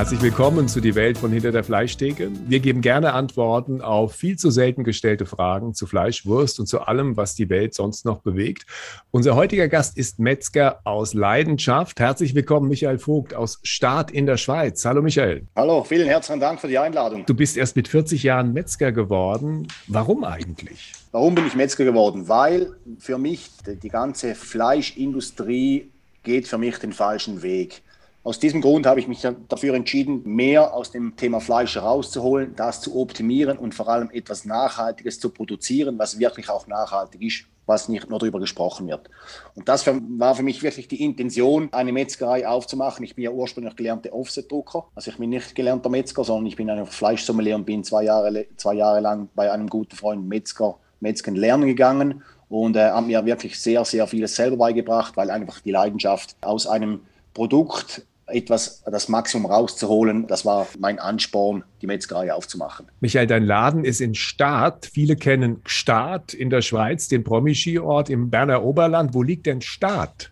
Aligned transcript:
Herzlich 0.00 0.22
willkommen 0.22 0.66
zu 0.66 0.80
die 0.80 0.94
Welt 0.94 1.18
von 1.18 1.30
hinter 1.30 1.52
der 1.52 1.62
Fleischtheke. 1.62 2.30
Wir 2.48 2.60
geben 2.60 2.80
gerne 2.80 3.12
Antworten 3.12 3.82
auf 3.82 4.14
viel 4.14 4.38
zu 4.38 4.50
selten 4.50 4.82
gestellte 4.82 5.26
Fragen 5.26 5.74
zu 5.74 5.86
Fleisch, 5.86 6.24
Wurst 6.24 6.58
und 6.58 6.64
zu 6.64 6.80
allem, 6.80 7.18
was 7.18 7.34
die 7.34 7.50
Welt 7.50 7.74
sonst 7.74 8.06
noch 8.06 8.22
bewegt. 8.22 8.64
Unser 9.10 9.36
heutiger 9.36 9.68
Gast 9.68 9.98
ist 9.98 10.18
Metzger 10.18 10.80
aus 10.84 11.12
Leidenschaft. 11.12 12.00
Herzlich 12.00 12.34
willkommen, 12.34 12.70
Michael 12.70 12.98
Vogt 12.98 13.34
aus 13.34 13.60
Start 13.62 14.10
in 14.10 14.24
der 14.24 14.38
Schweiz. 14.38 14.82
Hallo 14.86 15.02
Michael. 15.02 15.46
Hallo, 15.54 15.84
vielen 15.84 16.08
herzlichen 16.08 16.40
Dank 16.40 16.62
für 16.62 16.68
die 16.68 16.78
Einladung. 16.78 17.26
Du 17.26 17.34
bist 17.34 17.58
erst 17.58 17.76
mit 17.76 17.86
40 17.86 18.22
Jahren 18.22 18.54
Metzger 18.54 18.92
geworden. 18.92 19.68
Warum 19.86 20.24
eigentlich? 20.24 20.94
Warum 21.12 21.34
bin 21.34 21.46
ich 21.46 21.54
Metzger 21.54 21.84
geworden? 21.84 22.26
Weil 22.26 22.72
für 22.98 23.18
mich 23.18 23.50
die 23.66 23.90
ganze 23.90 24.34
Fleischindustrie 24.34 25.90
geht 26.22 26.48
für 26.48 26.56
mich 26.56 26.78
den 26.78 26.94
falschen 26.94 27.42
Weg. 27.42 27.82
Aus 28.22 28.38
diesem 28.38 28.60
Grund 28.60 28.84
habe 28.84 29.00
ich 29.00 29.08
mich 29.08 29.26
dafür 29.48 29.74
entschieden, 29.74 30.22
mehr 30.24 30.74
aus 30.74 30.90
dem 30.90 31.16
Thema 31.16 31.40
Fleisch 31.40 31.74
herauszuholen, 31.74 32.54
das 32.54 32.82
zu 32.82 33.00
optimieren 33.00 33.56
und 33.56 33.74
vor 33.74 33.88
allem 33.88 34.10
etwas 34.10 34.44
Nachhaltiges 34.44 35.18
zu 35.18 35.30
produzieren, 35.30 35.98
was 35.98 36.18
wirklich 36.18 36.50
auch 36.50 36.66
nachhaltig 36.66 37.22
ist, 37.22 37.44
was 37.64 37.88
nicht 37.88 38.10
nur 38.10 38.18
darüber 38.18 38.38
gesprochen 38.38 38.88
wird. 38.88 39.08
Und 39.54 39.70
das 39.70 39.86
war 39.86 40.34
für 40.34 40.42
mich 40.42 40.62
wirklich 40.62 40.86
die 40.86 41.02
Intention, 41.02 41.70
eine 41.72 41.92
Metzgerei 41.92 42.46
aufzumachen. 42.46 43.04
Ich 43.04 43.14
bin 43.14 43.24
ja 43.24 43.30
ursprünglich 43.30 43.74
gelernter 43.76 44.12
Offset-Drucker. 44.12 44.88
Also 44.94 45.12
ich 45.12 45.16
bin 45.16 45.30
nicht 45.30 45.54
gelernter 45.54 45.88
Metzger, 45.88 46.22
sondern 46.22 46.46
ich 46.46 46.56
bin 46.56 46.68
einfach 46.68 46.92
Fleischsommelier 46.92 47.56
und 47.56 47.64
bin 47.64 47.84
zwei 47.84 48.04
Jahre, 48.04 48.46
zwei 48.56 48.74
Jahre 48.74 49.00
lang 49.00 49.30
bei 49.34 49.50
einem 49.50 49.68
guten 49.68 49.96
Freund 49.96 50.28
Metzger, 50.28 50.76
Metzgen 51.00 51.36
lernen 51.36 51.66
gegangen 51.66 52.22
und 52.50 52.76
äh, 52.76 52.90
haben 52.90 53.06
mir 53.06 53.24
wirklich 53.24 53.58
sehr, 53.58 53.82
sehr 53.86 54.06
vieles 54.06 54.36
selber 54.36 54.58
beigebracht, 54.58 55.16
weil 55.16 55.30
einfach 55.30 55.60
die 55.60 55.70
Leidenschaft 55.70 56.36
aus 56.42 56.66
einem 56.66 57.00
Produkt 57.32 58.04
etwas, 58.30 58.82
das 58.84 59.08
Maximum 59.08 59.50
rauszuholen. 59.50 60.26
Das 60.26 60.44
war 60.44 60.66
mein 60.78 60.98
Ansporn, 60.98 61.64
die 61.82 61.86
Metzgerei 61.86 62.32
aufzumachen. 62.32 62.86
Michael, 63.00 63.26
dein 63.26 63.44
Laden 63.44 63.84
ist 63.84 64.00
in 64.00 64.14
Start. 64.14 64.86
Viele 64.86 65.16
kennen 65.16 65.62
Start 65.66 66.34
in 66.34 66.50
der 66.50 66.62
Schweiz, 66.62 67.08
den 67.08 67.24
Promi-Skiort 67.24 68.10
im 68.10 68.30
Berner 68.30 68.62
Oberland. 68.62 69.14
Wo 69.14 69.22
liegt 69.22 69.46
denn 69.46 69.60
Start? 69.60 70.30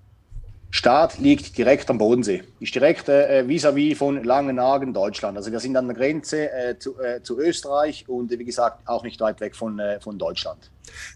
Start 0.71 1.19
liegt 1.19 1.57
direkt 1.57 1.89
am 1.89 1.97
Bodensee. 1.97 2.43
Ist 2.61 2.75
direkt 2.75 3.09
äh, 3.09 3.43
vis-à-vis 3.47 3.97
von 3.97 4.23
Langenhagen, 4.23 4.93
Deutschland. 4.93 5.37
Also 5.39 5.51
wir 5.51 5.61
sind 5.61 5.77
an 5.77 5.87
der 5.87 5.97
Grenze 5.97 6.53
äh, 6.53 6.79
zu, 6.79 7.01
äh, 7.01 7.23
zu, 7.23 7.39
Österreich 7.39 8.07
und 8.07 8.31
wie 8.31 8.45
gesagt 8.45 8.87
auch 8.87 9.03
nicht 9.03 9.19
weit 9.21 9.41
weg 9.41 9.57
von, 9.57 9.79
äh, 9.79 9.99
von 9.99 10.19
Deutschland. 10.19 10.71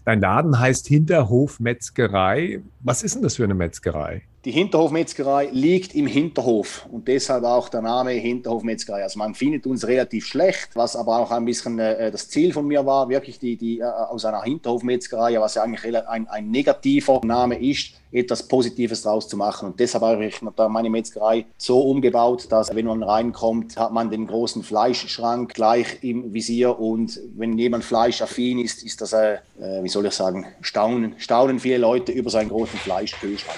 Dein 0.05 0.21
Laden 0.21 0.59
heißt 0.59 0.87
Hinterhof 0.87 1.59
Metzgerei. 1.59 2.61
Was 2.81 3.03
ist 3.03 3.15
denn 3.15 3.23
das 3.23 3.37
für 3.37 3.43
eine 3.43 3.55
Metzgerei? 3.55 4.23
Die 4.45 4.51
Hinterhofmetzgerei 4.51 5.47
liegt 5.53 5.95
im 5.95 6.05
Hinterhof 6.05 6.85
und 6.91 7.07
deshalb 7.07 7.45
auch 7.45 7.69
der 7.69 7.81
Name 7.81 8.11
Hinterhofmetzgerei. 8.11 9.01
Also 9.01 9.17
man 9.17 9.35
findet 9.35 9.65
uns 9.65 9.87
relativ 9.87 10.25
schlecht, 10.25 10.71
was 10.73 10.97
aber 10.97 11.17
auch 11.19 11.31
ein 11.31 11.45
bisschen 11.45 11.79
äh, 11.79 12.11
das 12.11 12.27
Ziel 12.27 12.51
von 12.51 12.67
mir 12.67 12.85
war, 12.85 13.07
wirklich 13.07 13.39
die, 13.39 13.55
die 13.55 13.79
äh, 13.79 13.83
aus 13.83 14.25
einer 14.25 14.43
Hinterhofmetzgerei, 14.43 15.39
was 15.39 15.55
ja 15.55 15.63
eigentlich 15.63 15.97
ein, 16.09 16.27
ein 16.27 16.51
negativer 16.51 17.21
Name 17.23 17.57
ist, 17.57 17.93
etwas 18.11 18.45
Positives 18.45 19.03
draus 19.03 19.29
zu 19.29 19.37
machen. 19.37 19.69
Und 19.69 19.79
deshalb 19.79 20.03
habe 20.03 20.25
ich 20.25 20.41
meine 20.41 20.89
Metzgerei 20.89 21.45
so 21.57 21.79
umgebaut, 21.79 22.47
dass 22.49 22.75
wenn 22.75 22.85
man 22.85 23.01
reinkommt, 23.01 23.77
hat 23.77 23.93
man 23.93 24.11
den 24.11 24.27
großen 24.27 24.61
Fleischschrank 24.61 25.53
gleich 25.53 26.03
im 26.03 26.33
Visier 26.33 26.77
und 26.77 27.17
wenn 27.35 27.57
jemand 27.57 27.85
fleischaffin 27.85 28.59
ist, 28.59 28.83
ist 28.83 28.99
das, 28.99 29.13
äh, 29.13 29.35
äh 29.59 29.62
wie 29.81 29.89
soll 29.89 30.05
ich 30.05 30.13
sagen, 30.13 30.45
staunen, 30.61 31.15
staunen 31.17 31.59
viele 31.59 31.77
Leute 31.77 32.11
über 32.11 32.29
seinen 32.29 32.49
großen 32.49 32.77
Fleischkühlschrank. 32.79 33.57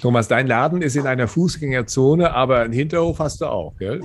Thomas, 0.00 0.26
dein 0.26 0.46
Laden 0.46 0.82
ist 0.82 0.96
in 0.96 1.06
einer 1.06 1.28
Fußgängerzone, 1.28 2.32
aber 2.32 2.60
einen 2.60 2.72
Hinterhof 2.72 3.18
hast 3.18 3.40
du 3.40 3.46
auch, 3.46 3.76
gell? 3.78 4.00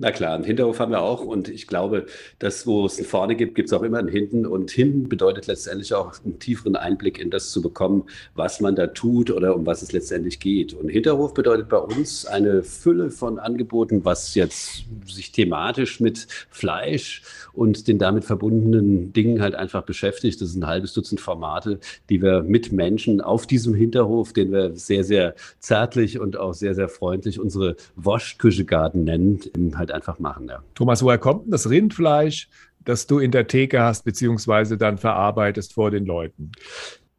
Na 0.00 0.12
klar, 0.12 0.36
einen 0.36 0.44
Hinterhof 0.44 0.78
haben 0.78 0.92
wir 0.92 1.02
auch 1.02 1.24
und 1.24 1.48
ich 1.48 1.66
glaube, 1.66 2.06
dass 2.38 2.68
wo 2.68 2.86
es 2.86 2.98
einen 2.98 3.06
vorne 3.08 3.34
gibt, 3.34 3.56
gibt 3.56 3.68
es 3.68 3.72
auch 3.72 3.82
immer 3.82 3.98
einen 3.98 4.06
hinten 4.06 4.46
und 4.46 4.70
hinten 4.70 5.08
bedeutet 5.08 5.48
letztendlich 5.48 5.92
auch 5.92 6.12
einen 6.24 6.38
tieferen 6.38 6.76
Einblick 6.76 7.18
in 7.18 7.30
das 7.30 7.50
zu 7.50 7.60
bekommen, 7.60 8.04
was 8.36 8.60
man 8.60 8.76
da 8.76 8.86
tut 8.86 9.32
oder 9.32 9.56
um 9.56 9.66
was 9.66 9.82
es 9.82 9.90
letztendlich 9.90 10.38
geht. 10.38 10.72
Und 10.72 10.88
Hinterhof 10.88 11.34
bedeutet 11.34 11.68
bei 11.68 11.78
uns 11.78 12.26
eine 12.26 12.62
Fülle 12.62 13.10
von 13.10 13.40
Angeboten, 13.40 14.04
was 14.04 14.36
jetzt 14.36 14.84
sich 15.04 15.32
thematisch 15.32 15.98
mit 15.98 16.28
Fleisch 16.48 17.22
und 17.52 17.88
den 17.88 17.98
damit 17.98 18.24
verbundenen 18.24 19.12
Dingen 19.12 19.42
halt 19.42 19.56
einfach 19.56 19.82
beschäftigt. 19.82 20.40
Das 20.40 20.50
ist 20.50 20.54
ein 20.54 20.68
halbes 20.68 20.92
Dutzend 20.92 21.20
Formate, 21.20 21.80
die 22.08 22.22
wir 22.22 22.44
mit 22.44 22.70
Menschen 22.70 23.20
auf 23.20 23.48
diesem 23.48 23.74
Hinterhof, 23.74 24.32
den 24.32 24.52
wir 24.52 24.76
sehr, 24.76 25.02
sehr 25.02 25.34
zärtlich 25.58 26.20
und 26.20 26.36
auch 26.36 26.54
sehr, 26.54 26.76
sehr 26.76 26.88
freundlich 26.88 27.40
unsere 27.40 27.74
Waschküchegarten 27.96 29.02
nennen, 29.02 29.40
halt 29.74 29.87
halt 29.88 29.96
einfach 29.96 30.18
machen. 30.18 30.48
Ja. 30.48 30.62
Thomas, 30.74 31.02
woher 31.02 31.18
kommt 31.18 31.44
denn 31.44 31.50
das 31.50 31.68
Rindfleisch, 31.68 32.48
das 32.84 33.06
du 33.06 33.18
in 33.18 33.30
der 33.30 33.46
Theke 33.46 33.82
hast, 33.82 34.04
beziehungsweise 34.04 34.78
dann 34.78 34.98
verarbeitest 34.98 35.74
vor 35.74 35.90
den 35.90 36.06
Leuten? 36.06 36.52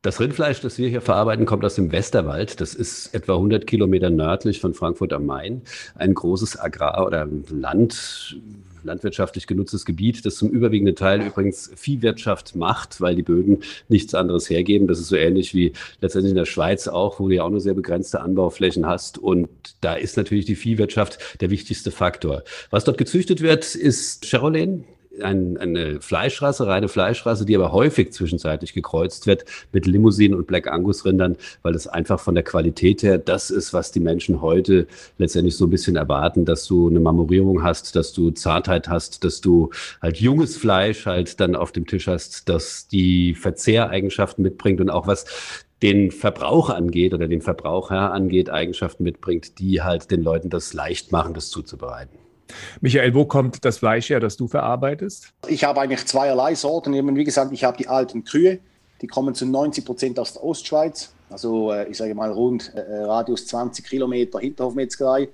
Das 0.02 0.22
Rindfleisch, 0.22 0.62
das 0.62 0.78
wir 0.78 0.88
hier 0.88 1.02
verarbeiten, 1.02 1.46
kommt 1.46 1.66
aus 1.66 1.76
dem 1.76 1.92
Westerwald. 1.92 2.62
Das 2.62 2.74
ist 2.74 3.14
etwa 3.14 3.34
100 3.34 3.68
Kilometer 3.68 4.10
nördlich 4.10 4.62
von 4.62 4.74
Frankfurt 4.74 5.12
am 5.12 5.26
Main. 5.26 5.64
Ein 5.96 6.14
großes 6.14 6.58
Agrar- 6.58 7.06
oder 7.06 7.28
Land, 7.50 8.40
landwirtschaftlich 8.84 9.48
genutztes 9.48 9.86
Gebiet, 9.86 10.26
das 10.26 10.36
zum 10.36 10.50
überwiegenden 10.50 10.96
Teil 10.96 11.22
übrigens 11.22 11.72
Viehwirtschaft 11.76 12.56
macht, 12.56 13.02
weil 13.02 13.16
die 13.16 13.24
Böden 13.24 13.64
nichts 13.88 14.14
anderes 14.14 14.50
hergeben. 14.50 14.88
Das 14.88 15.00
ist 15.00 15.08
so 15.08 15.16
ähnlich 15.16 15.54
wie 15.54 15.74
letztendlich 16.02 16.32
in 16.32 16.38
der 16.38 16.46
Schweiz 16.46 16.88
auch, 16.88 17.20
wo 17.20 17.28
du 17.28 17.36
ja 17.36 17.44
auch 17.44 17.50
nur 17.50 17.62
sehr 17.62 17.74
begrenzte 17.74 18.22
Anbauflächen 18.22 18.86
hast. 18.86 19.18
Und 19.18 19.50
da 19.82 19.96
ist 19.96 20.18
natürlich 20.18 20.46
die 20.46 20.56
Viehwirtschaft 20.56 21.42
der 21.42 21.50
wichtigste 21.50 21.92
Faktor. 21.92 22.44
Was 22.70 22.84
dort 22.84 22.98
gezüchtet 22.98 23.42
wird, 23.42 23.76
ist 23.76 24.26
Cherolen 24.26 24.86
ein, 25.24 25.58
eine 25.58 26.02
Fleischrasse, 26.02 26.68
reine 26.68 26.88
Fleischrasse, 26.88 27.46
die 27.46 27.56
aber 27.56 27.72
häufig 27.72 28.14
zwischenzeitlich 28.14 28.74
gekreuzt 28.74 29.28
wird 29.28 29.46
mit 29.72 29.86
Limousinen 29.86 30.38
und 30.38 30.48
Black 30.48 30.68
Angus 30.68 31.06
Rindern, 31.06 31.38
weil 31.62 31.76
es 31.76 31.88
einfach 31.88 32.20
von 32.20 32.36
der 32.36 32.44
Qualität 32.44 33.04
her 33.04 33.18
das 33.18 33.50
ist, 33.50 33.74
was 33.74 33.92
die 33.92 34.00
Menschen 34.00 34.42
heute 34.42 34.88
letztendlich 35.18 35.56
so 35.56 35.66
ein 35.66 35.70
bisschen 35.70 35.96
erwarten, 35.96 36.46
dass 36.46 36.66
du 36.66 36.90
eine 36.90 37.00
Marmorierung 37.00 37.64
hast, 37.64 37.96
dass 37.96 38.14
du 38.14 38.32
Zartheit 38.32 38.88
hast, 38.88 39.24
dass 39.24 39.42
du 39.42 39.70
halt 40.02 40.18
junges 40.18 40.58
Fleisch 40.58 41.06
halt 41.06 41.40
dann 41.40 41.56
auf 41.56 41.72
dem 41.72 41.86
Tisch 41.86 42.08
hast, 42.08 42.50
dass 42.50 42.88
die 42.88 43.36
Verzehreigenschaften 43.36 44.44
mitbringt 44.44 44.82
und 44.82 44.90
auch 44.90 45.08
was 45.08 45.26
den 45.82 46.12
Verbrauch 46.12 46.70
angeht 46.70 47.14
oder 47.14 47.28
den 47.28 47.42
Verbraucher 47.42 48.12
angeht, 48.12 48.50
Eigenschaften 48.50 49.04
mitbringt, 49.04 49.60
die 49.60 49.82
halt 49.82 50.12
den 50.12 50.22
Leuten 50.22 50.50
das 50.50 50.74
leicht 50.74 51.12
machen, 51.12 51.34
das 51.34 51.50
zuzubereiten. 51.50 52.18
Michael, 52.82 53.14
wo 53.14 53.26
kommt 53.26 53.64
das 53.66 53.78
Fleisch 53.78 54.10
her, 54.10 54.20
das 54.20 54.38
du 54.38 54.48
verarbeitest? 54.48 55.34
Ich 55.48 55.64
habe 55.64 55.82
eigentlich 55.82 56.06
zweierlei 56.06 56.56
Sorten. 56.56 56.94
Wie 57.16 57.24
gesagt, 57.24 57.52
ich 57.54 57.64
habe 57.64 57.78
die 57.78 57.88
alten 57.88 58.24
Kühe, 58.24 58.60
die 59.02 59.08
kommen 59.08 59.36
zu 59.36 59.46
90 59.46 59.86
Prozent 59.86 60.20
aus 60.20 60.34
der 60.34 60.44
Ostschweiz. 60.44 61.14
Also 61.30 61.72
äh, 61.72 61.90
ich 61.90 61.98
sage 61.98 62.16
mal 62.16 62.32
rund 62.32 62.74
äh, 62.76 63.04
Radius 63.04 63.46
20 63.48 63.86
Kilometer 63.86 64.40
Hinterhofmetzgerei. 64.40 65.30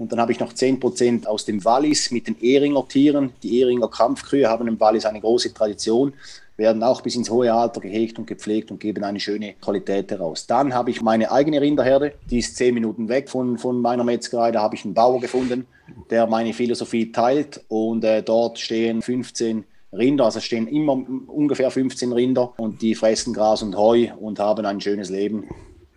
Und 0.00 0.10
dann 0.12 0.18
habe 0.18 0.32
ich 0.32 0.40
noch 0.40 0.54
10 0.54 0.80
Prozent 0.80 1.26
aus 1.26 1.44
dem 1.44 1.62
Wallis 1.62 2.10
mit 2.10 2.26
den 2.26 2.40
Ehringer 2.40 2.88
Tieren. 2.88 3.34
Die 3.42 3.60
Ehringer 3.60 3.88
Kampfkühe 3.88 4.48
haben 4.48 4.66
im 4.66 4.80
Wallis 4.80 5.04
eine 5.04 5.20
große 5.20 5.52
Tradition 5.52 6.14
werden 6.60 6.82
auch 6.82 7.00
bis 7.00 7.16
ins 7.16 7.30
hohe 7.30 7.52
Alter 7.52 7.80
gehegt 7.80 8.18
und 8.18 8.26
gepflegt 8.26 8.70
und 8.70 8.78
geben 8.78 9.02
eine 9.02 9.18
schöne 9.18 9.54
Qualität 9.54 10.10
heraus. 10.10 10.46
Dann 10.46 10.74
habe 10.74 10.90
ich 10.90 11.00
meine 11.00 11.32
eigene 11.32 11.60
Rinderherde, 11.60 12.12
die 12.30 12.38
ist 12.38 12.54
zehn 12.56 12.74
Minuten 12.74 13.08
weg 13.08 13.30
von, 13.30 13.58
von 13.58 13.80
meiner 13.80 14.04
Metzgerei. 14.04 14.52
Da 14.52 14.60
habe 14.60 14.74
ich 14.74 14.84
einen 14.84 14.92
Bauer 14.92 15.20
gefunden, 15.20 15.66
der 16.10 16.26
meine 16.26 16.52
Philosophie 16.52 17.10
teilt 17.10 17.64
und 17.68 18.04
äh, 18.04 18.22
dort 18.22 18.58
stehen 18.58 19.00
15 19.00 19.64
Rinder, 19.92 20.26
also 20.26 20.38
stehen 20.38 20.68
immer 20.68 21.02
ungefähr 21.26 21.70
15 21.70 22.12
Rinder 22.12 22.52
und 22.58 22.82
die 22.82 22.94
fressen 22.94 23.32
Gras 23.32 23.62
und 23.62 23.76
Heu 23.76 24.08
und 24.20 24.38
haben 24.38 24.64
ein 24.66 24.80
schönes 24.80 25.08
Leben 25.08 25.48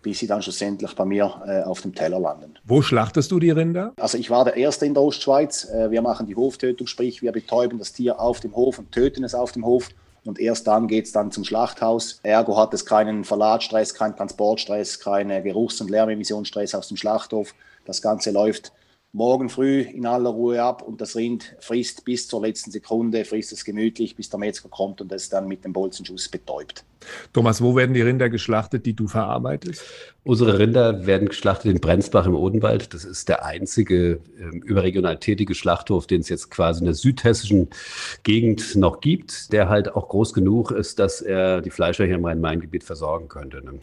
bis 0.04 0.18
sie 0.18 0.26
dann 0.26 0.42
schlussendlich 0.42 0.94
bei 0.94 1.04
mir 1.04 1.42
äh, 1.46 1.62
auf 1.62 1.80
dem 1.80 1.94
Teller 1.94 2.20
landen. 2.20 2.54
Wo 2.64 2.82
schlachtest 2.82 3.32
du 3.32 3.40
die 3.40 3.50
Rinder? 3.50 3.94
Also 3.98 4.18
ich 4.18 4.30
war 4.30 4.44
der 4.44 4.56
Erste 4.56 4.84
in 4.86 4.94
der 4.94 5.02
Ostschweiz. 5.02 5.64
Äh, 5.64 5.90
wir 5.90 6.02
machen 6.02 6.26
die 6.26 6.36
Hoftötung, 6.36 6.86
sprich 6.86 7.22
wir 7.22 7.32
betäuben 7.32 7.78
das 7.78 7.92
Tier 7.92 8.20
auf 8.20 8.38
dem 8.38 8.54
Hof 8.54 8.78
und 8.78 8.92
töten 8.92 9.24
es 9.24 9.34
auf 9.34 9.52
dem 9.52 9.64
Hof 9.64 9.88
und 10.24 10.38
erst 10.38 10.66
dann 10.66 10.88
geht 10.88 11.06
es 11.06 11.12
dann 11.12 11.32
zum 11.32 11.44
Schlachthaus. 11.44 12.20
Ergo 12.22 12.56
hat 12.56 12.74
es 12.74 12.84
keinen 12.84 13.24
Verladstress, 13.24 13.94
keinen 13.94 14.14
Transportstress, 14.14 15.00
keine 15.00 15.42
Geruchs- 15.42 15.80
und 15.80 15.90
Lärmemissionsstress 15.90 16.74
aus 16.74 16.88
dem 16.88 16.98
Schlachthof. 16.98 17.54
Das 17.86 18.02
Ganze 18.02 18.30
läuft 18.30 18.72
morgen 19.14 19.48
früh 19.48 19.80
in 19.80 20.06
aller 20.06 20.30
Ruhe 20.30 20.60
ab 20.60 20.82
und 20.82 21.00
das 21.00 21.14
Rind 21.14 21.54
frisst 21.60 22.04
bis 22.04 22.26
zur 22.26 22.42
letzten 22.42 22.72
Sekunde, 22.72 23.24
frisst 23.24 23.52
es 23.52 23.64
gemütlich, 23.64 24.16
bis 24.16 24.28
der 24.28 24.40
Metzger 24.40 24.68
kommt 24.68 25.00
und 25.00 25.12
es 25.12 25.28
dann 25.28 25.46
mit 25.46 25.64
dem 25.64 25.72
Bolzenschuss 25.72 26.28
betäubt. 26.28 26.84
Thomas, 27.32 27.62
wo 27.62 27.76
werden 27.76 27.94
die 27.94 28.00
Rinder 28.00 28.28
geschlachtet, 28.28 28.86
die 28.86 28.94
du 28.94 29.06
verarbeitest? 29.08 29.82
Unsere 30.24 30.58
Rinder 30.58 31.06
werden 31.06 31.28
geschlachtet 31.28 31.70
in 31.70 31.80
Brenzbach 31.80 32.26
im 32.26 32.34
Odenwald. 32.34 32.94
Das 32.94 33.04
ist 33.04 33.28
der 33.28 33.44
einzige 33.44 34.20
äh, 34.38 34.56
überregional 34.64 35.18
tätige 35.18 35.54
Schlachthof, 35.54 36.06
den 36.06 36.22
es 36.22 36.30
jetzt 36.30 36.50
quasi 36.50 36.80
in 36.80 36.86
der 36.86 36.94
südhessischen 36.94 37.68
Gegend 38.22 38.74
noch 38.76 39.00
gibt, 39.00 39.52
der 39.52 39.68
halt 39.68 39.94
auch 39.94 40.08
groß 40.08 40.32
genug 40.32 40.70
ist, 40.70 40.98
dass 40.98 41.20
er 41.20 41.60
die 41.60 41.70
Fleischer 41.70 42.06
hier 42.06 42.14
im 42.14 42.24
Rhein-Main-Gebiet 42.24 42.84
versorgen 42.84 43.28
könnte. 43.28 43.62
Ne? 43.62 43.80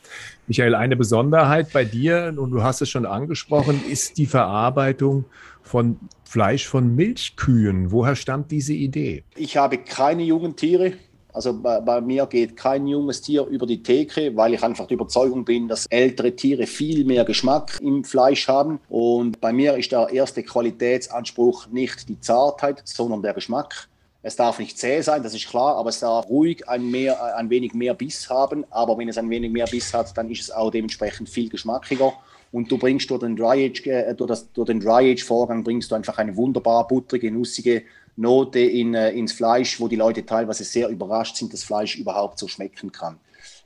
Michael, 0.47 0.73
eine 0.73 0.95
Besonderheit 0.95 1.71
bei 1.71 1.85
dir, 1.85 2.33
und 2.35 2.49
du 2.49 2.63
hast 2.63 2.81
es 2.81 2.89
schon 2.89 3.05
angesprochen, 3.05 3.79
ist 3.87 4.17
die 4.17 4.25
Verarbeitung 4.25 5.20
Von 5.61 5.97
Fleisch 6.23 6.67
von 6.67 6.95
Milchkühen. 6.95 7.91
Woher 7.91 8.15
stammt 8.15 8.51
diese 8.51 8.73
Idee? 8.73 9.23
Ich 9.35 9.57
habe 9.57 9.77
keine 9.77 10.23
jungen 10.23 10.55
Tiere. 10.55 10.93
Also 11.33 11.53
bei, 11.53 11.79
bei, 11.79 12.01
mir 12.01 12.25
geht 12.25 12.57
kein 12.57 12.87
junges 12.87 13.21
Tier 13.21 13.45
über 13.45 13.65
die 13.65 13.81
Theke, 13.81 14.35
weil 14.35 14.53
ich 14.53 14.63
einfach 14.63 14.87
der 14.87 14.95
Überzeugung 14.95 15.45
bin, 15.45 15.67
dass 15.67 15.85
ältere 15.85 16.35
Tiere 16.35 16.67
viel 16.67 17.05
mehr 17.05 17.23
Geschmack 17.23 17.79
im 17.81 18.03
Fleisch 18.03 18.47
haben. 18.47 18.79
Und 18.89 19.39
bei 19.39 19.53
mir 19.53 19.77
ist 19.77 19.91
der 19.91 20.09
erste 20.09 20.43
Qualitätsanspruch 20.43 21.67
nicht 21.67 22.09
die 22.09 22.19
Zartheit, 22.19 22.81
sondern 22.85 23.21
der 23.21 23.33
Geschmack. 23.33 23.87
Es 24.23 24.35
darf 24.35 24.59
nicht 24.59 24.77
zäh 24.77 25.01
sein, 25.01 25.23
das 25.23 25.33
ist 25.33 25.49
klar, 25.49 25.77
aber 25.77 25.89
es 25.89 25.99
darf 25.99 26.29
ruhig 26.29 26.67
ein, 26.69 26.91
mehr, 26.91 27.35
ein 27.35 27.49
wenig 27.49 27.73
mehr 27.73 27.95
Biss 27.95 28.29
haben. 28.29 28.65
Aber 28.69 28.97
wenn 28.97 29.09
es 29.09 29.17
ein 29.17 29.29
wenig 29.29 29.51
mehr 29.51 29.65
Biss 29.65 29.93
hat, 29.93 30.15
dann 30.15 30.29
ist 30.29 30.41
es 30.41 30.51
auch 30.51 30.69
dementsprechend 30.69 31.27
viel 31.27 31.49
geschmackiger. 31.49 32.13
Und 32.51 32.71
du 32.71 32.77
bringst 32.77 33.09
durch 33.09 33.21
den 33.21 33.35
Dry 33.35 33.69
Age, 33.69 33.87
äh, 33.87 34.13
durch, 34.13 34.27
das, 34.27 34.51
durch 34.51 34.67
den 34.67 34.79
Dry 34.79 35.11
Age 35.11 35.23
Vorgang 35.23 35.63
bringst 35.63 35.91
du 35.91 35.95
einfach 35.95 36.17
eine 36.17 36.35
wunderbar 36.35 36.87
butterige, 36.87 37.31
nussige 37.31 37.83
Note 38.17 38.59
in, 38.59 38.93
äh, 38.93 39.11
ins 39.11 39.33
Fleisch, 39.33 39.79
wo 39.79 39.87
die 39.87 39.95
Leute 39.95 40.25
teilweise 40.25 40.63
sehr 40.63 40.89
überrascht 40.89 41.37
sind, 41.37 41.53
dass 41.53 41.63
Fleisch 41.63 41.95
überhaupt 41.95 42.39
so 42.39 42.47
schmecken 42.47 42.91
kann. 42.91 43.17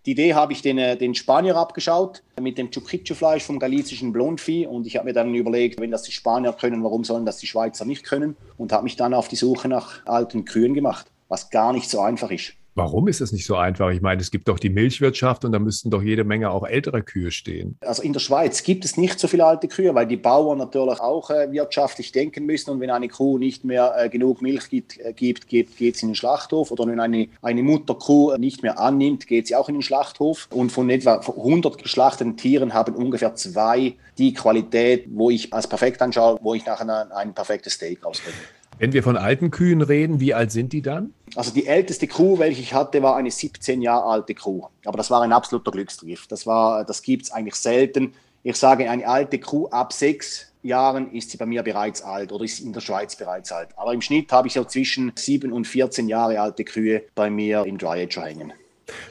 Die 0.05 0.11
Idee 0.11 0.35
habe 0.35 0.53
ich 0.53 0.61
den, 0.61 0.77
äh, 0.77 0.95
den 0.95 1.15
Spanier 1.15 1.55
abgeschaut 1.55 2.21
mit 2.39 2.59
dem 2.59 2.69
Chuquicho-Fleisch 2.69 3.43
vom 3.43 3.57
galizischen 3.57 4.13
Blondvieh 4.13 4.67
und 4.67 4.85
ich 4.85 4.97
habe 4.97 5.07
mir 5.07 5.13
dann 5.13 5.33
überlegt, 5.33 5.79
wenn 5.79 5.89
das 5.89 6.03
die 6.03 6.11
Spanier 6.11 6.53
können, 6.53 6.83
warum 6.83 7.03
sollen 7.03 7.25
das 7.25 7.37
die 7.37 7.47
Schweizer 7.47 7.85
nicht 7.85 8.03
können 8.03 8.37
und 8.57 8.71
habe 8.71 8.83
mich 8.83 8.97
dann 8.97 9.15
auf 9.15 9.27
die 9.27 9.35
Suche 9.35 9.67
nach 9.67 10.05
alten 10.05 10.45
Kühen 10.45 10.75
gemacht, 10.75 11.07
was 11.27 11.49
gar 11.49 11.73
nicht 11.73 11.89
so 11.89 12.01
einfach 12.01 12.29
ist. 12.29 12.53
Warum 12.77 13.07
ist 13.07 13.21
das 13.21 13.31
nicht 13.31 13.45
so 13.45 13.55
einfach? 13.55 13.89
Ich 13.91 14.01
meine, 14.01 14.21
es 14.21 14.31
gibt 14.31 14.49
doch 14.49 14.59
die 14.59 14.69
Milchwirtschaft 14.69 15.45
und 15.45 15.53
da 15.53 15.59
müssten 15.59 15.91
doch 15.91 16.01
jede 16.01 16.25
Menge 16.25 16.51
auch 16.51 16.67
ältere 16.67 17.03
Kühe 17.03 17.31
stehen. 17.31 17.77
Also 17.79 18.03
in 18.03 18.11
der 18.11 18.19
Schweiz 18.19 18.63
gibt 18.63 18.83
es 18.83 18.97
nicht 18.97 19.17
so 19.17 19.29
viele 19.29 19.45
alte 19.45 19.69
Kühe, 19.69 19.95
weil 19.95 20.05
die 20.05 20.17
Bauern 20.17 20.57
natürlich 20.57 20.99
auch 20.99 21.29
äh, 21.29 21.49
wirtschaftlich 21.53 22.11
denken 22.11 22.45
müssen 22.45 22.71
und 22.71 22.81
wenn 22.81 22.89
eine 22.89 23.07
Kuh 23.07 23.37
nicht 23.37 23.63
mehr 23.63 23.93
äh, 23.97 24.09
genug 24.09 24.41
Milch 24.41 24.69
gibt, 24.69 24.99
äh, 24.99 25.13
gibt 25.13 25.47
geht 25.47 25.69
es 25.79 26.03
in 26.03 26.09
den 26.09 26.15
Schlachthof 26.15 26.69
oder 26.69 26.85
wenn 26.85 26.99
eine, 26.99 27.29
eine 27.41 27.63
Mutterkuh 27.63 28.35
nicht 28.35 28.61
mehr 28.61 28.77
annimmt, 28.77 29.25
geht 29.25 29.47
sie 29.47 29.55
auch 29.55 29.69
in 29.69 29.75
den 29.75 29.81
Schlachthof 29.81 30.49
und 30.51 30.69
von 30.69 30.89
etwa 30.89 31.21
100 31.21 31.81
geschlachteten 31.81 32.35
Tieren 32.35 32.73
haben 32.73 32.93
ungefähr 32.93 33.35
zwei 33.35 33.93
die 34.17 34.33
Qualität, 34.33 35.05
wo 35.11 35.29
ich 35.29 35.53
als 35.53 35.67
perfekt 35.67 36.01
anschaue, 36.01 36.39
wo 36.41 36.53
ich 36.53 36.65
nachher 36.65 36.89
ein, 36.89 37.11
ein 37.13 37.33
perfektes 37.33 37.73
Steak 37.73 38.05
rausbringe. 38.05 38.35
Wenn 38.77 38.91
wir 38.91 39.03
von 39.03 39.15
alten 39.15 39.51
Kühen 39.51 39.81
reden, 39.81 40.19
wie 40.19 40.33
alt 40.33 40.51
sind 40.51 40.73
die 40.73 40.81
dann? 40.81 41.13
Also 41.35 41.51
die 41.51 41.67
älteste 41.67 42.07
Kuh, 42.07 42.39
welche 42.39 42.61
ich 42.61 42.73
hatte, 42.73 43.01
war 43.03 43.17
eine 43.17 43.29
17 43.29 43.81
Jahre 43.81 44.05
alte 44.05 44.33
Kuh. 44.33 44.67
Aber 44.85 44.97
das 44.97 45.11
war 45.11 45.21
ein 45.21 45.33
absoluter 45.33 45.71
Glücksgriff. 45.71 46.27
Das, 46.27 46.45
das 46.45 47.01
gibt 47.01 47.25
es 47.25 47.31
eigentlich 47.31 47.55
selten. 47.55 48.13
Ich 48.43 48.55
sage, 48.55 48.89
eine 48.89 49.07
alte 49.07 49.39
Kuh 49.39 49.67
ab 49.67 49.91
sechs 49.91 50.51
Jahren 50.63 51.11
ist 51.11 51.31
sie 51.31 51.37
bei 51.37 51.45
mir 51.45 51.61
bereits 51.63 52.01
alt 52.01 52.31
oder 52.31 52.43
ist 52.45 52.59
in 52.59 52.73
der 52.73 52.81
Schweiz 52.81 53.15
bereits 53.15 53.51
alt. 53.51 53.69
Aber 53.75 53.93
im 53.93 54.01
Schnitt 54.01 54.31
habe 54.31 54.47
ich 54.47 54.53
so 54.53 54.63
zwischen 54.63 55.11
sieben 55.15 55.51
und 55.51 55.67
14 55.67 56.07
Jahre 56.07 56.39
alte 56.39 56.63
Kühe 56.63 57.03
bei 57.15 57.29
mir 57.29 57.65
im 57.65 57.77
Dry 57.77 58.03
Ager 58.03 58.23
hängen. 58.23 58.53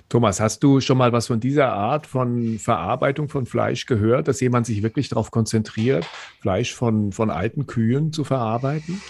Thomas, 0.08 0.40
hast 0.40 0.62
du 0.62 0.80
schon 0.80 0.98
mal 0.98 1.12
was 1.12 1.26
von 1.26 1.40
dieser 1.40 1.72
Art 1.72 2.06
von 2.06 2.58
Verarbeitung 2.58 3.28
von 3.28 3.44
Fleisch 3.44 3.86
gehört, 3.86 4.28
dass 4.28 4.40
jemand 4.40 4.66
sich 4.66 4.82
wirklich 4.82 5.08
darauf 5.08 5.30
konzentriert, 5.30 6.06
Fleisch 6.40 6.74
von, 6.74 7.12
von 7.12 7.30
alten 7.30 7.66
Kühen 7.66 8.12
zu 8.12 8.24
verarbeiten? 8.24 9.02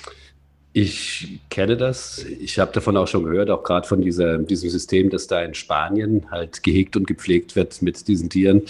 Ich 0.77 1.39
kenne 1.51 1.77
das. 1.77 2.27
Ich 2.41 2.59
habe 2.59 2.73
davon 2.73 2.97
auch 2.97 3.07
schon 3.07 3.23
gehört, 3.23 3.49
auch 3.49 3.63
gerade 3.63 3.87
von 3.87 4.03
dieser, 4.03 4.39
diesem 4.39 4.71
System, 4.71 5.09
das 5.09 5.29
da 5.29 5.41
in 5.41 5.55
Spanien 5.55 6.27
halt 6.33 6.65
gehegt 6.65 6.97
und 6.97 7.07
gepflegt 7.07 7.55
wird 7.55 7.81
mit 7.81 8.09
diesen 8.09 8.29
Tieren. 8.29 8.63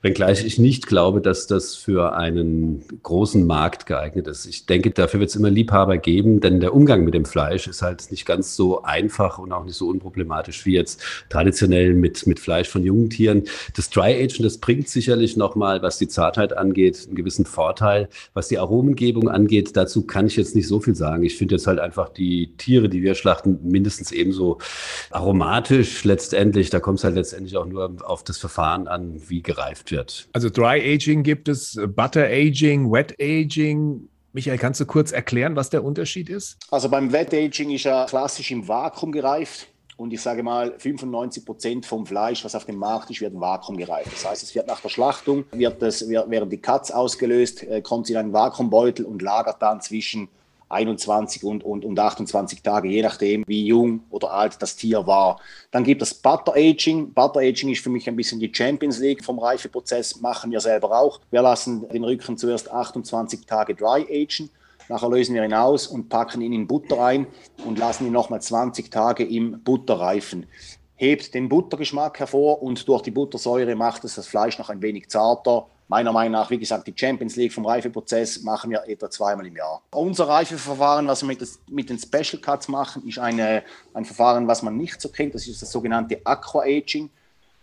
Wenngleich 0.00 0.42
ich 0.42 0.58
nicht 0.58 0.86
glaube, 0.86 1.20
dass 1.20 1.46
das 1.46 1.76
für 1.76 2.14
einen 2.14 2.82
großen 3.02 3.46
Markt 3.46 3.84
geeignet 3.84 4.26
ist. 4.26 4.46
Ich 4.46 4.64
denke, 4.64 4.90
dafür 4.90 5.20
wird 5.20 5.28
es 5.28 5.36
immer 5.36 5.50
Liebhaber 5.50 5.98
geben, 5.98 6.40
denn 6.40 6.60
der 6.60 6.72
Umgang 6.72 7.04
mit 7.04 7.12
dem 7.12 7.26
Fleisch 7.26 7.66
ist 7.66 7.82
halt 7.82 8.10
nicht 8.10 8.24
ganz 8.24 8.56
so 8.56 8.82
einfach 8.82 9.38
und 9.38 9.52
auch 9.52 9.64
nicht 9.64 9.76
so 9.76 9.88
unproblematisch 9.88 10.64
wie 10.64 10.72
jetzt 10.72 11.02
traditionell 11.28 11.92
mit, 11.92 12.26
mit 12.26 12.40
Fleisch 12.40 12.70
von 12.70 12.82
jungen 12.84 13.10
Tieren. 13.10 13.42
Das 13.76 13.90
Dry 13.90 14.14
Aging, 14.14 14.44
das 14.44 14.56
bringt 14.56 14.88
sicherlich 14.88 15.36
nochmal, 15.36 15.82
was 15.82 15.98
die 15.98 16.08
Zartheit 16.08 16.56
angeht, 16.56 17.04
einen 17.06 17.16
gewissen 17.16 17.44
Vorteil. 17.44 18.08
Was 18.32 18.48
die 18.48 18.56
Aromengebung 18.56 19.28
angeht, 19.28 19.76
dazu 19.76 20.06
kann 20.06 20.26
ich 20.26 20.36
jetzt 20.36 20.56
nicht 20.56 20.66
so 20.66 20.80
viel 20.80 20.94
sagen. 20.94 21.22
Ich 21.22 21.36
finde 21.36 21.49
finde 21.50 21.56
jetzt 21.56 21.66
halt 21.66 21.80
einfach 21.80 22.08
die 22.08 22.54
Tiere, 22.56 22.88
die 22.88 23.02
wir 23.02 23.14
schlachten, 23.14 23.58
mindestens 23.62 24.12
ebenso 24.12 24.58
aromatisch 25.10 26.04
letztendlich. 26.04 26.70
Da 26.70 26.80
kommt 26.80 26.98
es 26.98 27.04
halt 27.04 27.16
letztendlich 27.16 27.56
auch 27.56 27.66
nur 27.66 27.96
auf 28.04 28.22
das 28.22 28.38
Verfahren 28.38 28.86
an, 28.86 29.20
wie 29.28 29.42
gereift 29.42 29.90
wird. 29.90 30.28
Also 30.32 30.48
Dry 30.48 30.80
Aging 30.94 31.22
gibt 31.22 31.48
es, 31.48 31.78
Butter 31.88 32.26
Aging, 32.26 32.90
Wet 32.92 33.16
Aging. 33.20 34.08
Michael, 34.32 34.58
kannst 34.58 34.80
du 34.80 34.86
kurz 34.86 35.10
erklären, 35.10 35.56
was 35.56 35.70
der 35.70 35.82
Unterschied 35.82 36.28
ist? 36.28 36.56
Also 36.70 36.88
beim 36.88 37.12
Wet 37.12 37.34
Aging 37.34 37.70
ist 37.70 37.86
er 37.86 38.06
klassisch 38.06 38.50
im 38.52 38.68
Vakuum 38.68 39.10
gereift. 39.10 39.66
Und 39.96 40.14
ich 40.14 40.22
sage 40.22 40.42
mal, 40.42 40.72
95 40.78 41.44
Prozent 41.44 41.84
vom 41.84 42.06
Fleisch, 42.06 42.42
was 42.42 42.54
auf 42.54 42.64
dem 42.64 42.76
Markt 42.76 43.10
ist, 43.10 43.20
wird 43.20 43.34
im 43.34 43.40
Vakuum 43.40 43.76
gereift. 43.76 44.10
Das 44.10 44.24
heißt, 44.24 44.42
es 44.42 44.54
wird 44.54 44.66
nach 44.66 44.80
der 44.80 44.88
Schlachtung, 44.88 45.44
wird 45.52 45.82
das, 45.82 46.08
werden 46.08 46.48
die 46.48 46.56
Cuts 46.56 46.90
ausgelöst, 46.90 47.64
äh, 47.64 47.82
kommt 47.82 48.06
sie 48.06 48.14
in 48.14 48.18
einen 48.18 48.32
Vakuumbeutel 48.32 49.04
und 49.04 49.20
lagert 49.20 49.60
dann 49.60 49.82
zwischen 49.82 50.28
21 50.70 51.44
und, 51.44 51.64
und, 51.64 51.84
und 51.84 51.98
28 51.98 52.62
Tage, 52.62 52.88
je 52.88 53.02
nachdem, 53.02 53.44
wie 53.46 53.66
jung 53.66 54.04
oder 54.10 54.32
alt 54.32 54.56
das 54.60 54.76
Tier 54.76 55.06
war. 55.06 55.40
Dann 55.70 55.84
gibt 55.84 56.02
es 56.02 56.14
Butter 56.14 56.54
Aging. 56.54 57.12
Butter 57.12 57.40
Aging 57.40 57.70
ist 57.70 57.82
für 57.82 57.90
mich 57.90 58.08
ein 58.08 58.16
bisschen 58.16 58.40
die 58.40 58.52
Champions 58.54 58.98
League 58.98 59.24
vom 59.24 59.38
Reifeprozess, 59.38 60.20
machen 60.20 60.50
wir 60.50 60.60
selber 60.60 60.98
auch. 60.98 61.20
Wir 61.30 61.42
lassen 61.42 61.88
den 61.88 62.04
Rücken 62.04 62.38
zuerst 62.38 62.70
28 62.70 63.46
Tage 63.46 63.74
dry 63.74 64.06
agen. 64.10 64.50
Nachher 64.88 65.08
lösen 65.08 65.34
wir 65.34 65.44
ihn 65.44 65.54
aus 65.54 65.86
und 65.86 66.08
packen 66.08 66.40
ihn 66.40 66.52
in 66.52 66.66
Butter 66.66 67.00
ein 67.04 67.26
und 67.64 67.78
lassen 67.78 68.06
ihn 68.06 68.12
nochmal 68.12 68.42
20 68.42 68.90
Tage 68.90 69.24
im 69.24 69.62
Butter 69.62 69.94
reifen 69.94 70.46
hebt 71.00 71.32
den 71.32 71.48
Buttergeschmack 71.48 72.18
hervor 72.18 72.62
und 72.62 72.86
durch 72.86 73.00
die 73.00 73.10
Buttersäure 73.10 73.74
macht 73.74 74.04
es 74.04 74.16
das 74.16 74.26
Fleisch 74.26 74.58
noch 74.58 74.68
ein 74.68 74.82
wenig 74.82 75.08
zarter, 75.08 75.66
meiner 75.90 76.12
Meinung 76.12 76.32
nach, 76.32 76.50
wie 76.50 76.58
gesagt, 76.58 76.86
die 76.86 76.94
Champions 76.96 77.34
League 77.34 77.52
vom 77.52 77.66
Reifeprozess 77.66 78.42
machen 78.42 78.70
wir 78.70 78.84
etwa 78.86 79.10
zweimal 79.10 79.44
im 79.44 79.56
Jahr. 79.56 79.82
Unser 79.90 80.28
Reifeverfahren, 80.28 81.08
was 81.08 81.22
wir 81.22 81.26
mit, 81.26 81.42
das, 81.42 81.58
mit 81.68 81.90
den 81.90 81.98
Special 81.98 82.40
Cuts 82.40 82.68
machen, 82.68 83.06
ist 83.08 83.18
eine, 83.18 83.64
ein 83.92 84.04
Verfahren, 84.04 84.46
was 84.46 84.62
man 84.62 84.76
nicht 84.76 85.00
so 85.00 85.08
kennt. 85.08 85.34
Das 85.34 85.48
ist 85.48 85.60
das 85.60 85.72
sogenannte 85.72 86.20
Aqua 86.24 86.62
Aging. 86.62 87.10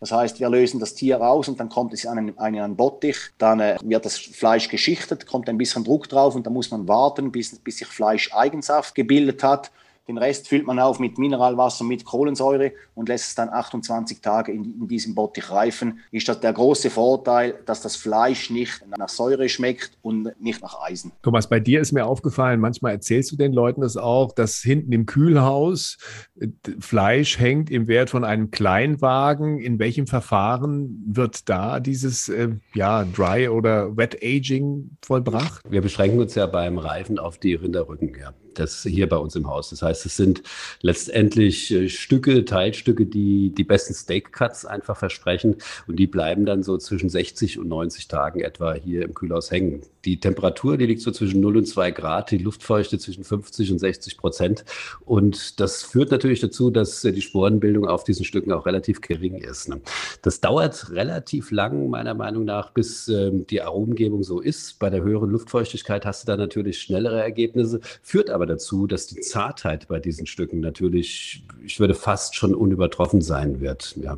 Das 0.01 0.11
heißt, 0.11 0.41
wir 0.41 0.49
lösen 0.49 0.79
das 0.81 0.93
Tier 0.93 1.17
raus 1.17 1.47
und 1.47 1.57
dann 1.57 1.69
kommt 1.69 1.93
es 1.93 2.05
an 2.05 2.17
einen, 2.17 2.37
einen 2.37 2.75
Bottich, 2.75 3.17
dann 3.37 3.61
äh, 3.61 3.77
wird 3.81 4.05
das 4.05 4.17
Fleisch 4.17 4.67
geschichtet, 4.67 5.25
kommt 5.25 5.47
ein 5.47 5.57
bisschen 5.57 5.85
Druck 5.85 6.09
drauf 6.09 6.35
und 6.35 6.45
dann 6.45 6.53
muss 6.53 6.69
man 6.69 6.85
warten, 6.87 7.31
bis, 7.31 7.57
bis 7.59 7.77
sich 7.77 7.87
Fleischeigenschaft 7.87 8.93
gebildet 8.93 9.41
hat. 9.41 9.71
Den 10.07 10.17
Rest 10.17 10.47
füllt 10.47 10.65
man 10.65 10.79
auf 10.79 10.99
mit 10.99 11.17
Mineralwasser, 11.17 11.83
mit 11.83 12.05
Kohlensäure 12.05 12.71
und 12.95 13.09
lässt 13.09 13.29
es 13.29 13.35
dann 13.35 13.49
28 13.49 14.21
Tage 14.21 14.53
in, 14.53 14.63
in 14.63 14.87
diesem 14.87 15.15
Bottich 15.15 15.51
reifen. 15.51 15.99
Ist 16.11 16.29
das 16.29 16.39
der 16.39 16.53
große 16.53 16.89
Vorteil, 16.89 17.55
dass 17.65 17.81
das 17.81 17.97
Fleisch 17.97 18.49
nicht 18.49 18.81
nach 18.97 19.09
Säure 19.09 19.49
schmeckt 19.49 19.97
und 20.01 20.31
nicht 20.39 20.61
nach 20.61 20.79
Eisen. 20.81 21.11
Thomas, 21.23 21.49
bei 21.49 21.59
dir 21.59 21.81
ist 21.81 21.91
mir 21.91 22.05
aufgefallen, 22.05 22.61
manchmal 22.61 22.93
erzählst 22.93 23.31
du 23.33 23.35
den 23.35 23.51
Leuten 23.51 23.81
das 23.81 23.97
auch, 23.97 24.33
dass 24.33 24.57
hinten 24.57 24.93
im 24.93 25.05
Kühlhaus 25.05 25.97
äh, 26.39 26.47
Fleisch 26.79 27.37
hängt 27.37 27.69
im 27.69 27.87
Wert 27.87 28.09
von 28.09 28.23
einem 28.23 28.49
Kleinwagen. 28.49 29.59
In 29.59 29.77
welchem 29.77 30.07
Verfahren 30.07 31.03
wird 31.05 31.49
da 31.49 31.81
dieses 31.81 32.29
äh, 32.29 32.49
ja, 32.73 33.03
Dry- 33.03 33.49
oder 33.49 33.97
Wet-Aging 33.97 34.97
vollbracht? 35.01 35.61
Wir 35.69 35.81
beschränken 35.81 36.19
uns 36.19 36.35
ja 36.35 36.45
beim 36.45 36.77
Reifen 36.77 37.19
auf 37.19 37.37
die 37.37 37.55
Rinderrücken. 37.55 38.13
Ja 38.17 38.33
das 38.59 38.83
hier 38.83 39.07
bei 39.09 39.17
uns 39.17 39.35
im 39.35 39.47
Haus. 39.47 39.69
Das 39.69 39.81
heißt, 39.81 40.05
es 40.05 40.17
sind 40.17 40.43
letztendlich 40.81 41.71
äh, 41.71 41.89
Stücke, 41.89 42.45
Teilstücke, 42.45 43.05
die 43.05 43.49
die 43.49 43.63
besten 43.63 43.93
Steak-Cuts 43.93 44.65
einfach 44.65 44.97
versprechen 44.97 45.55
und 45.87 45.97
die 45.97 46.07
bleiben 46.07 46.45
dann 46.45 46.63
so 46.63 46.77
zwischen 46.77 47.09
60 47.09 47.59
und 47.59 47.67
90 47.67 48.07
Tagen 48.07 48.39
etwa 48.39 48.73
hier 48.73 49.03
im 49.03 49.13
Kühlhaus 49.13 49.51
hängen. 49.51 49.81
Die 50.05 50.19
Temperatur, 50.19 50.77
die 50.77 50.85
liegt 50.85 51.01
so 51.01 51.11
zwischen 51.11 51.41
0 51.41 51.57
und 51.57 51.65
2 51.65 51.91
Grad, 51.91 52.31
die 52.31 52.37
Luftfeuchte 52.37 52.97
zwischen 52.97 53.23
50 53.23 53.71
und 53.71 53.79
60 53.79 54.17
Prozent 54.17 54.65
und 55.05 55.59
das 55.59 55.83
führt 55.83 56.11
natürlich 56.11 56.39
dazu, 56.39 56.69
dass 56.69 57.03
äh, 57.03 57.11
die 57.11 57.21
Sporenbildung 57.21 57.87
auf 57.87 58.03
diesen 58.03 58.25
Stücken 58.25 58.51
auch 58.51 58.65
relativ 58.65 59.01
gering 59.01 59.35
ist. 59.35 59.69
Ne? 59.69 59.81
Das 60.21 60.41
dauert 60.41 60.91
relativ 60.91 61.51
lang, 61.51 61.89
meiner 61.89 62.13
Meinung 62.13 62.45
nach, 62.45 62.71
bis 62.71 63.07
ähm, 63.07 63.45
die 63.47 63.61
Aromengebung 63.61 64.23
so 64.23 64.39
ist. 64.39 64.79
Bei 64.79 64.89
der 64.89 65.03
höheren 65.03 65.29
Luftfeuchtigkeit 65.29 66.05
hast 66.05 66.23
du 66.23 66.27
da 66.27 66.37
natürlich 66.37 66.81
schnellere 66.81 67.21
Ergebnisse, 67.21 67.79
führt 68.01 68.29
aber 68.29 68.45
dazu, 68.47 68.87
dass 68.87 69.07
die 69.07 69.21
Zartheit 69.21 69.87
bei 69.87 69.99
diesen 69.99 70.25
Stücken 70.25 70.59
natürlich, 70.59 71.43
ich 71.63 71.79
würde 71.79 71.93
fast 71.93 72.35
schon 72.35 72.55
unübertroffen 72.55 73.21
sein 73.21 73.61
wird. 73.61 73.95
Ja. 74.01 74.17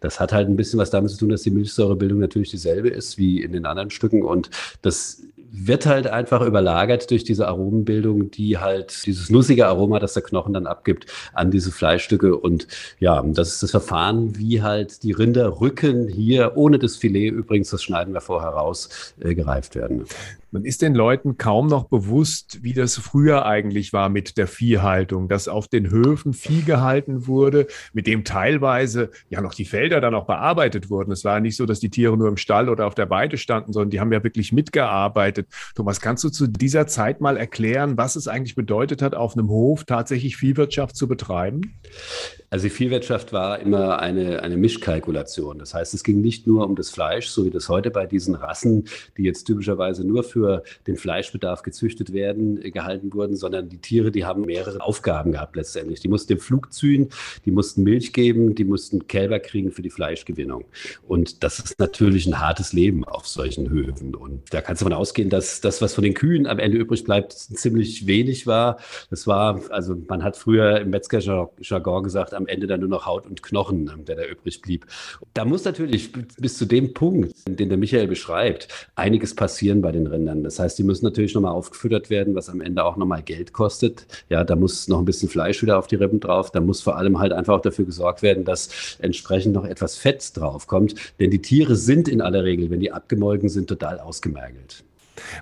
Das 0.00 0.20
hat 0.20 0.32
halt 0.32 0.48
ein 0.48 0.56
bisschen 0.56 0.78
was 0.78 0.90
damit 0.90 1.10
zu 1.10 1.18
tun, 1.18 1.30
dass 1.30 1.42
die 1.42 1.50
Milchsäurebildung 1.50 2.18
natürlich 2.18 2.50
dieselbe 2.50 2.88
ist 2.88 3.18
wie 3.18 3.42
in 3.42 3.52
den 3.52 3.66
anderen 3.66 3.90
Stücken 3.90 4.22
und 4.22 4.50
das 4.82 5.22
wird 5.50 5.86
halt 5.86 6.06
einfach 6.06 6.42
überlagert 6.42 7.10
durch 7.10 7.24
diese 7.24 7.48
Aromenbildung, 7.48 8.30
die 8.30 8.58
halt 8.58 9.06
dieses 9.06 9.30
nussige 9.30 9.66
Aroma, 9.66 9.98
das 9.98 10.14
der 10.14 10.22
Knochen 10.22 10.52
dann 10.52 10.66
abgibt, 10.66 11.06
an 11.32 11.50
diese 11.50 11.70
Fleischstücke. 11.72 12.36
Und 12.36 12.66
ja, 12.98 13.22
das 13.22 13.54
ist 13.54 13.62
das 13.62 13.70
Verfahren, 13.70 14.36
wie 14.38 14.62
halt 14.62 15.02
die 15.02 15.12
Rinderrücken 15.12 16.08
hier 16.08 16.52
ohne 16.56 16.78
das 16.78 16.96
Filet, 16.96 17.30
übrigens, 17.30 17.70
das 17.70 17.82
schneiden 17.82 18.14
wir 18.14 18.20
vorher 18.20 18.50
raus, 18.50 19.14
äh, 19.20 19.34
gereift 19.34 19.74
werden. 19.74 20.04
Man 20.50 20.64
ist 20.64 20.80
den 20.80 20.94
Leuten 20.94 21.36
kaum 21.36 21.66
noch 21.66 21.84
bewusst, 21.84 22.62
wie 22.62 22.72
das 22.72 22.96
früher 22.96 23.44
eigentlich 23.44 23.92
war 23.92 24.08
mit 24.08 24.38
der 24.38 24.46
Viehhaltung, 24.46 25.28
dass 25.28 25.46
auf 25.46 25.68
den 25.68 25.90
Höfen 25.90 26.32
Vieh 26.32 26.62
gehalten 26.62 27.26
wurde, 27.26 27.66
mit 27.92 28.06
dem 28.06 28.24
teilweise 28.24 29.10
ja 29.28 29.42
noch 29.42 29.52
die 29.52 29.66
Felder 29.66 30.00
dann 30.00 30.14
auch 30.14 30.26
bearbeitet 30.26 30.88
wurden. 30.88 31.12
Es 31.12 31.22
war 31.22 31.40
nicht 31.40 31.56
so, 31.56 31.66
dass 31.66 31.80
die 31.80 31.90
Tiere 31.90 32.16
nur 32.16 32.28
im 32.28 32.38
Stall 32.38 32.70
oder 32.70 32.86
auf 32.86 32.94
der 32.94 33.10
Weide 33.10 33.36
standen, 33.36 33.74
sondern 33.74 33.90
die 33.90 34.00
haben 34.00 34.10
ja 34.10 34.24
wirklich 34.24 34.50
mitgearbeitet. 34.52 35.48
Thomas, 35.74 36.00
kannst 36.00 36.24
du 36.24 36.30
zu 36.30 36.46
dieser 36.46 36.86
Zeit 36.86 37.20
mal 37.20 37.36
erklären, 37.36 37.98
was 37.98 38.16
es 38.16 38.26
eigentlich 38.26 38.54
bedeutet 38.54 39.02
hat, 39.02 39.14
auf 39.14 39.36
einem 39.36 39.50
Hof 39.50 39.84
tatsächlich 39.84 40.38
Viehwirtschaft 40.38 40.96
zu 40.96 41.08
betreiben? 41.08 41.78
Also 42.48 42.68
die 42.68 42.70
Viehwirtschaft 42.70 43.34
war 43.34 43.58
immer 43.58 43.98
eine, 43.98 44.42
eine 44.42 44.56
Mischkalkulation. 44.56 45.58
Das 45.58 45.74
heißt, 45.74 45.92
es 45.92 46.02
ging 46.02 46.22
nicht 46.22 46.46
nur 46.46 46.64
um 46.64 46.74
das 46.74 46.88
Fleisch, 46.88 47.28
so 47.28 47.44
wie 47.44 47.50
das 47.50 47.68
heute 47.68 47.90
bei 47.90 48.06
diesen 48.06 48.34
Rassen, 48.34 48.88
die 49.18 49.24
jetzt 49.24 49.44
typischerweise 49.44 50.06
nur 50.06 50.24
für 50.24 50.37
den 50.86 50.96
Fleischbedarf 50.96 51.62
gezüchtet 51.62 52.12
werden, 52.12 52.62
äh, 52.62 52.70
gehalten 52.70 53.12
wurden, 53.12 53.36
sondern 53.36 53.68
die 53.68 53.78
Tiere, 53.78 54.10
die 54.10 54.24
haben 54.24 54.42
mehrere 54.42 54.80
Aufgaben 54.80 55.32
gehabt 55.32 55.56
letztendlich. 55.56 56.00
Die 56.00 56.08
mussten 56.08 56.34
den 56.34 56.40
Flug 56.40 56.72
ziehen, 56.72 57.08
die 57.44 57.50
mussten 57.50 57.82
Milch 57.82 58.12
geben, 58.12 58.54
die 58.54 58.64
mussten 58.64 59.06
Kälber 59.06 59.38
kriegen 59.38 59.70
für 59.70 59.82
die 59.82 59.90
Fleischgewinnung. 59.90 60.64
Und 61.06 61.42
das 61.44 61.58
ist 61.58 61.78
natürlich 61.78 62.26
ein 62.26 62.40
hartes 62.40 62.72
Leben 62.72 63.04
auf 63.04 63.26
solchen 63.26 63.70
Höfen. 63.70 64.14
Und 64.14 64.42
da 64.52 64.60
kannst 64.60 64.82
du 64.82 64.84
davon 64.88 65.00
ausgehen, 65.00 65.30
dass 65.30 65.60
das, 65.60 65.80
was 65.82 65.94
von 65.94 66.04
den 66.04 66.14
Kühen 66.14 66.46
am 66.46 66.58
Ende 66.58 66.78
übrig 66.78 67.04
bleibt, 67.04 67.32
ziemlich 67.32 68.06
wenig 68.06 68.46
war. 68.46 68.78
Das 69.10 69.26
war, 69.26 69.60
also 69.70 69.96
man 70.08 70.22
hat 70.22 70.36
früher 70.36 70.80
im 70.80 70.90
Metzgerjargon 70.90 72.02
gesagt, 72.02 72.34
am 72.34 72.46
Ende 72.46 72.66
dann 72.66 72.80
nur 72.80 72.88
noch 72.88 73.06
Haut 73.06 73.26
und 73.26 73.42
Knochen, 73.42 73.90
ähm, 73.92 74.04
der 74.04 74.16
da 74.16 74.24
übrig 74.24 74.62
blieb. 74.62 74.86
Da 75.34 75.44
muss 75.44 75.64
natürlich 75.64 76.12
bis 76.12 76.58
zu 76.58 76.66
dem 76.66 76.94
Punkt, 76.94 77.34
den 77.48 77.68
der 77.68 77.78
Michael 77.78 78.08
beschreibt, 78.08 78.68
einiges 78.94 79.34
passieren 79.34 79.82
bei 79.82 79.92
den 79.92 80.06
Rindern. 80.06 80.27
Das 80.36 80.58
heißt, 80.58 80.78
die 80.78 80.82
müssen 80.82 81.04
natürlich 81.04 81.34
nochmal 81.34 81.52
aufgefüttert 81.52 82.10
werden, 82.10 82.34
was 82.34 82.48
am 82.48 82.60
Ende 82.60 82.84
auch 82.84 82.96
nochmal 82.96 83.22
Geld 83.22 83.52
kostet. 83.52 84.06
Ja, 84.28 84.44
da 84.44 84.56
muss 84.56 84.88
noch 84.88 84.98
ein 84.98 85.04
bisschen 85.04 85.28
Fleisch 85.28 85.62
wieder 85.62 85.78
auf 85.78 85.86
die 85.86 85.96
Rippen 85.96 86.20
drauf. 86.20 86.50
Da 86.50 86.60
muss 86.60 86.80
vor 86.80 86.96
allem 86.96 87.18
halt 87.18 87.32
einfach 87.32 87.54
auch 87.54 87.62
dafür 87.62 87.84
gesorgt 87.84 88.22
werden, 88.22 88.44
dass 88.44 88.68
entsprechend 89.00 89.54
noch 89.54 89.64
etwas 89.64 89.96
Fett 89.96 90.36
draufkommt. 90.36 90.94
Denn 91.20 91.30
die 91.30 91.42
Tiere 91.42 91.76
sind 91.76 92.08
in 92.08 92.20
aller 92.20 92.44
Regel, 92.44 92.70
wenn 92.70 92.80
die 92.80 92.92
abgemolken 92.92 93.48
sind, 93.48 93.68
total 93.68 94.00
ausgemergelt. 94.00 94.84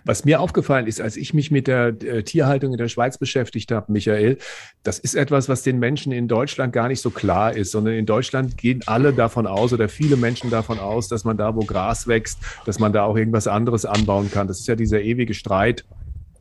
Was 0.04 0.24
mir 0.24 0.40
aufgefallen 0.40 0.86
ist, 0.86 1.00
als 1.00 1.16
ich 1.16 1.34
mich 1.34 1.50
mit 1.50 1.66
der 1.66 1.88
äh, 1.88 2.22
Tierhaltung 2.22 2.72
in 2.72 2.78
der 2.78 2.88
Schweiz 2.88 3.18
beschäftigt 3.18 3.72
habe, 3.72 3.92
Michael, 3.92 4.38
das 4.82 4.98
ist 4.98 5.14
etwas, 5.14 5.48
was 5.48 5.62
den 5.62 5.78
Menschen 5.78 6.12
in 6.12 6.28
Deutschland 6.28 6.72
gar 6.72 6.88
nicht 6.88 7.00
so 7.00 7.10
klar 7.10 7.56
ist, 7.56 7.70
sondern 7.72 7.94
in 7.94 8.06
Deutschland 8.06 8.56
gehen 8.56 8.82
alle 8.86 9.12
davon 9.12 9.46
aus 9.46 9.72
oder 9.72 9.88
viele 9.88 10.16
Menschen 10.16 10.50
davon 10.50 10.78
aus, 10.78 11.08
dass 11.08 11.24
man 11.24 11.36
da, 11.36 11.54
wo 11.54 11.60
Gras 11.60 12.06
wächst, 12.06 12.38
dass 12.64 12.78
man 12.78 12.92
da 12.92 13.04
auch 13.04 13.16
irgendwas 13.16 13.46
anderes 13.46 13.84
anbauen 13.84 14.30
kann. 14.30 14.48
Das 14.48 14.60
ist 14.60 14.68
ja 14.68 14.76
dieser 14.76 15.00
ewige 15.00 15.34
Streit 15.34 15.84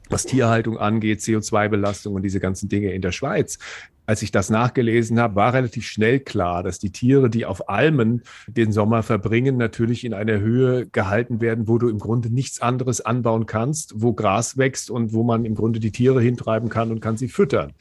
was 0.09 0.25
Tierhaltung 0.25 0.77
angeht, 0.77 1.19
CO2-Belastung 1.19 2.13
und 2.13 2.21
diese 2.21 2.39
ganzen 2.39 2.69
Dinge 2.69 2.93
in 2.93 3.01
der 3.01 3.11
Schweiz 3.11 3.57
als 4.05 4.21
ich 4.21 4.31
das 4.31 4.49
nachgelesen 4.49 5.19
habe, 5.19 5.35
war 5.35 5.53
relativ 5.53 5.87
schnell 5.87 6.19
klar, 6.19 6.63
dass 6.63 6.79
die 6.79 6.91
Tiere, 6.91 7.29
die 7.29 7.45
auf 7.45 7.69
Almen 7.69 8.23
den 8.47 8.71
Sommer 8.71 9.03
verbringen, 9.03 9.57
natürlich 9.57 10.03
in 10.03 10.13
einer 10.13 10.39
Höhe 10.39 10.87
gehalten 10.87 11.41
werden, 11.41 11.67
wo 11.67 11.77
du 11.77 11.89
im 11.89 11.99
Grunde 11.99 12.33
nichts 12.33 12.61
anderes 12.61 13.01
anbauen 13.01 13.45
kannst, 13.45 13.93
wo 13.95 14.13
Gras 14.13 14.57
wächst 14.57 14.89
und 14.89 15.13
wo 15.13 15.23
man 15.23 15.45
im 15.45 15.55
Grunde 15.55 15.79
die 15.79 15.91
Tiere 15.91 16.21
hintreiben 16.21 16.69
kann 16.69 16.91
und 16.91 16.99
kann 16.99 17.17
sie 17.17 17.29
füttern. 17.29 17.73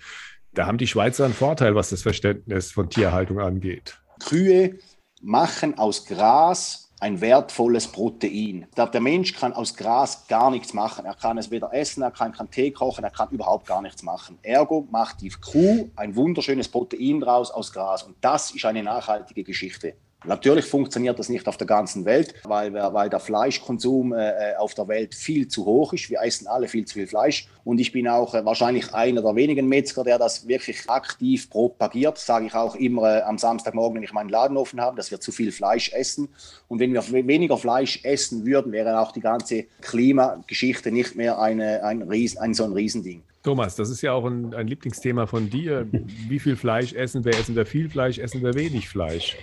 Da 0.54 0.66
haben 0.66 0.78
die 0.78 0.86
Schweizer 0.86 1.24
einen 1.24 1.34
Vorteil, 1.34 1.74
was 1.74 1.90
das 1.90 2.02
Verständnis 2.02 2.70
von 2.70 2.88
Tierhaltung 2.88 3.40
angeht. 3.40 3.98
Kühe 4.24 4.78
machen 5.20 5.76
aus 5.78 6.06
Gras 6.06 6.83
ein 7.04 7.20
wertvolles 7.20 7.86
Protein. 7.88 8.66
Der, 8.78 9.00
Mensch 9.02 9.34
kann 9.34 9.52
aus 9.52 9.76
Gras 9.76 10.26
gar 10.26 10.50
nichts 10.50 10.72
machen. 10.72 11.04
Er 11.04 11.14
kann 11.14 11.36
es 11.36 11.50
weder 11.50 11.70
essen, 11.74 12.02
er 12.02 12.10
kann 12.10 12.32
keinen 12.32 12.50
Tee 12.50 12.70
kochen, 12.70 13.04
er 13.04 13.10
kann 13.10 13.28
überhaupt 13.28 13.66
gar 13.66 13.82
nichts 13.82 14.02
machen. 14.02 14.38
Ergo 14.40 14.88
macht 14.90 15.20
die 15.20 15.28
Kuh 15.28 15.90
ein 15.96 16.16
wunderschönes 16.16 16.66
Protein 16.66 17.20
draus 17.20 17.50
aus 17.50 17.74
Gras. 17.74 18.04
Und 18.04 18.16
das 18.22 18.52
ist 18.52 18.64
eine 18.64 18.82
nachhaltige 18.82 19.44
Geschichte. 19.44 19.96
Natürlich 20.26 20.64
funktioniert 20.64 21.18
das 21.18 21.28
nicht 21.28 21.46
auf 21.46 21.58
der 21.58 21.66
ganzen 21.66 22.04
Welt, 22.06 22.34
weil, 22.44 22.72
weil 22.72 23.10
der 23.10 23.20
Fleischkonsum 23.20 24.14
äh, 24.14 24.52
äh, 24.52 24.56
auf 24.56 24.74
der 24.74 24.88
Welt 24.88 25.14
viel 25.14 25.48
zu 25.48 25.66
hoch 25.66 25.92
ist. 25.92 26.08
Wir 26.08 26.22
essen 26.22 26.46
alle 26.46 26.66
viel 26.66 26.86
zu 26.86 26.94
viel 26.94 27.06
Fleisch. 27.06 27.46
Und 27.62 27.78
ich 27.78 27.92
bin 27.92 28.08
auch 28.08 28.34
äh, 28.34 28.44
wahrscheinlich 28.44 28.94
einer 28.94 29.20
der 29.20 29.34
wenigen 29.36 29.68
Metzger, 29.68 30.02
der 30.02 30.18
das 30.18 30.48
wirklich 30.48 30.88
aktiv 30.88 31.50
propagiert. 31.50 32.16
Sage 32.18 32.46
ich 32.46 32.54
auch 32.54 32.74
immer 32.74 33.18
äh, 33.18 33.22
am 33.22 33.36
Samstagmorgen, 33.36 33.96
wenn 33.96 34.02
ich 34.02 34.12
meinen 34.12 34.30
Laden 34.30 34.56
offen 34.56 34.80
habe, 34.80 34.96
dass 34.96 35.10
wir 35.10 35.20
zu 35.20 35.30
viel 35.30 35.52
Fleisch 35.52 35.92
essen. 35.92 36.28
Und 36.68 36.78
wenn 36.78 36.94
wir 36.94 37.02
weniger 37.26 37.58
Fleisch 37.58 38.00
essen 38.04 38.46
würden, 38.46 38.72
wäre 38.72 39.00
auch 39.00 39.12
die 39.12 39.20
ganze 39.20 39.64
Klimageschichte 39.82 40.90
nicht 40.90 41.16
mehr 41.16 41.38
eine, 41.38 41.84
ein, 41.84 42.02
Riesen, 42.02 42.38
ein 42.38 42.54
so 42.54 42.64
ein 42.64 42.72
Riesending. 42.72 43.22
Thomas, 43.44 43.76
das 43.76 43.90
ist 43.90 44.00
ja 44.00 44.14
auch 44.14 44.24
ein, 44.24 44.54
ein, 44.54 44.66
Lieblingsthema 44.66 45.26
von 45.26 45.50
dir. 45.50 45.86
Wie 46.30 46.38
viel 46.38 46.56
Fleisch 46.56 46.94
essen 46.94 47.26
wir? 47.26 47.32
Essen 47.38 47.54
wir 47.54 47.66
viel 47.66 47.90
Fleisch? 47.90 48.16
Essen 48.16 48.42
wir 48.42 48.54
wenig 48.54 48.88
Fleisch? 48.88 49.36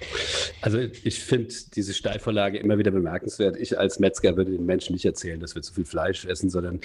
Also 0.60 0.80
ich 0.80 1.20
finde 1.20 1.54
diese 1.76 1.94
Steilvorlage 1.94 2.58
immer 2.58 2.80
wieder 2.80 2.90
bemerkenswert. 2.90 3.58
Ich 3.58 3.78
als 3.78 4.00
Metzger 4.00 4.36
würde 4.38 4.54
den 4.54 4.66
Menschen 4.66 4.94
nicht 4.94 5.06
erzählen, 5.06 5.40
dass 5.40 5.54
wir 5.54 5.62
zu 5.62 5.76
viel 5.76 5.86
Fleisch 5.86 6.26
essen, 6.26 6.50
sondern 6.50 6.80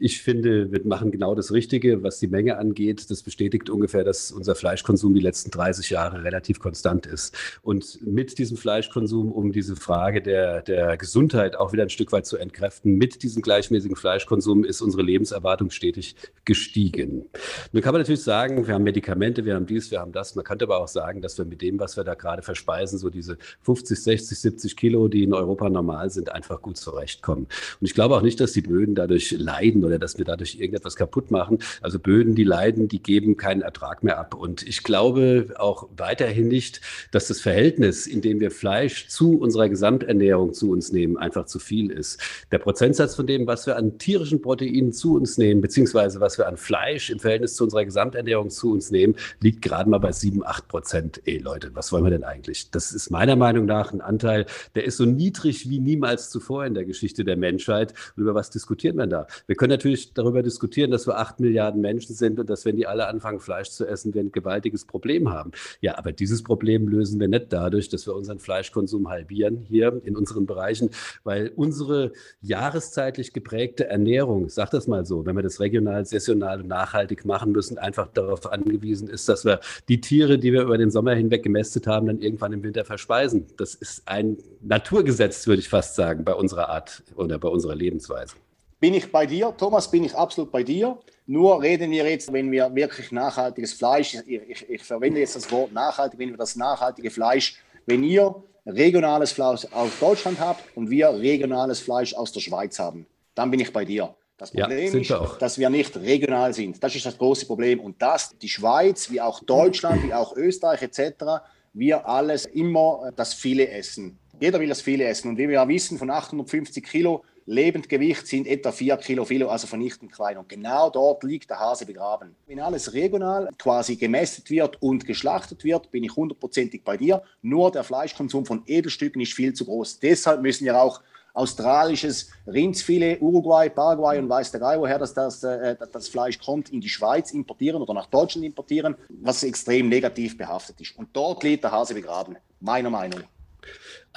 ich 0.00 0.22
finde, 0.22 0.72
wir 0.72 0.84
machen 0.84 1.12
genau 1.12 1.36
das 1.36 1.52
Richtige, 1.52 2.02
was 2.02 2.18
die 2.18 2.26
Menge 2.26 2.58
angeht. 2.58 3.12
Das 3.12 3.22
bestätigt 3.22 3.70
ungefähr, 3.70 4.02
dass 4.02 4.32
unser 4.32 4.56
Fleischkonsum 4.56 5.14
die 5.14 5.20
letzten 5.20 5.52
30 5.52 5.90
Jahre 5.90 6.24
relativ 6.24 6.58
konstant 6.58 7.06
ist. 7.06 7.32
Und 7.62 8.04
mit 8.04 8.38
diesem 8.38 8.56
Fleischkonsum, 8.56 9.30
um 9.30 9.52
diese 9.52 9.76
Frage 9.76 10.20
der, 10.20 10.62
der 10.62 10.96
Gesundheit 10.96 11.54
auch 11.54 11.72
wieder 11.72 11.84
ein 11.84 11.90
Stück 11.90 12.10
weit 12.10 12.26
zu 12.26 12.38
entkräften, 12.38 12.96
mit 12.96 13.22
diesem 13.22 13.40
gleichmäßigen 13.40 13.94
Fleischkonsum 13.94 14.64
ist 14.64 14.80
unsere 14.80 15.04
Lebenserwartung 15.04 15.70
stetig 15.70 16.16
gestiegen 16.44 16.55
gestiegen. 16.56 17.26
Nun 17.72 17.82
kann 17.82 17.92
man 17.92 18.00
natürlich 18.00 18.22
sagen, 18.22 18.66
wir 18.66 18.74
haben 18.74 18.82
Medikamente, 18.82 19.44
wir 19.44 19.54
haben 19.54 19.66
dies, 19.66 19.90
wir 19.90 20.00
haben 20.00 20.12
das. 20.12 20.34
Man 20.36 20.44
könnte 20.44 20.64
aber 20.64 20.80
auch 20.80 20.88
sagen, 20.88 21.20
dass 21.20 21.36
wir 21.36 21.44
mit 21.44 21.60
dem, 21.60 21.78
was 21.78 21.98
wir 21.98 22.04
da 22.04 22.14
gerade 22.14 22.40
verspeisen, 22.40 22.98
so 22.98 23.10
diese 23.10 23.36
50, 23.62 24.02
60, 24.02 24.38
70 24.38 24.76
Kilo, 24.76 25.08
die 25.08 25.24
in 25.24 25.34
Europa 25.34 25.68
normal 25.68 26.08
sind, 26.08 26.32
einfach 26.32 26.62
gut 26.62 26.78
zurechtkommen. 26.78 27.46
Und 27.80 27.86
ich 27.86 27.92
glaube 27.92 28.16
auch 28.16 28.22
nicht, 28.22 28.40
dass 28.40 28.52
die 28.52 28.62
Böden 28.62 28.94
dadurch 28.94 29.32
leiden 29.32 29.84
oder 29.84 29.98
dass 29.98 30.16
wir 30.16 30.24
dadurch 30.24 30.54
irgendetwas 30.54 30.96
kaputt 30.96 31.30
machen. 31.30 31.58
Also 31.82 31.98
Böden, 31.98 32.34
die 32.34 32.44
leiden, 32.44 32.88
die 32.88 33.02
geben 33.02 33.36
keinen 33.36 33.60
Ertrag 33.60 34.02
mehr 34.02 34.18
ab. 34.18 34.34
Und 34.34 34.62
ich 34.62 34.82
glaube 34.82 35.54
auch 35.58 35.88
weiterhin 35.94 36.48
nicht, 36.48 36.80
dass 37.10 37.28
das 37.28 37.40
Verhältnis, 37.40 38.06
in 38.06 38.22
dem 38.22 38.40
wir 38.40 38.50
Fleisch 38.50 39.08
zu 39.08 39.38
unserer 39.38 39.68
Gesamternährung 39.68 40.54
zu 40.54 40.70
uns 40.70 40.90
nehmen, 40.90 41.18
einfach 41.18 41.44
zu 41.44 41.58
viel 41.58 41.90
ist. 41.90 42.18
Der 42.50 42.58
Prozentsatz 42.58 43.14
von 43.14 43.26
dem, 43.26 43.46
was 43.46 43.66
wir 43.66 43.76
an 43.76 43.98
tierischen 43.98 44.40
Proteinen 44.40 44.94
zu 44.94 45.16
uns 45.16 45.36
nehmen, 45.36 45.60
beziehungsweise 45.60 46.18
was 46.20 46.38
wir 46.38 46.45
an 46.46 46.56
Fleisch 46.56 47.10
im 47.10 47.18
Verhältnis 47.18 47.54
zu 47.56 47.64
unserer 47.64 47.84
Gesamternährung 47.84 48.50
zu 48.50 48.72
uns 48.72 48.90
nehmen, 48.90 49.16
liegt 49.40 49.62
gerade 49.62 49.90
mal 49.90 49.98
bei 49.98 50.12
7, 50.12 50.44
8 50.44 50.68
Prozent. 50.68 51.22
Ey 51.24 51.38
Leute, 51.38 51.70
was 51.74 51.92
wollen 51.92 52.04
wir 52.04 52.10
denn 52.10 52.24
eigentlich? 52.24 52.70
Das 52.70 52.92
ist 52.92 53.10
meiner 53.10 53.36
Meinung 53.36 53.66
nach 53.66 53.92
ein 53.92 54.00
Anteil, 54.00 54.46
der 54.74 54.84
ist 54.84 54.96
so 54.96 55.04
niedrig 55.04 55.68
wie 55.68 55.78
niemals 55.78 56.30
zuvor 56.30 56.64
in 56.64 56.74
der 56.74 56.84
Geschichte 56.84 57.24
der 57.24 57.36
Menschheit. 57.36 57.94
Und 58.16 58.22
über 58.22 58.34
was 58.34 58.50
diskutiert 58.50 58.96
man 58.96 59.10
da? 59.10 59.26
Wir 59.46 59.56
können 59.56 59.70
natürlich 59.70 60.14
darüber 60.14 60.42
diskutieren, 60.42 60.90
dass 60.90 61.06
wir 61.06 61.18
8 61.18 61.40
Milliarden 61.40 61.80
Menschen 61.80 62.14
sind 62.14 62.38
und 62.38 62.48
dass, 62.48 62.64
wenn 62.64 62.76
die 62.76 62.86
alle 62.86 63.08
anfangen, 63.08 63.40
Fleisch 63.40 63.70
zu 63.70 63.86
essen, 63.86 64.14
wir 64.14 64.22
ein 64.22 64.32
gewaltiges 64.32 64.84
Problem 64.84 65.30
haben. 65.30 65.52
Ja, 65.80 65.98
aber 65.98 66.12
dieses 66.12 66.42
Problem 66.42 66.88
lösen 66.88 67.20
wir 67.20 67.28
nicht 67.28 67.52
dadurch, 67.52 67.88
dass 67.88 68.06
wir 68.06 68.14
unseren 68.14 68.38
Fleischkonsum 68.38 69.08
halbieren 69.08 69.64
hier 69.68 70.00
in 70.04 70.16
unseren 70.16 70.46
Bereichen, 70.46 70.90
weil 71.24 71.52
unsere 71.56 72.12
jahreszeitlich 72.40 73.32
geprägte 73.32 73.86
Ernährung, 73.88 74.48
sag 74.48 74.70
das 74.70 74.86
mal 74.86 75.04
so, 75.04 75.26
wenn 75.26 75.36
wir 75.36 75.42
das 75.42 75.60
regional 75.60 76.04
sessional 76.06 76.35
saisonal 76.36 76.60
und 76.60 76.68
nachhaltig 76.68 77.24
machen 77.24 77.52
müssen, 77.52 77.78
einfach 77.78 78.08
darauf 78.08 78.50
angewiesen 78.50 79.08
ist, 79.08 79.28
dass 79.28 79.44
wir 79.44 79.60
die 79.88 80.00
Tiere, 80.00 80.38
die 80.38 80.52
wir 80.52 80.62
über 80.62 80.78
den 80.78 80.90
Sommer 80.90 81.14
hinweg 81.14 81.42
gemästet 81.42 81.86
haben, 81.86 82.06
dann 82.06 82.20
irgendwann 82.20 82.52
im 82.52 82.62
Winter 82.62 82.84
verspeisen. 82.84 83.46
Das 83.56 83.74
ist 83.74 84.02
ein 84.06 84.38
Naturgesetz, 84.60 85.46
würde 85.46 85.60
ich 85.60 85.68
fast 85.68 85.94
sagen, 85.94 86.24
bei 86.24 86.34
unserer 86.34 86.68
Art 86.68 87.02
oder 87.16 87.38
bei 87.38 87.48
unserer 87.48 87.74
Lebensweise. 87.74 88.36
Bin 88.78 88.92
ich 88.92 89.10
bei 89.10 89.24
dir, 89.24 89.54
Thomas, 89.56 89.90
bin 89.90 90.04
ich 90.04 90.14
absolut 90.14 90.52
bei 90.52 90.62
dir. 90.62 90.98
Nur 91.26 91.62
reden 91.62 91.90
wir 91.90 92.08
jetzt, 92.08 92.32
wenn 92.32 92.52
wir 92.52 92.74
wirklich 92.74 93.10
nachhaltiges 93.10 93.72
Fleisch, 93.72 94.14
ich, 94.26 94.42
ich, 94.48 94.70
ich 94.70 94.82
verwende 94.82 95.20
jetzt 95.20 95.34
das 95.34 95.50
Wort 95.50 95.72
nachhaltig, 95.72 96.18
wenn 96.18 96.30
wir 96.30 96.36
das 96.36 96.56
nachhaltige 96.56 97.10
Fleisch, 97.10 97.56
wenn 97.86 98.04
ihr 98.04 98.34
regionales 98.66 99.32
Fleisch 99.32 99.66
aus 99.72 99.90
Deutschland 99.98 100.38
habt 100.40 100.62
und 100.76 100.90
wir 100.90 101.08
regionales 101.08 101.80
Fleisch 101.80 102.14
aus 102.14 102.32
der 102.32 102.40
Schweiz 102.40 102.78
haben, 102.78 103.06
dann 103.34 103.50
bin 103.50 103.60
ich 103.60 103.72
bei 103.72 103.84
dir. 103.84 104.14
Das 104.36 104.50
Problem 104.50 104.92
ja, 104.92 105.00
ist, 105.00 105.08
wir 105.08 105.36
dass 105.38 105.58
wir 105.58 105.70
nicht 105.70 105.96
regional 105.96 106.52
sind. 106.52 106.82
Das 106.82 106.94
ist 106.94 107.06
das 107.06 107.16
große 107.16 107.46
Problem. 107.46 107.80
Und 107.80 108.00
dass 108.02 108.36
die 108.36 108.48
Schweiz, 108.48 109.10
wie 109.10 109.20
auch 109.20 109.42
Deutschland, 109.42 110.02
wie 110.04 110.12
auch 110.12 110.36
Österreich 110.36 110.82
etc., 110.82 111.42
wir 111.72 112.06
alles 112.06 112.46
immer 112.46 113.12
das 113.16 113.34
viele 113.34 113.68
essen. 113.68 114.18
Jeder 114.40 114.60
will 114.60 114.68
das 114.68 114.82
viele 114.82 115.04
essen. 115.04 115.30
Und 115.30 115.38
wie 115.38 115.48
wir 115.48 115.54
ja 115.54 115.68
wissen, 115.68 115.98
von 115.98 116.10
850 116.10 116.84
Kilo 116.84 117.24
Lebendgewicht 117.46 118.26
sind 118.26 118.48
etwa 118.48 118.72
4 118.72 118.96
Kilo 118.96 119.24
Kilo, 119.24 119.48
also 119.48 119.68
vernichtend 119.68 120.12
klein. 120.12 120.36
Und 120.36 120.48
genau 120.48 120.90
dort 120.90 121.22
liegt 121.22 121.48
der 121.48 121.60
Hase 121.60 121.86
begraben. 121.86 122.34
Wenn 122.46 122.58
alles 122.60 122.92
regional 122.92 123.48
quasi 123.56 123.96
gemästet 123.96 124.50
wird 124.50 124.82
und 124.82 125.06
geschlachtet 125.06 125.62
wird, 125.62 125.90
bin 125.92 126.02
ich 126.02 126.14
hundertprozentig 126.14 126.82
bei 126.82 126.96
dir. 126.96 127.22
Nur 127.42 127.70
der 127.70 127.84
Fleischkonsum 127.84 128.44
von 128.44 128.62
Edelstücken 128.66 129.22
ist 129.22 129.32
viel 129.32 129.54
zu 129.54 129.64
groß. 129.64 130.00
Deshalb 130.00 130.42
müssen 130.42 130.64
wir 130.64 130.80
auch 130.80 131.00
australisches 131.36 132.30
Rindsfilet, 132.46 133.20
Uruguay, 133.20 133.68
Paraguay 133.68 134.18
und 134.18 134.28
weiß 134.28 134.50
der 134.52 134.60
Geil, 134.60 134.80
woher 134.80 134.98
das, 134.98 135.12
das, 135.12 135.44
äh, 135.44 135.76
das 135.92 136.08
Fleisch 136.08 136.38
kommt, 136.38 136.70
in 136.70 136.80
die 136.80 136.88
Schweiz 136.88 137.30
importieren 137.32 137.82
oder 137.82 137.92
nach 137.92 138.06
Deutschland 138.06 138.46
importieren, 138.46 138.96
was 139.08 139.42
extrem 139.42 139.88
negativ 139.88 140.38
behaftet 140.38 140.80
ist. 140.80 140.96
Und 140.96 141.10
dort 141.12 141.42
liegt 141.42 141.64
der 141.64 141.72
Hase 141.72 141.94
begraben, 141.94 142.36
meiner 142.60 142.90
Meinung 142.90 143.20
nach. 143.20 143.28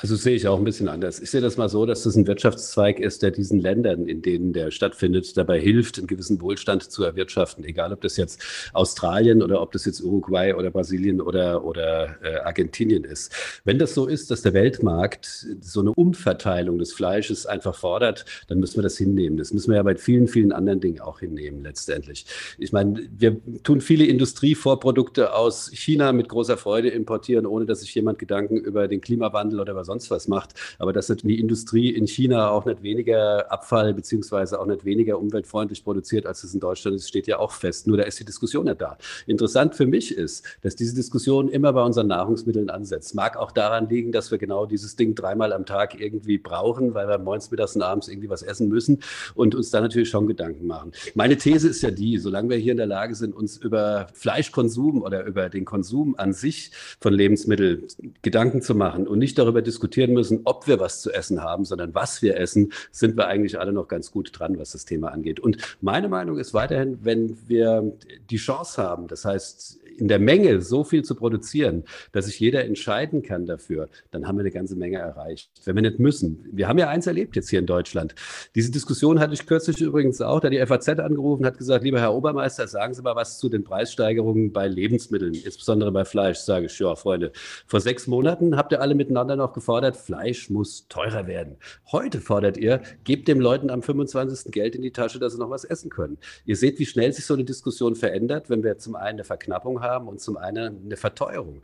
Also 0.02 0.16
sehe 0.16 0.36
ich 0.36 0.48
auch 0.48 0.58
ein 0.58 0.64
bisschen 0.64 0.88
anders. 0.88 1.20
Ich 1.20 1.30
sehe 1.30 1.42
das 1.42 1.58
mal 1.58 1.68
so, 1.68 1.86
dass 1.86 2.04
das 2.04 2.16
ein 2.16 2.26
Wirtschaftszweig 2.26 3.00
ist, 3.00 3.22
der 3.22 3.32
diesen 3.32 3.60
Ländern, 3.60 4.08
in 4.08 4.22
denen 4.22 4.54
der 4.54 4.72
stattfindet, 4.72 5.36
dabei 5.36 5.60
hilft, 5.60 5.98
einen 5.98 6.08
gewissen 6.08 6.40
Wohlstand 6.42 6.84
zu 6.84 7.04
erwirtschaften. 7.04 7.66
Egal, 7.66 7.92
ob 7.92 8.02
das 8.02 8.16
jetzt 8.16 8.42
Australien 8.74 9.44
oder 9.44 9.62
ob 9.62 9.74
das 9.74 9.86
jetzt 9.86 10.02
Uruguay 10.02 10.54
oder 10.54 10.72
Brasilien 10.72 11.20
oder, 11.20 11.66
oder 11.66 12.16
äh, 12.24 12.38
Argentinien 12.40 13.04
ist. 13.04 13.34
Wenn 13.66 13.78
das 13.78 13.94
so 13.94 14.08
ist, 14.08 14.32
dass 14.32 14.42
der 14.42 14.54
Weltmarkt 14.54 15.48
so 15.60 15.82
eine 15.82 15.92
Umverteilung 15.92 16.80
des 16.80 16.94
Fleisches 16.94 17.46
einfach 17.46 17.76
fordert, 17.76 18.26
dann 18.48 18.60
müssen 18.60 18.78
wir 18.78 18.84
das 18.84 18.98
hinnehmen. 18.98 19.38
Das 19.38 19.52
müssen 19.52 19.70
wir 19.72 19.78
ja 19.78 19.84
bei 19.84 19.96
vielen, 19.96 20.28
vielen 20.28 20.54
anderen 20.54 20.80
Dingen 20.80 21.02
auch 21.02 21.20
hinnehmen 21.20 21.64
letztendlich. 21.64 22.26
Ich 22.58 22.72
meine, 22.72 23.02
wir 23.18 23.38
tun 23.64 23.82
viele 23.82 24.06
Industrievorprodukte 24.06 25.34
aus 25.34 25.70
China 25.74 26.14
mit 26.14 26.30
großer 26.30 26.58
Freude 26.58 26.90
importieren, 26.90 27.46
ohne 27.46 27.66
dass 27.66 27.82
sich 27.82 27.94
jemand 27.94 28.18
Gedanken 28.18 28.58
über 28.58 28.88
den 28.88 29.02
Klimawandel 29.02 29.60
oder 29.60 29.76
was 29.76 29.89
sonst 29.90 30.12
was 30.12 30.28
macht. 30.28 30.54
Aber 30.78 30.94
dass 30.94 31.08
die 31.08 31.40
Industrie 31.40 31.90
in 31.90 32.06
China 32.06 32.52
auch 32.52 32.66
nicht 32.66 32.84
weniger 32.84 33.52
Abfall 33.52 33.96
beziehungsweise 33.96 34.60
auch 34.60 34.68
nicht 34.68 34.86
weniger 34.86 35.18
umweltfreundlich 35.18 35.84
produziert, 35.84 36.28
als 36.28 36.44
es 36.44 36.54
in 36.54 36.60
Deutschland 36.60 36.96
ist, 36.96 37.10
steht 37.10 37.26
ja 37.26 37.40
auch 37.40 37.52
fest. 37.52 37.88
Nur 37.88 37.98
da 37.98 38.04
ist 38.04 38.20
die 38.20 38.26
Diskussion 38.26 38.66
nicht 38.66 38.80
da. 38.80 38.98
Interessant 39.26 39.74
für 39.74 39.88
mich 39.88 40.16
ist, 40.16 40.46
dass 40.62 40.76
diese 40.76 40.94
Diskussion 40.94 41.50
immer 41.50 41.74
bei 41.74 41.84
unseren 41.84 42.08
Nahrungsmitteln 42.08 42.70
ansetzt. 42.70 43.16
Mag 43.16 43.36
auch 43.36 43.52
daran 43.52 43.90
liegen, 43.90 44.12
dass 44.12 44.30
wir 44.30 44.38
genau 44.38 44.68
dieses 44.68 44.96
Ding 44.96 45.16
dreimal 45.16 45.52
am 45.54 45.66
Tag 45.66 46.00
irgendwie 46.00 46.38
brauchen, 46.38 46.94
weil 46.94 47.08
wir 47.08 47.18
morgens, 47.18 47.50
mittags 47.50 47.76
und 47.76 47.82
abends 47.82 48.08
irgendwie 48.08 48.30
was 48.30 48.44
essen 48.44 48.70
müssen 48.70 49.00
und 49.34 49.56
uns 49.56 49.72
da 49.72 49.82
natürlich 49.82 50.10
schon 50.10 50.28
Gedanken 50.28 50.68
machen. 50.68 50.92
Meine 51.16 51.38
These 51.38 51.68
ist 51.68 51.82
ja 51.82 51.90
die, 51.90 52.20
solange 52.20 52.50
wir 52.50 52.58
hier 52.58 52.74
in 52.74 52.78
der 52.78 52.86
Lage 52.86 53.16
sind, 53.16 53.36
uns 53.36 53.58
über 53.58 54.08
Fleischkonsum 54.14 55.02
oder 55.02 55.26
über 55.26 55.50
den 55.50 55.66
Konsum 55.66 56.14
an 56.18 56.34
sich 56.34 56.72
von 57.00 57.14
Lebensmitteln 57.14 57.88
Gedanken 58.22 58.62
zu 58.62 58.76
machen 58.76 59.08
und 59.08 59.18
nicht 59.18 59.38
darüber 59.38 59.62
diskutieren, 59.62 59.79
diskutieren 59.80 60.12
müssen, 60.12 60.42
ob 60.44 60.68
wir 60.68 60.82
was 60.82 61.02
zu 61.02 61.10
essen 61.14 61.42
haben, 61.42 61.64
sondern 61.64 61.96
was 61.96 62.22
wir 62.22 62.36
essen, 62.36 62.74
sind 62.92 63.16
wir 63.16 63.28
eigentlich 63.28 63.58
alle 63.58 63.72
noch 63.72 63.88
ganz 63.88 64.12
gut 64.12 64.32
dran, 64.34 64.60
was 64.60 64.74
das 64.74 64.84
Thema 64.84 65.14
angeht. 65.14 65.40
Und 65.40 65.58
meine 65.80 66.10
Meinung 66.10 66.38
ist 66.38 66.54
weiterhin, 66.54 67.00
wenn 67.02 67.38
wir 67.48 67.94
die 68.30 68.38
Chance 68.38 68.84
haben, 68.84 69.08
das 69.08 69.24
heißt, 69.24 69.80
in 70.00 70.08
der 70.08 70.20
Menge 70.20 70.62
so 70.62 70.84
viel 70.84 71.04
zu 71.04 71.16
produzieren, 71.16 71.84
dass 72.12 72.26
sich 72.26 72.40
jeder 72.40 72.64
entscheiden 72.64 73.22
kann 73.22 73.46
dafür, 73.46 73.90
dann 74.12 74.28
haben 74.28 74.38
wir 74.38 74.42
eine 74.42 74.52
ganze 74.52 74.76
Menge 74.76 74.98
erreicht. 74.98 75.50
Wenn 75.66 75.76
wir 75.76 75.82
nicht 75.82 76.00
müssen. 76.00 76.46
Wir 76.52 76.68
haben 76.68 76.78
ja 76.78 76.88
eins 76.88 77.06
erlebt 77.08 77.36
jetzt 77.36 77.50
hier 77.50 77.60
in 77.60 77.66
Deutschland. 77.66 78.16
Diese 78.56 78.72
Diskussion 78.72 79.20
hatte 79.20 79.34
ich 79.34 79.46
kürzlich 79.46 79.82
übrigens 79.82 80.22
auch, 80.22 80.40
da 80.40 80.50
die 80.50 80.66
FAZ 80.66 80.88
angerufen 81.00 81.46
hat, 81.46 81.58
gesagt, 81.58 81.84
lieber 81.84 82.00
Herr 82.00 82.14
Obermeister, 82.14 82.68
sagen 82.68 82.94
Sie 82.94 83.02
mal 83.02 83.16
was 83.16 83.40
zu 83.40 83.50
den 83.50 83.64
Preissteigerungen 83.64 84.54
bei 84.54 84.68
Lebensmitteln, 84.68 85.34
insbesondere 85.34 85.92
bei 85.92 86.06
Fleisch. 86.06 86.40
Sage 86.40 86.68
ich, 86.68 86.80
ja, 86.80 86.96
Freunde, 86.96 87.32
vor 87.68 87.82
sechs 87.82 88.08
Monaten 88.08 88.56
habt 88.56 88.72
ihr 88.72 88.82
alle 88.82 88.96
miteinander 88.96 89.36
noch 89.36 89.54
gefordert, 89.70 89.98
Fleisch 89.98 90.50
muss 90.50 90.88
teurer 90.88 91.28
werden. 91.28 91.58
Heute 91.92 92.22
fordert 92.22 92.58
ihr, 92.58 92.82
gebt 93.04 93.28
den 93.28 93.40
Leuten 93.40 93.70
am 93.70 93.84
25. 93.84 94.52
Geld 94.52 94.74
in 94.74 94.82
die 94.82 94.90
Tasche, 94.90 95.20
dass 95.20 95.34
sie 95.34 95.40
noch 95.40 95.52
was 95.52 95.64
essen 95.64 95.92
können. 95.92 96.18
Ihr 96.44 96.56
seht, 96.56 96.80
wie 96.80 96.88
schnell 96.88 97.14
sich 97.14 97.28
so 97.28 97.36
eine 97.36 97.44
Diskussion 97.44 97.96
verändert, 97.96 98.50
wenn 98.50 98.64
wir 98.64 98.80
zum 98.80 98.96
einen 98.96 99.20
eine 99.20 99.24
Verknappung 99.26 99.82
haben, 99.82 100.08
und 100.08 100.22
zum 100.22 100.38
einen 100.38 100.86
eine 100.86 100.98
Verteuerung. 100.98 101.62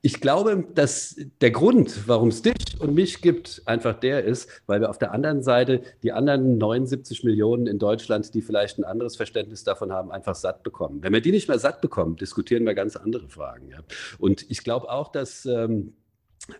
Ich 0.00 0.20
glaube, 0.22 0.64
dass 0.74 1.16
der 1.42 1.50
Grund, 1.50 2.08
warum 2.08 2.28
es 2.28 2.40
dich 2.40 2.80
und 2.80 2.94
mich 2.94 3.20
gibt, 3.20 3.60
einfach 3.66 4.00
der 4.00 4.24
ist, 4.24 4.48
weil 4.66 4.80
wir 4.80 4.88
auf 4.88 4.98
der 4.98 5.12
anderen 5.12 5.42
Seite 5.42 5.82
die 6.02 6.12
anderen 6.12 6.56
79 6.56 7.22
Millionen 7.22 7.66
in 7.66 7.78
Deutschland, 7.78 8.32
die 8.32 8.40
vielleicht 8.40 8.78
ein 8.78 8.84
anderes 8.84 9.16
Verständnis 9.16 9.62
davon 9.62 9.92
haben, 9.92 10.10
einfach 10.10 10.34
satt 10.34 10.62
bekommen. 10.62 11.02
Wenn 11.02 11.12
wir 11.12 11.20
die 11.20 11.32
nicht 11.32 11.48
mehr 11.48 11.58
satt 11.58 11.82
bekommen, 11.82 12.16
diskutieren 12.16 12.64
wir 12.64 12.74
ganz 12.74 12.96
andere 12.96 13.28
Fragen. 13.28 13.68
Ja. 13.68 13.80
Und 14.18 14.50
ich 14.50 14.64
glaube 14.64 14.90
auch, 14.90 15.12
dass 15.12 15.44
ähm, 15.44 15.92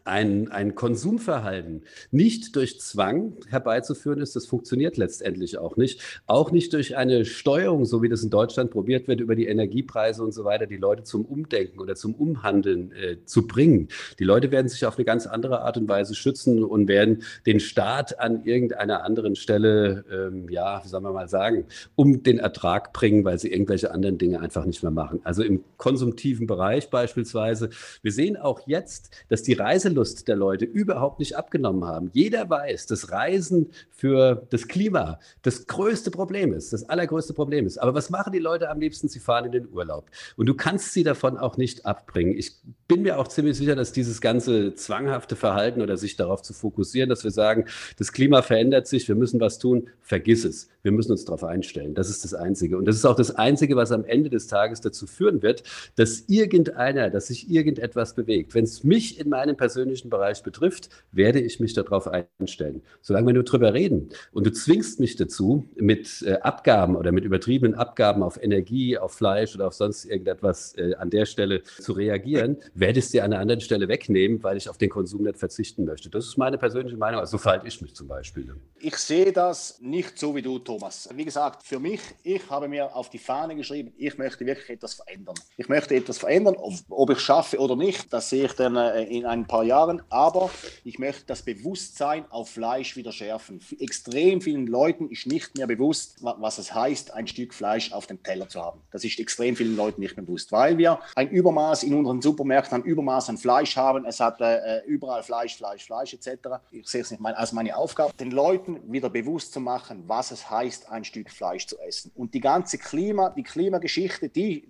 ein, 0.04 0.50
ein 0.50 0.74
Konsumverhalten 0.74 1.82
nicht 2.10 2.54
durch 2.56 2.80
Zwang 2.80 3.34
herbeizuführen 3.48 4.20
ist, 4.20 4.36
das 4.36 4.46
funktioniert 4.46 4.96
letztendlich 4.96 5.58
auch 5.58 5.76
nicht. 5.76 6.00
Auch 6.26 6.50
nicht 6.52 6.72
durch 6.72 6.96
eine 6.96 7.24
Steuerung, 7.24 7.84
so 7.84 8.02
wie 8.02 8.08
das 8.08 8.22
in 8.22 8.30
Deutschland 8.30 8.70
probiert 8.70 9.08
wird, 9.08 9.20
über 9.20 9.34
die 9.34 9.46
Energiepreise 9.46 10.22
und 10.22 10.32
so 10.32 10.44
weiter, 10.44 10.66
die 10.66 10.76
Leute 10.76 11.02
zum 11.02 11.24
Umdenken 11.24 11.80
oder 11.80 11.94
zum 11.94 12.14
Umhandeln 12.14 12.92
äh, 12.92 13.16
zu 13.24 13.46
bringen. 13.46 13.88
Die 14.18 14.24
Leute 14.24 14.50
werden 14.50 14.68
sich 14.68 14.86
auf 14.86 14.96
eine 14.96 15.04
ganz 15.04 15.26
andere 15.26 15.62
Art 15.62 15.76
und 15.76 15.88
Weise 15.88 16.14
schützen 16.14 16.62
und 16.62 16.88
werden 16.88 17.22
den 17.46 17.60
Staat 17.60 18.20
an 18.20 18.44
irgendeiner 18.44 19.04
anderen 19.04 19.36
Stelle, 19.36 20.04
ähm, 20.10 20.48
ja, 20.48 20.82
wie 20.84 20.88
soll 20.88 21.00
man 21.00 21.12
mal 21.12 21.28
sagen, 21.28 21.66
um 21.96 22.22
den 22.22 22.38
Ertrag 22.38 22.92
bringen, 22.92 23.24
weil 23.24 23.38
sie 23.38 23.50
irgendwelche 23.50 23.90
anderen 23.90 24.18
Dinge 24.18 24.40
einfach 24.40 24.64
nicht 24.64 24.82
mehr 24.82 24.92
machen. 24.92 25.20
Also 25.24 25.42
im 25.42 25.64
konsumtiven 25.76 26.46
Bereich 26.46 26.90
beispielsweise. 26.90 27.70
Wir 28.02 28.12
sehen 28.12 28.36
auch 28.36 28.66
jetzt, 28.66 29.10
dass 29.28 29.42
die 29.42 29.54
Reise 29.54 29.71
Reiselust 29.72 30.28
der 30.28 30.36
Leute 30.36 30.66
überhaupt 30.66 31.18
nicht 31.18 31.36
abgenommen 31.36 31.84
haben. 31.86 32.10
Jeder 32.12 32.50
weiß, 32.50 32.86
dass 32.86 33.10
Reisen 33.10 33.70
für 33.90 34.46
das 34.50 34.68
Klima 34.68 35.18
das 35.40 35.66
größte 35.66 36.10
Problem 36.10 36.52
ist, 36.52 36.74
das 36.74 36.88
allergrößte 36.88 37.32
Problem 37.32 37.66
ist. 37.66 37.78
Aber 37.78 37.94
was 37.94 38.10
machen 38.10 38.32
die 38.34 38.38
Leute 38.38 38.68
am 38.68 38.80
liebsten? 38.80 39.08
Sie 39.08 39.18
fahren 39.18 39.46
in 39.46 39.52
den 39.52 39.68
Urlaub. 39.72 40.10
Und 40.36 40.46
du 40.46 40.54
kannst 40.54 40.92
sie 40.92 41.04
davon 41.04 41.38
auch 41.38 41.56
nicht 41.56 41.86
abbringen. 41.86 42.36
Ich 42.36 42.52
bin 42.86 43.00
mir 43.02 43.18
auch 43.18 43.28
ziemlich 43.28 43.56
sicher, 43.56 43.74
dass 43.74 43.92
dieses 43.92 44.20
ganze 44.20 44.74
zwanghafte 44.74 45.36
Verhalten 45.36 45.80
oder 45.80 45.96
sich 45.96 46.16
darauf 46.16 46.42
zu 46.42 46.52
fokussieren, 46.52 47.08
dass 47.08 47.24
wir 47.24 47.30
sagen, 47.30 47.64
das 47.98 48.12
Klima 48.12 48.42
verändert 48.42 48.86
sich, 48.86 49.08
wir 49.08 49.14
müssen 49.14 49.40
was 49.40 49.58
tun, 49.58 49.88
vergiss 50.02 50.44
es. 50.44 50.68
Wir 50.82 50.90
müssen 50.90 51.12
uns 51.12 51.24
darauf 51.24 51.44
einstellen. 51.44 51.94
Das 51.94 52.10
ist 52.10 52.24
das 52.24 52.34
Einzige. 52.34 52.76
Und 52.76 52.86
das 52.86 52.96
ist 52.96 53.04
auch 53.04 53.14
das 53.14 53.36
Einzige, 53.36 53.76
was 53.76 53.92
am 53.92 54.04
Ende 54.04 54.30
des 54.30 54.48
Tages 54.48 54.80
dazu 54.80 55.06
führen 55.06 55.40
wird, 55.40 55.62
dass 55.94 56.24
irgendeiner, 56.26 57.08
dass 57.08 57.28
sich 57.28 57.48
irgendetwas 57.48 58.16
bewegt. 58.16 58.54
Wenn 58.54 58.64
es 58.64 58.82
mich 58.82 59.20
in 59.20 59.28
meinem 59.28 59.56
persönlichen 59.56 60.10
Bereich 60.10 60.42
betrifft, 60.42 60.88
werde 61.12 61.40
ich 61.40 61.60
mich 61.60 61.74
darauf 61.74 62.08
einstellen. 62.08 62.82
Solange 63.00 63.28
wir 63.28 63.34
nur 63.34 63.44
drüber 63.44 63.74
reden 63.74 64.08
und 64.32 64.44
du 64.44 64.52
zwingst 64.52 64.98
mich 64.98 65.14
dazu, 65.14 65.64
mit 65.76 66.22
äh, 66.22 66.32
Abgaben 66.40 66.96
oder 66.96 67.12
mit 67.12 67.24
übertriebenen 67.24 67.76
Abgaben 67.76 68.24
auf 68.24 68.42
Energie, 68.42 68.98
auf 68.98 69.12
Fleisch 69.12 69.54
oder 69.54 69.68
auf 69.68 69.74
sonst 69.74 70.04
irgendetwas 70.04 70.76
äh, 70.76 70.96
an 70.96 71.10
der 71.10 71.26
Stelle 71.26 71.62
zu 71.62 71.92
reagieren, 71.92 72.56
werde 72.74 72.98
ich 72.98 73.04
es 73.04 73.10
dir 73.12 73.22
an 73.22 73.32
einer 73.32 73.40
anderen 73.40 73.60
Stelle 73.60 73.86
wegnehmen, 73.86 74.42
weil 74.42 74.56
ich 74.56 74.68
auf 74.68 74.78
den 74.78 74.90
Konsum 74.90 75.22
nicht 75.22 75.38
verzichten 75.38 75.84
möchte. 75.84 76.10
Das 76.10 76.26
ist 76.26 76.36
meine 76.38 76.58
persönliche 76.58 76.96
Meinung. 76.96 77.20
Also 77.20 77.32
so 77.32 77.38
verhalte 77.38 77.68
ich 77.68 77.80
mich 77.80 77.94
zum 77.94 78.08
Beispiel. 78.08 78.52
Ich 78.80 78.96
sehe 78.96 79.32
das 79.32 79.80
nicht 79.80 80.18
so 80.18 80.34
wie 80.34 80.42
du, 80.42 80.58
Thomas. 80.58 80.71
Wie 81.14 81.24
gesagt, 81.24 81.62
für 81.62 81.78
mich, 81.78 82.00
ich 82.22 82.48
habe 82.50 82.68
mir 82.68 82.94
auf 82.94 83.10
die 83.10 83.18
Fahne 83.18 83.56
geschrieben, 83.56 83.92
ich 83.96 84.16
möchte 84.18 84.44
wirklich 84.46 84.70
etwas 84.70 84.94
verändern. 84.94 85.34
Ich 85.56 85.68
möchte 85.68 85.94
etwas 85.94 86.18
verändern, 86.18 86.56
ob, 86.88 87.10
ich 87.10 87.20
schaffe 87.20 87.58
oder 87.58 87.76
nicht, 87.76 88.12
das 88.12 88.30
sehe 88.30 88.46
ich 88.46 88.52
dann 88.52 88.76
äh, 88.76 89.04
in 89.04 89.26
ein 89.26 89.46
paar 89.46 89.64
Jahren. 89.64 90.02
Aber 90.10 90.50
ich 90.84 90.98
möchte 90.98 91.24
das 91.26 91.42
Bewusstsein 91.42 92.24
auf 92.30 92.50
Fleisch 92.50 92.96
wieder 92.96 93.12
schärfen. 93.12 93.60
Extrem 93.78 94.40
vielen 94.40 94.66
Leuten 94.66 95.08
ist 95.10 95.26
nicht 95.26 95.56
mehr 95.56 95.66
bewusst, 95.66 96.18
was 96.20 96.58
es 96.58 96.74
heißt, 96.74 97.12
ein 97.12 97.26
Stück 97.26 97.54
Fleisch 97.54 97.92
auf 97.92 98.06
dem 98.06 98.22
Teller 98.22 98.48
zu 98.48 98.60
haben. 98.60 98.80
Das 98.90 99.04
ist 99.04 99.18
extrem 99.18 99.56
vielen 99.56 99.76
Leuten 99.76 100.00
nicht 100.00 100.16
mehr 100.16 100.24
bewusst, 100.24 100.52
weil 100.52 100.78
wir 100.78 101.00
ein 101.14 101.28
Übermaß 101.30 101.82
in 101.82 101.94
unseren 101.94 102.22
Supermärkten 102.22 102.82
ein 102.82 102.84
Übermaß 102.84 103.28
an 103.28 103.38
Fleisch 103.38 103.76
haben. 103.76 104.04
Es 104.04 104.20
hat 104.20 104.40
äh, 104.40 104.80
überall 104.86 105.22
Fleisch, 105.22 105.56
Fleisch, 105.56 105.84
Fleisch 105.84 106.14
etc. 106.14 106.48
Ich 106.70 106.88
sehe 106.88 107.02
es 107.02 107.10
nicht 107.10 107.22
als 107.24 107.52
meine 107.52 107.76
Aufgabe, 107.76 108.12
den 108.14 108.30
Leuten 108.30 108.80
wieder 108.92 109.10
bewusst 109.10 109.52
zu 109.52 109.60
machen, 109.60 110.04
was 110.06 110.30
es 110.30 110.50
heißt, 110.62 110.90
ein 110.90 111.04
Stück 111.04 111.30
Fleisch 111.30 111.66
zu 111.66 111.78
essen. 111.80 112.12
Und 112.14 112.34
die 112.34 112.40
ganze 112.40 112.78
Klima, 112.78 113.30
die 113.30 113.42
Klimageschichte, 113.42 114.28
die 114.28 114.68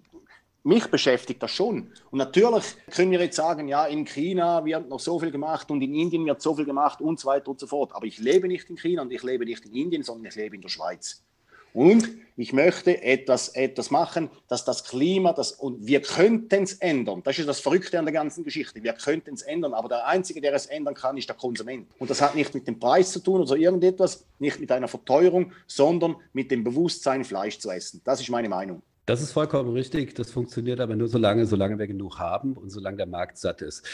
mich 0.64 0.87
beschäftigt 0.87 1.42
das 1.42 1.50
schon. 1.50 1.92
Und 2.11 2.18
natürlich 2.18 2.64
können 2.90 3.11
wir 3.11 3.20
jetzt 3.20 3.37
sagen, 3.37 3.66
ja, 3.68 3.87
in 3.87 4.05
China 4.05 4.64
wird 4.64 4.88
noch 4.88 5.00
so 5.00 5.18
viel 5.18 5.33
gemacht 5.33 5.70
und 5.70 5.83
in 5.83 5.94
Indien 5.94 6.24
wird 6.24 6.40
so 6.40 6.55
viel 6.55 6.64
gemacht 6.64 7.00
und 7.00 7.18
so 7.18 7.28
weiter 7.28 7.48
und 7.48 7.59
so 7.59 7.66
fort. 7.66 7.90
Aber 7.94 8.07
ich 8.07 8.18
lebe 8.18 8.46
nicht 8.46 8.70
in 8.70 8.76
China 8.76 9.02
und 9.02 9.12
ich 9.12 9.22
lebe 9.22 9.44
nicht 9.44 9.64
in 9.66 9.74
Indien, 9.74 10.02
sondern 10.02 10.26
ich 10.26 10.37
lebe 10.37 10.55
in 10.55 10.62
der 10.62 10.68
Schweiz. 10.68 11.24
Und 11.72 12.08
ich 12.37 12.52
möchte 12.52 13.02
etwas, 13.02 13.48
etwas 13.48 13.90
machen, 13.90 14.30
dass 14.48 14.64
das 14.64 14.85
Klima, 14.85 15.32
das, 15.32 15.52
und 15.52 15.87
wir 15.87 16.00
könnten 16.00 16.62
es 16.62 16.74
ändern. 16.74 17.22
Das 17.24 17.38
ist 17.38 17.48
das 17.48 17.61
Verrückte 17.61 17.98
an 17.98 18.06
der 18.06 18.12
ganzen 18.14 18.42
Geschichte. 18.42 18.82
Wir 18.82 18.94
könnten 18.94 19.35
es 19.35 19.42
ändern, 19.42 19.74
aber 19.74 19.88
der 19.88 20.06
Einzige, 20.06 20.40
der 20.40 20.54
es 20.54 20.66
ändern 20.66 20.94
kann, 20.94 21.16
ist 21.16 21.28
der 21.28 21.37
Konsument. 21.37 21.88
Und 21.98 22.11
das 22.11 22.22
hat 22.22 22.35
nicht 22.35 22.54
mit 22.54 22.66
dem 22.66 22.78
Preis 22.78 23.12
zu 23.12 23.20
tun 23.20 23.42
oder 23.42 23.56
irgendetwas, 23.56 24.24
nicht 24.38 24.61
mit 24.61 24.72
einer 24.72 24.88
Verteuerung, 24.88 25.52
sondern 25.66 26.16
mit 26.32 26.50
dem 26.50 26.64
Bewusstsein, 26.64 27.24
Fleisch 27.24 27.58
zu 27.58 27.70
essen. 27.70 28.00
Das 28.04 28.20
ist 28.20 28.30
meine 28.30 28.48
Meinung. 28.48 28.82
Das 29.04 29.20
ist 29.20 29.32
vollkommen 29.32 29.72
richtig. 29.72 30.14
Das 30.14 30.30
funktioniert 30.30 30.80
aber 30.80 30.96
nur 30.96 31.08
so 31.08 31.18
lange, 31.18 31.44
solange 31.44 31.78
wir 31.78 31.87
genug 31.87 32.18
haben 32.18 32.54
und 32.54 32.70
solange 32.70 32.96
der 32.96 33.06
Markt 33.06 33.37
satt 33.37 33.61
ist. 33.61 33.85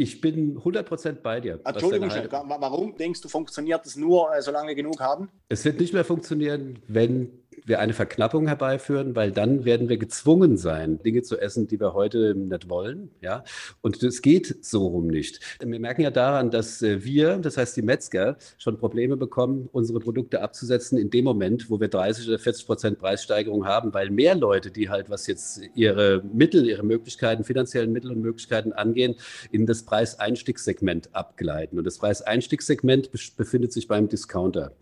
Ich 0.00 0.22
bin 0.22 0.58
100% 0.58 1.20
bei 1.22 1.40
dir. 1.40 1.60
Entschuldigung, 1.62 2.08
warum 2.08 2.96
denkst 2.96 3.20
du, 3.20 3.28
funktioniert 3.28 3.84
das 3.84 3.96
nur, 3.96 4.34
äh, 4.34 4.40
solange 4.40 4.68
wir 4.68 4.74
genug 4.74 4.98
haben? 4.98 5.28
Es 5.50 5.62
wird 5.66 5.78
nicht 5.78 5.92
mehr 5.92 6.06
funktionieren, 6.06 6.78
wenn 6.88 7.39
wir 7.70 7.80
eine 7.80 7.94
Verknappung 7.94 8.46
herbeiführen, 8.48 9.16
weil 9.16 9.32
dann 9.32 9.64
werden 9.64 9.88
wir 9.88 9.96
gezwungen 9.96 10.58
sein, 10.58 11.02
Dinge 11.02 11.22
zu 11.22 11.38
essen, 11.38 11.66
die 11.68 11.80
wir 11.80 11.94
heute 11.94 12.34
nicht 12.34 12.68
wollen. 12.68 13.10
Ja? 13.22 13.44
Und 13.80 14.02
das 14.02 14.20
geht 14.20 14.62
so 14.62 14.88
rum 14.88 15.06
nicht. 15.06 15.40
Wir 15.60 15.80
merken 15.80 16.02
ja 16.02 16.10
daran, 16.10 16.50
dass 16.50 16.82
äh, 16.82 17.02
wir, 17.04 17.38
das 17.38 17.56
heißt 17.56 17.76
die 17.76 17.82
Metzger, 17.82 18.36
schon 18.58 18.76
Probleme 18.76 19.16
bekommen, 19.16 19.68
unsere 19.72 20.00
Produkte 20.00 20.42
abzusetzen 20.42 20.98
in 20.98 21.10
dem 21.10 21.24
Moment, 21.24 21.70
wo 21.70 21.80
wir 21.80 21.88
30 21.88 22.28
oder 22.28 22.38
40 22.38 22.66
Prozent 22.66 22.98
Preissteigerung 22.98 23.64
haben, 23.64 23.94
weil 23.94 24.10
mehr 24.10 24.34
Leute, 24.34 24.70
die 24.70 24.90
halt, 24.90 25.08
was 25.08 25.26
jetzt 25.28 25.62
ihre 25.74 26.22
Mittel, 26.32 26.66
ihre 26.66 26.82
Möglichkeiten, 26.82 27.44
finanziellen 27.44 27.92
Mittel 27.92 28.10
und 28.10 28.20
Möglichkeiten 28.20 28.72
angehen, 28.72 29.14
in 29.52 29.64
das 29.64 29.84
Preiseinstiegssegment 29.84 31.14
abgleiten. 31.14 31.78
Und 31.78 31.84
das 31.84 31.98
Preiseinstiegssegment 31.98 33.10
befindet 33.36 33.72
sich 33.72 33.86
beim 33.86 34.08
Discounter. 34.08 34.72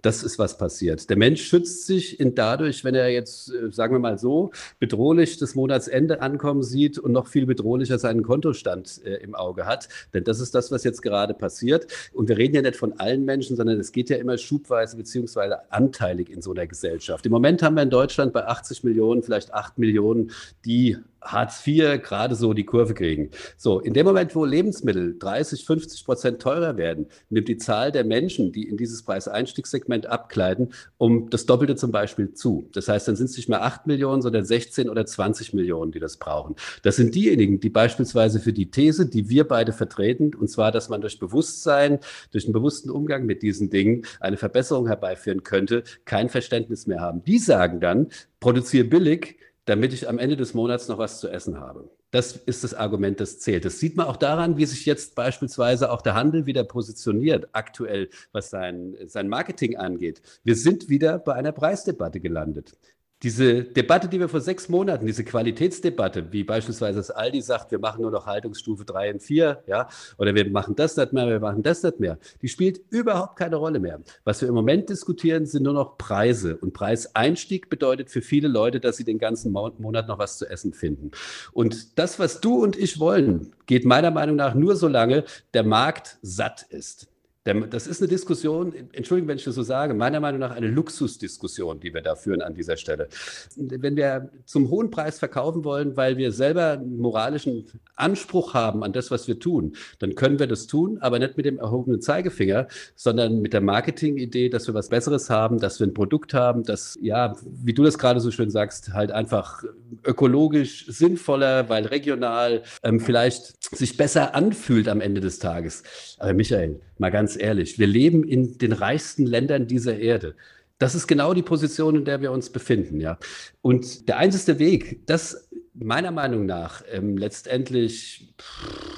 Das 0.00 0.22
ist 0.22 0.38
was 0.38 0.56
passiert. 0.56 1.10
Der 1.10 1.16
Mensch 1.16 1.42
schützt 1.42 1.86
sich 1.86 2.20
in 2.20 2.35
dadurch, 2.38 2.84
wenn 2.84 2.94
er 2.94 3.08
jetzt, 3.08 3.52
äh, 3.52 3.70
sagen 3.70 3.94
wir 3.94 3.98
mal 3.98 4.18
so, 4.18 4.50
bedrohlich 4.78 5.38
das 5.38 5.54
Monatsende 5.54 6.20
ankommen 6.22 6.62
sieht 6.62 6.98
und 6.98 7.12
noch 7.12 7.26
viel 7.26 7.46
bedrohlicher 7.46 7.98
seinen 7.98 8.22
Kontostand 8.22 9.00
äh, 9.04 9.16
im 9.16 9.34
Auge 9.34 9.66
hat. 9.66 9.88
Denn 10.14 10.24
das 10.24 10.40
ist 10.40 10.54
das, 10.54 10.70
was 10.70 10.84
jetzt 10.84 11.02
gerade 11.02 11.34
passiert. 11.34 11.86
Und 12.12 12.28
wir 12.28 12.38
reden 12.38 12.54
ja 12.54 12.62
nicht 12.62 12.76
von 12.76 12.98
allen 13.00 13.24
Menschen, 13.24 13.56
sondern 13.56 13.80
es 13.80 13.92
geht 13.92 14.10
ja 14.10 14.16
immer 14.16 14.38
schubweise 14.38 14.96
beziehungsweise 14.96 15.72
anteilig 15.72 16.30
in 16.30 16.42
so 16.42 16.52
einer 16.52 16.66
Gesellschaft. 16.66 17.26
Im 17.26 17.32
Moment 17.32 17.62
haben 17.62 17.74
wir 17.74 17.82
in 17.82 17.90
Deutschland 17.90 18.32
bei 18.32 18.46
80 18.46 18.84
Millionen, 18.84 19.22
vielleicht 19.22 19.52
8 19.52 19.78
Millionen, 19.78 20.30
die 20.64 20.96
Hartz 21.32 21.66
IV 21.66 22.02
gerade 22.02 22.34
so 22.34 22.52
die 22.52 22.64
Kurve 22.64 22.94
kriegen. 22.94 23.30
So, 23.56 23.80
in 23.80 23.94
dem 23.94 24.06
Moment, 24.06 24.34
wo 24.34 24.44
Lebensmittel 24.44 25.16
30, 25.18 25.64
50 25.64 26.04
Prozent 26.04 26.40
teurer 26.40 26.76
werden, 26.76 27.06
nimmt 27.30 27.48
die 27.48 27.56
Zahl 27.56 27.92
der 27.92 28.04
Menschen, 28.04 28.52
die 28.52 28.68
in 28.68 28.76
dieses 28.76 29.02
Preiseinstiegssegment 29.02 30.06
abkleiden, 30.06 30.72
um 30.98 31.28
das 31.30 31.46
Doppelte 31.46 31.76
zum 31.76 31.90
Beispiel 31.90 32.32
zu. 32.32 32.68
Das 32.72 32.88
heißt, 32.88 33.08
dann 33.08 33.16
sind 33.16 33.30
es 33.30 33.36
nicht 33.36 33.48
mehr 33.48 33.62
8 33.62 33.86
Millionen, 33.86 34.22
sondern 34.22 34.44
16 34.44 34.88
oder 34.88 35.04
20 35.06 35.54
Millionen, 35.54 35.92
die 35.92 36.00
das 36.00 36.16
brauchen. 36.16 36.56
Das 36.82 36.96
sind 36.96 37.14
diejenigen, 37.14 37.60
die 37.60 37.70
beispielsweise 37.70 38.40
für 38.40 38.52
die 38.52 38.70
These, 38.70 39.06
die 39.06 39.28
wir 39.28 39.44
beide 39.44 39.72
vertreten, 39.72 40.34
und 40.34 40.48
zwar, 40.48 40.72
dass 40.72 40.88
man 40.88 41.00
durch 41.00 41.18
Bewusstsein, 41.18 41.98
durch 42.32 42.44
einen 42.44 42.52
bewussten 42.52 42.90
Umgang 42.90 43.26
mit 43.26 43.42
diesen 43.42 43.70
Dingen 43.70 44.06
eine 44.20 44.36
Verbesserung 44.36 44.86
herbeiführen 44.86 45.42
könnte, 45.42 45.82
kein 46.04 46.28
Verständnis 46.28 46.86
mehr 46.86 47.00
haben. 47.00 47.22
Die 47.24 47.38
sagen 47.38 47.80
dann, 47.80 48.08
produziere 48.40 48.84
billig, 48.84 49.36
damit 49.66 49.92
ich 49.92 50.08
am 50.08 50.18
Ende 50.18 50.36
des 50.36 50.54
Monats 50.54 50.88
noch 50.88 50.98
was 50.98 51.20
zu 51.20 51.28
essen 51.28 51.60
habe. 51.60 51.90
Das 52.12 52.36
ist 52.36 52.64
das 52.64 52.72
Argument, 52.72 53.20
das 53.20 53.40
zählt. 53.40 53.64
Das 53.64 53.80
sieht 53.80 53.96
man 53.96 54.06
auch 54.06 54.16
daran, 54.16 54.56
wie 54.56 54.64
sich 54.64 54.86
jetzt 54.86 55.16
beispielsweise 55.16 55.90
auch 55.90 56.02
der 56.02 56.14
Handel 56.14 56.46
wieder 56.46 56.62
positioniert, 56.64 57.48
aktuell, 57.52 58.08
was 58.32 58.48
sein, 58.48 58.96
sein 59.06 59.28
Marketing 59.28 59.76
angeht. 59.76 60.22
Wir 60.44 60.54
sind 60.54 60.88
wieder 60.88 61.18
bei 61.18 61.34
einer 61.34 61.52
Preisdebatte 61.52 62.20
gelandet. 62.20 62.78
Diese 63.22 63.64
Debatte, 63.64 64.08
die 64.08 64.20
wir 64.20 64.28
vor 64.28 64.42
sechs 64.42 64.68
Monaten, 64.68 65.06
diese 65.06 65.24
Qualitätsdebatte, 65.24 66.32
wie 66.32 66.44
beispielsweise 66.44 66.98
das 66.98 67.10
Aldi 67.10 67.40
sagt, 67.40 67.70
wir 67.70 67.78
machen 67.78 68.02
nur 68.02 68.10
noch 68.10 68.26
Haltungsstufe 68.26 68.84
3 68.84 69.14
und 69.14 69.22
4, 69.22 69.64
ja, 69.66 69.88
oder 70.18 70.34
wir 70.34 70.50
machen 70.50 70.76
das 70.76 70.98
nicht 70.98 71.14
mehr, 71.14 71.26
wir 71.26 71.40
machen 71.40 71.62
das 71.62 71.82
nicht 71.82 71.98
mehr, 71.98 72.18
die 72.42 72.48
spielt 72.48 72.82
überhaupt 72.90 73.36
keine 73.36 73.56
Rolle 73.56 73.78
mehr. 73.78 74.00
Was 74.24 74.42
wir 74.42 74.48
im 74.48 74.54
Moment 74.54 74.90
diskutieren, 74.90 75.46
sind 75.46 75.62
nur 75.62 75.72
noch 75.72 75.96
Preise. 75.96 76.58
Und 76.58 76.74
Preiseinstieg 76.74 77.70
bedeutet 77.70 78.10
für 78.10 78.20
viele 78.20 78.48
Leute, 78.48 78.80
dass 78.80 78.98
sie 78.98 79.04
den 79.04 79.18
ganzen 79.18 79.50
Monat 79.50 80.08
noch 80.08 80.18
was 80.18 80.36
zu 80.36 80.46
essen 80.46 80.74
finden. 80.74 81.10
Und 81.52 81.98
das, 81.98 82.18
was 82.18 82.42
du 82.42 82.62
und 82.62 82.76
ich 82.76 83.00
wollen, 83.00 83.54
geht 83.64 83.86
meiner 83.86 84.10
Meinung 84.10 84.36
nach 84.36 84.54
nur 84.54 84.76
so 84.76 84.88
lange, 84.88 85.24
der 85.54 85.62
Markt 85.62 86.18
satt 86.20 86.66
ist. 86.68 87.08
Das 87.46 87.86
ist 87.86 88.02
eine 88.02 88.08
Diskussion, 88.08 88.72
Entschuldigung, 88.92 89.28
wenn 89.28 89.36
ich 89.36 89.44
das 89.44 89.54
so 89.54 89.62
sage, 89.62 89.94
meiner 89.94 90.18
Meinung 90.18 90.40
nach 90.40 90.50
eine 90.50 90.66
Luxusdiskussion, 90.66 91.78
die 91.78 91.94
wir 91.94 92.02
da 92.02 92.16
führen 92.16 92.42
an 92.42 92.54
dieser 92.54 92.76
Stelle. 92.76 93.08
Wenn 93.54 93.94
wir 93.94 94.30
zum 94.46 94.68
hohen 94.68 94.90
Preis 94.90 95.20
verkaufen 95.20 95.62
wollen, 95.62 95.96
weil 95.96 96.16
wir 96.16 96.32
selber 96.32 96.72
einen 96.72 96.98
moralischen 96.98 97.66
Anspruch 97.94 98.52
haben 98.54 98.82
an 98.82 98.92
das, 98.92 99.12
was 99.12 99.28
wir 99.28 99.38
tun, 99.38 99.76
dann 100.00 100.16
können 100.16 100.40
wir 100.40 100.48
das 100.48 100.66
tun, 100.66 100.98
aber 101.00 101.20
nicht 101.20 101.36
mit 101.36 101.46
dem 101.46 101.58
erhobenen 101.58 102.00
Zeigefinger, 102.00 102.66
sondern 102.96 103.40
mit 103.40 103.52
der 103.52 103.60
Marketingidee, 103.60 104.48
dass 104.48 104.66
wir 104.66 104.74
was 104.74 104.88
Besseres 104.88 105.30
haben, 105.30 105.60
dass 105.60 105.78
wir 105.78 105.86
ein 105.86 105.94
Produkt 105.94 106.34
haben, 106.34 106.64
das, 106.64 106.98
ja, 107.00 107.36
wie 107.44 107.74
du 107.74 107.84
das 107.84 107.96
gerade 107.96 108.18
so 108.18 108.32
schön 108.32 108.50
sagst, 108.50 108.92
halt 108.92 109.12
einfach 109.12 109.62
ökologisch 110.04 110.86
sinnvoller, 110.88 111.68
weil 111.68 111.86
regional 111.86 112.62
ähm, 112.82 112.98
vielleicht 112.98 113.64
sich 113.76 113.96
besser 113.96 114.34
anfühlt 114.34 114.88
am 114.88 115.00
Ende 115.00 115.20
des 115.20 115.38
Tages. 115.38 115.84
Aber 116.18 116.32
Michael, 116.34 116.80
mal 116.98 117.10
ganz 117.10 117.35
ehrlich, 117.36 117.78
wir 117.78 117.86
leben 117.86 118.24
in 118.24 118.58
den 118.58 118.72
reichsten 118.72 119.26
Ländern 119.26 119.66
dieser 119.66 119.98
Erde. 119.98 120.34
Das 120.78 120.94
ist 120.94 121.06
genau 121.06 121.32
die 121.32 121.42
Position, 121.42 121.96
in 121.96 122.04
der 122.04 122.20
wir 122.20 122.32
uns 122.32 122.50
befinden, 122.50 123.00
ja. 123.00 123.18
Und 123.62 124.08
der 124.08 124.18
einzige 124.18 124.58
Weg, 124.58 125.06
das 125.06 125.48
meiner 125.72 126.10
Meinung 126.10 126.46
nach 126.46 126.82
ähm, 126.90 127.16
letztendlich 127.16 128.34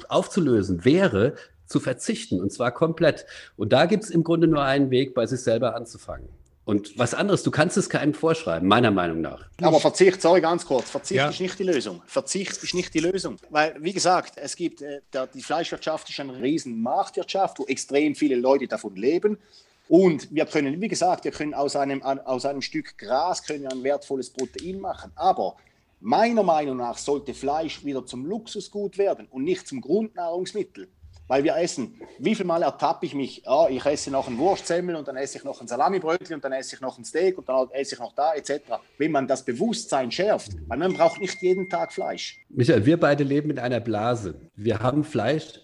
aufzulösen, 0.07 0.85
wäre 0.85 1.35
zu 1.65 1.79
verzichten 1.79 2.41
und 2.41 2.51
zwar 2.51 2.71
komplett. 2.71 3.25
Und 3.55 3.73
da 3.73 3.85
gibt 3.85 4.03
es 4.03 4.09
im 4.09 4.23
Grunde 4.23 4.47
nur 4.47 4.63
einen 4.63 4.89
Weg, 4.89 5.13
bei 5.13 5.25
sich 5.25 5.41
selber 5.41 5.75
anzufangen. 5.75 6.27
Und 6.69 6.99
was 6.99 7.15
anderes, 7.15 7.41
du 7.41 7.49
kannst 7.49 7.77
es 7.77 7.89
keinem 7.89 8.13
vorschreiben, 8.13 8.67
meiner 8.67 8.91
Meinung 8.91 9.21
nach. 9.21 9.43
Aber 9.59 9.79
Verzicht, 9.79 10.21
sorry, 10.21 10.39
ganz 10.39 10.67
kurz, 10.67 10.87
Verzicht 10.87 11.17
ja. 11.17 11.27
ist 11.27 11.39
nicht 11.39 11.57
die 11.57 11.63
Lösung. 11.63 12.03
Verzicht 12.05 12.61
ist 12.61 12.75
nicht 12.75 12.93
die 12.93 12.99
Lösung. 12.99 13.37
Weil, 13.49 13.75
wie 13.79 13.91
gesagt, 13.91 14.33
es 14.35 14.55
gibt, 14.55 14.83
äh, 14.83 15.01
der, 15.11 15.25
die 15.25 15.41
Fleischwirtschaft 15.41 16.07
ist 16.11 16.19
eine 16.19 16.39
riesen 16.39 16.79
Marktwirtschaft, 16.79 17.57
wo 17.57 17.65
extrem 17.65 18.13
viele 18.13 18.35
Leute 18.35 18.67
davon 18.67 18.95
leben. 18.95 19.39
Und 19.87 20.31
wir 20.31 20.45
können, 20.45 20.79
wie 20.79 20.87
gesagt, 20.87 21.23
wir 21.23 21.31
können 21.31 21.55
aus 21.55 21.75
einem, 21.75 22.03
aus 22.03 22.45
einem 22.45 22.61
Stück 22.61 22.99
Gras 22.99 23.41
können 23.41 23.63
wir 23.63 23.71
ein 23.71 23.83
wertvolles 23.83 24.29
Protein 24.29 24.79
machen. 24.79 25.11
Aber 25.15 25.55
meiner 26.01 26.43
Meinung 26.43 26.77
nach 26.77 26.99
sollte 26.99 27.33
Fleisch 27.33 27.83
wieder 27.83 28.05
zum 28.05 28.27
Luxusgut 28.27 28.99
werden 28.99 29.27
und 29.31 29.43
nicht 29.43 29.67
zum 29.67 29.81
Grundnahrungsmittel 29.81 30.87
weil 31.29 31.43
wir 31.45 31.55
essen. 31.55 32.01
Wie 32.17 32.35
viel 32.35 32.45
Mal 32.45 32.63
ertappe 32.63 33.05
ich 33.05 33.13
mich? 33.13 33.43
Ja, 33.45 33.69
ich 33.69 33.85
esse 33.85 34.11
noch 34.11 34.27
ein 34.27 34.37
Wurstsemmel 34.37 34.95
und 34.95 35.07
dann 35.07 35.15
esse 35.15 35.37
ich 35.37 35.43
noch 35.45 35.61
ein 35.61 35.67
Salamibrötchen 35.67 36.35
und 36.35 36.43
dann 36.43 36.51
esse 36.51 36.75
ich 36.75 36.81
noch 36.81 36.97
ein 36.97 37.05
Steak 37.05 37.37
und 37.37 37.47
dann 37.47 37.69
esse 37.71 37.95
ich 37.95 38.01
noch 38.01 38.13
da 38.13 38.33
etc. 38.33 38.51
Wenn 38.97 39.11
man 39.11 39.27
das 39.27 39.45
Bewusstsein 39.45 40.11
schärft, 40.11 40.53
weil 40.67 40.79
man 40.79 40.93
braucht 40.93 41.21
nicht 41.21 41.41
jeden 41.41 41.69
Tag 41.69 41.93
Fleisch. 41.93 42.39
Michael, 42.49 42.85
wir 42.85 42.99
beide 42.99 43.23
leben 43.23 43.51
in 43.51 43.59
einer 43.59 43.79
Blase. 43.79 44.41
Wir 44.55 44.79
haben 44.79 45.03
Fleisch 45.03 45.61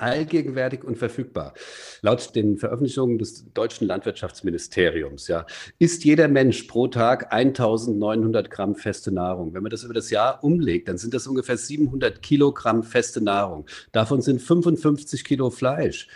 allgegenwärtig 0.00 0.84
und 0.84 0.98
verfügbar. 0.98 1.54
Laut 2.02 2.34
den 2.34 2.56
Veröffentlichungen 2.56 3.18
des 3.18 3.52
deutschen 3.52 3.86
Landwirtschaftsministeriums 3.86 5.28
ja, 5.28 5.46
ist 5.78 6.04
jeder 6.04 6.28
Mensch 6.28 6.64
pro 6.64 6.86
Tag 6.86 7.32
1900 7.32 8.50
Gramm 8.50 8.74
feste 8.74 9.12
Nahrung. 9.12 9.54
Wenn 9.54 9.62
man 9.62 9.70
das 9.70 9.84
über 9.84 9.94
das 9.94 10.10
Jahr 10.10 10.42
umlegt, 10.42 10.88
dann 10.88 10.98
sind 10.98 11.14
das 11.14 11.26
ungefähr 11.26 11.56
700 11.56 12.22
Kilogramm 12.22 12.82
feste 12.82 13.22
Nahrung. 13.22 13.66
Davon 13.92 14.22
sind 14.22 14.40
55 14.40 15.24
Kilo 15.24 15.50
Fleisch 15.50 16.08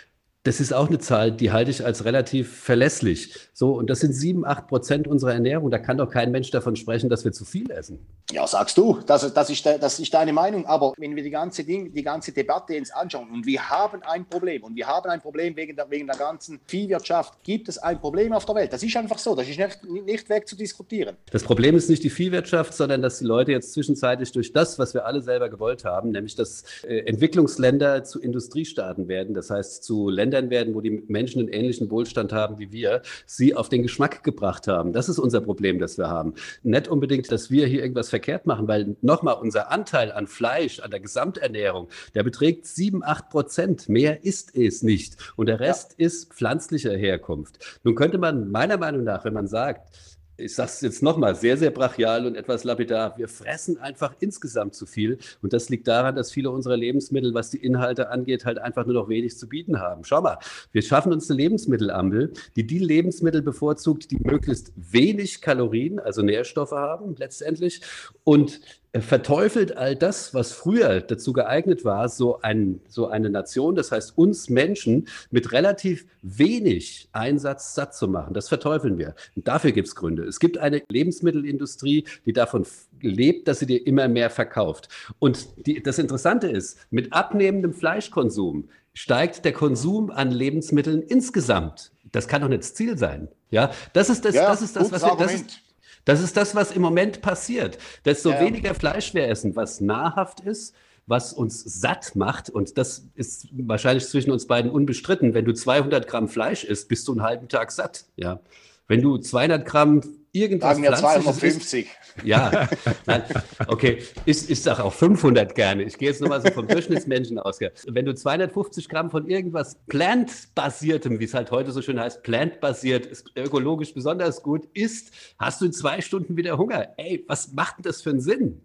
das 0.45 0.59
ist 0.59 0.73
auch 0.73 0.89
eine 0.89 0.99
Zahl, 0.99 1.31
die 1.31 1.51
halte 1.51 1.71
ich 1.71 1.83
als 1.83 2.05
relativ 2.05 2.59
verlässlich. 2.59 3.33
So, 3.51 3.73
und 3.73 3.89
das 3.89 4.01
sind 4.01 4.13
sieben, 4.13 4.45
acht 4.45 4.67
Prozent 4.67 5.07
unserer 5.07 5.33
Ernährung. 5.33 5.71
Da 5.71 5.79
kann 5.79 5.97
doch 5.97 6.09
kein 6.09 6.31
Mensch 6.31 6.51
davon 6.51 6.75
sprechen, 6.75 7.09
dass 7.09 7.25
wir 7.25 7.31
zu 7.31 7.45
viel 7.45 7.71
essen. 7.71 8.05
Ja, 8.31 8.45
sagst 8.45 8.77
du. 8.77 8.99
Das, 9.07 9.33
das, 9.33 9.49
ist, 9.49 9.65
das 9.65 9.99
ist 9.99 10.13
deine 10.13 10.33
Meinung. 10.33 10.67
Aber 10.67 10.93
wenn 10.97 11.15
wir 11.15 11.23
die 11.23 11.31
ganze, 11.31 11.63
Ding, 11.63 11.91
die 11.91 12.03
ganze 12.03 12.31
Debatte 12.31 12.75
jetzt 12.75 12.93
anschauen 12.95 13.31
und 13.31 13.47
wir 13.47 13.69
haben 13.69 14.03
ein 14.03 14.25
Problem 14.25 14.63
und 14.63 14.75
wir 14.75 14.85
haben 14.85 15.09
ein 15.09 15.19
Problem 15.19 15.55
wegen 15.55 15.75
der, 15.75 15.89
wegen 15.89 16.05
der 16.05 16.15
ganzen 16.15 16.59
Viehwirtschaft, 16.67 17.43
gibt 17.43 17.67
es 17.67 17.79
ein 17.79 17.99
Problem 17.99 18.31
auf 18.31 18.45
der 18.45 18.53
Welt. 18.53 18.71
Das 18.71 18.83
ist 18.83 18.95
einfach 18.97 19.17
so. 19.17 19.33
Das 19.33 19.49
ist 19.49 19.57
nicht, 19.57 19.83
nicht 19.83 20.29
weg 20.29 20.47
zu 20.47 20.55
diskutieren. 20.55 21.15
Das 21.31 21.43
Problem 21.43 21.75
ist 21.75 21.89
nicht 21.89 22.03
die 22.03 22.11
Viehwirtschaft, 22.11 22.75
sondern 22.75 23.01
dass 23.01 23.17
die 23.17 23.25
Leute 23.25 23.51
jetzt 23.51 23.73
zwischenzeitlich 23.73 24.31
durch 24.31 24.53
das, 24.53 24.77
was 24.77 24.93
wir 24.93 25.07
alle 25.07 25.21
selber 25.21 25.49
gewollt 25.49 25.85
haben, 25.85 26.11
nämlich 26.11 26.35
dass 26.35 26.65
äh, 26.83 26.99
Entwicklungsländer 26.99 28.03
zu 28.03 28.21
Industriestaaten 28.21 29.07
werden, 29.07 29.33
das 29.33 29.49
heißt 29.49 29.83
zu 29.83 30.09
Ländern, 30.09 30.34
Ländern 30.35 30.49
werden, 30.49 30.75
wo 30.75 30.81
die 30.81 31.03
Menschen 31.07 31.39
einen 31.39 31.49
ähnlichen 31.49 31.89
Wohlstand 31.89 32.33
haben 32.33 32.59
wie 32.59 32.71
wir, 32.71 33.01
sie 33.25 33.55
auf 33.55 33.69
den 33.69 33.83
Geschmack 33.83 34.23
gebracht 34.23 34.67
haben. 34.67 34.93
Das 34.93 35.09
ist 35.09 35.19
unser 35.19 35.41
Problem, 35.41 35.79
das 35.79 35.97
wir 35.97 36.09
haben. 36.09 36.33
Nicht 36.63 36.87
unbedingt, 36.87 37.31
dass 37.31 37.49
wir 37.49 37.67
hier 37.67 37.81
irgendwas 37.81 38.09
verkehrt 38.09 38.45
machen, 38.45 38.67
weil 38.67 38.95
nochmal 39.01 39.35
unser 39.41 39.71
Anteil 39.71 40.11
an 40.11 40.27
Fleisch, 40.27 40.79
an 40.79 40.91
der 40.91 40.99
Gesamternährung, 40.99 41.89
der 42.13 42.23
beträgt 42.23 42.65
7, 42.67 43.03
8 43.03 43.29
Prozent. 43.29 43.89
Mehr 43.89 44.23
ist 44.23 44.55
es 44.55 44.83
nicht. 44.83 45.15
Und 45.35 45.47
der 45.47 45.59
Rest 45.59 45.95
ja. 45.97 46.05
ist 46.05 46.33
pflanzlicher 46.33 46.95
Herkunft. 46.95 47.79
Nun 47.83 47.95
könnte 47.95 48.17
man 48.17 48.51
meiner 48.51 48.77
Meinung 48.77 49.03
nach, 49.03 49.25
wenn 49.25 49.33
man 49.33 49.47
sagt, 49.47 50.14
ich 50.37 50.53
sage 50.53 50.69
es 50.69 50.81
jetzt 50.81 51.03
nochmal, 51.03 51.35
sehr, 51.35 51.57
sehr 51.57 51.71
brachial 51.71 52.25
und 52.25 52.35
etwas 52.35 52.63
lapidar. 52.63 53.17
Wir 53.17 53.27
fressen 53.27 53.77
einfach 53.79 54.13
insgesamt 54.19 54.75
zu 54.75 54.85
viel. 54.85 55.17
Und 55.41 55.53
das 55.53 55.69
liegt 55.69 55.87
daran, 55.87 56.15
dass 56.15 56.31
viele 56.31 56.49
unserer 56.49 56.75
Lebensmittel, 56.75 57.33
was 57.33 57.51
die 57.51 57.57
Inhalte 57.57 58.09
angeht, 58.09 58.45
halt 58.45 58.57
einfach 58.57 58.85
nur 58.85 58.95
noch 58.95 59.09
wenig 59.09 59.37
zu 59.37 59.47
bieten 59.47 59.79
haben. 59.79 60.03
Schau 60.03 60.21
mal, 60.21 60.37
wir 60.71 60.81
schaffen 60.81 61.13
uns 61.13 61.29
eine 61.29 61.37
Lebensmittelampel, 61.37 62.33
die 62.55 62.67
die 62.67 62.79
Lebensmittel 62.79 63.41
bevorzugt, 63.41 64.11
die 64.11 64.19
möglichst 64.19 64.73
wenig 64.75 65.41
Kalorien, 65.41 65.99
also 65.99 66.21
Nährstoffe 66.21 66.71
haben 66.71 67.15
letztendlich 67.17 67.81
und 68.23 68.59
verteufelt 69.01 69.77
all 69.77 69.95
das, 69.95 70.33
was 70.33 70.51
früher 70.51 71.01
dazu 71.01 71.33
geeignet 71.33 71.83
war, 71.83 72.07
so, 72.07 72.41
ein, 72.41 72.81
so 72.87 73.07
eine 73.07 73.29
Nation, 73.29 73.75
das 73.75 73.91
heißt 73.91 74.17
uns 74.17 74.49
Menschen, 74.49 75.07
mit 75.31 75.51
relativ 75.51 76.05
wenig 76.21 77.09
Einsatz 77.11 77.75
satt 77.75 77.95
zu 77.95 78.07
machen. 78.07 78.33
Das 78.33 78.47
verteufeln 78.47 78.97
wir. 78.97 79.15
Und 79.35 79.47
dafür 79.47 79.71
gibt 79.71 79.87
es 79.87 79.95
Gründe. 79.95 80.23
Es 80.23 80.39
gibt 80.39 80.57
eine 80.57 80.81
Lebensmittelindustrie, 80.89 82.05
die 82.25 82.33
davon 82.33 82.65
lebt, 83.01 83.47
dass 83.47 83.59
sie 83.59 83.65
dir 83.65 83.85
immer 83.85 84.07
mehr 84.07 84.29
verkauft. 84.29 84.89
Und 85.19 85.47
die, 85.65 85.81
das 85.83 85.99
Interessante 85.99 86.47
ist, 86.47 86.79
mit 86.89 87.13
abnehmendem 87.13 87.73
Fleischkonsum 87.73 88.69
steigt 88.93 89.45
der 89.45 89.53
Konsum 89.53 90.09
an 90.09 90.31
Lebensmitteln 90.31 91.01
insgesamt. 91.01 91.91
Das 92.11 92.27
kann 92.27 92.41
doch 92.41 92.47
nicht 92.47 92.63
das 92.63 92.73
Ziel 92.73 92.97
sein. 92.97 93.27
Ja, 93.51 93.71
das 93.93 94.09
ist 94.09 94.25
das, 94.25 94.35
ja, 94.35 94.47
das, 94.47 94.61
ist 94.61 94.75
das 94.75 94.91
was 94.91 95.03
wir, 95.03 95.15
das 95.17 95.33
ist, 95.33 95.61
das 96.05 96.21
ist 96.21 96.37
das, 96.37 96.55
was 96.55 96.71
im 96.71 96.81
Moment 96.81 97.21
passiert. 97.21 97.77
Desto 98.05 98.29
ja. 98.29 98.39
weniger 98.39 98.73
Fleisch 98.75 99.13
wir 99.13 99.27
essen, 99.27 99.55
was 99.55 99.81
nahrhaft 99.81 100.39
ist, 100.39 100.75
was 101.07 101.33
uns 101.33 101.63
satt 101.63 102.15
macht. 102.15 102.49
Und 102.49 102.77
das 102.77 103.07
ist 103.15 103.47
wahrscheinlich 103.51 104.07
zwischen 104.07 104.31
uns 104.31 104.47
beiden 104.47 104.71
unbestritten. 104.71 105.33
Wenn 105.33 105.45
du 105.45 105.53
200 105.53 106.07
Gramm 106.07 106.29
Fleisch 106.29 106.63
isst, 106.63 106.87
bist 106.87 107.07
du 107.07 107.13
einen 107.13 107.23
halben 107.23 107.49
Tag 107.49 107.71
satt. 107.71 108.05
Ja. 108.15 108.39
Wenn 108.87 109.01
du 109.01 109.17
200 109.17 109.65
Gramm 109.65 110.01
irgendwas 110.35 110.71
Sagen 110.77 110.83
wir 110.83 110.93
250. 110.93 111.85
Isst, 111.85 111.95
ja, 112.23 112.69
nein, 113.05 113.23
okay, 113.67 114.03
ich, 114.25 114.49
ich 114.49 114.61
sage 114.61 114.83
auch 114.83 114.93
500 114.93 115.55
gerne. 115.55 115.83
Ich 115.83 115.97
gehe 115.97 116.09
jetzt 116.09 116.21
nochmal 116.21 116.41
so 116.41 116.49
vom 116.51 116.67
Durchschnittsmenschen 116.67 117.39
aus. 117.39 117.59
Wenn 117.87 118.05
du 118.05 118.13
250 118.13 118.89
Gramm 118.89 119.09
von 119.09 119.27
irgendwas 119.27 119.77
plant-basiertem, 119.87 121.19
wie 121.19 121.25
es 121.25 121.33
halt 121.33 121.51
heute 121.51 121.71
so 121.71 121.81
schön 121.81 121.99
heißt, 121.99 122.23
plant-basiert, 122.23 123.05
ist 123.05 123.31
ökologisch 123.35 123.93
besonders 123.93 124.43
gut, 124.43 124.67
isst, 124.73 125.11
hast 125.39 125.61
du 125.61 125.65
in 125.65 125.73
zwei 125.73 126.01
Stunden 126.01 126.37
wieder 126.37 126.57
Hunger. 126.57 126.93
Ey, 126.97 127.23
was 127.27 127.53
macht 127.53 127.77
denn 127.77 127.83
das 127.83 128.01
für 128.01 128.11
einen 128.11 128.21
Sinn? 128.21 128.61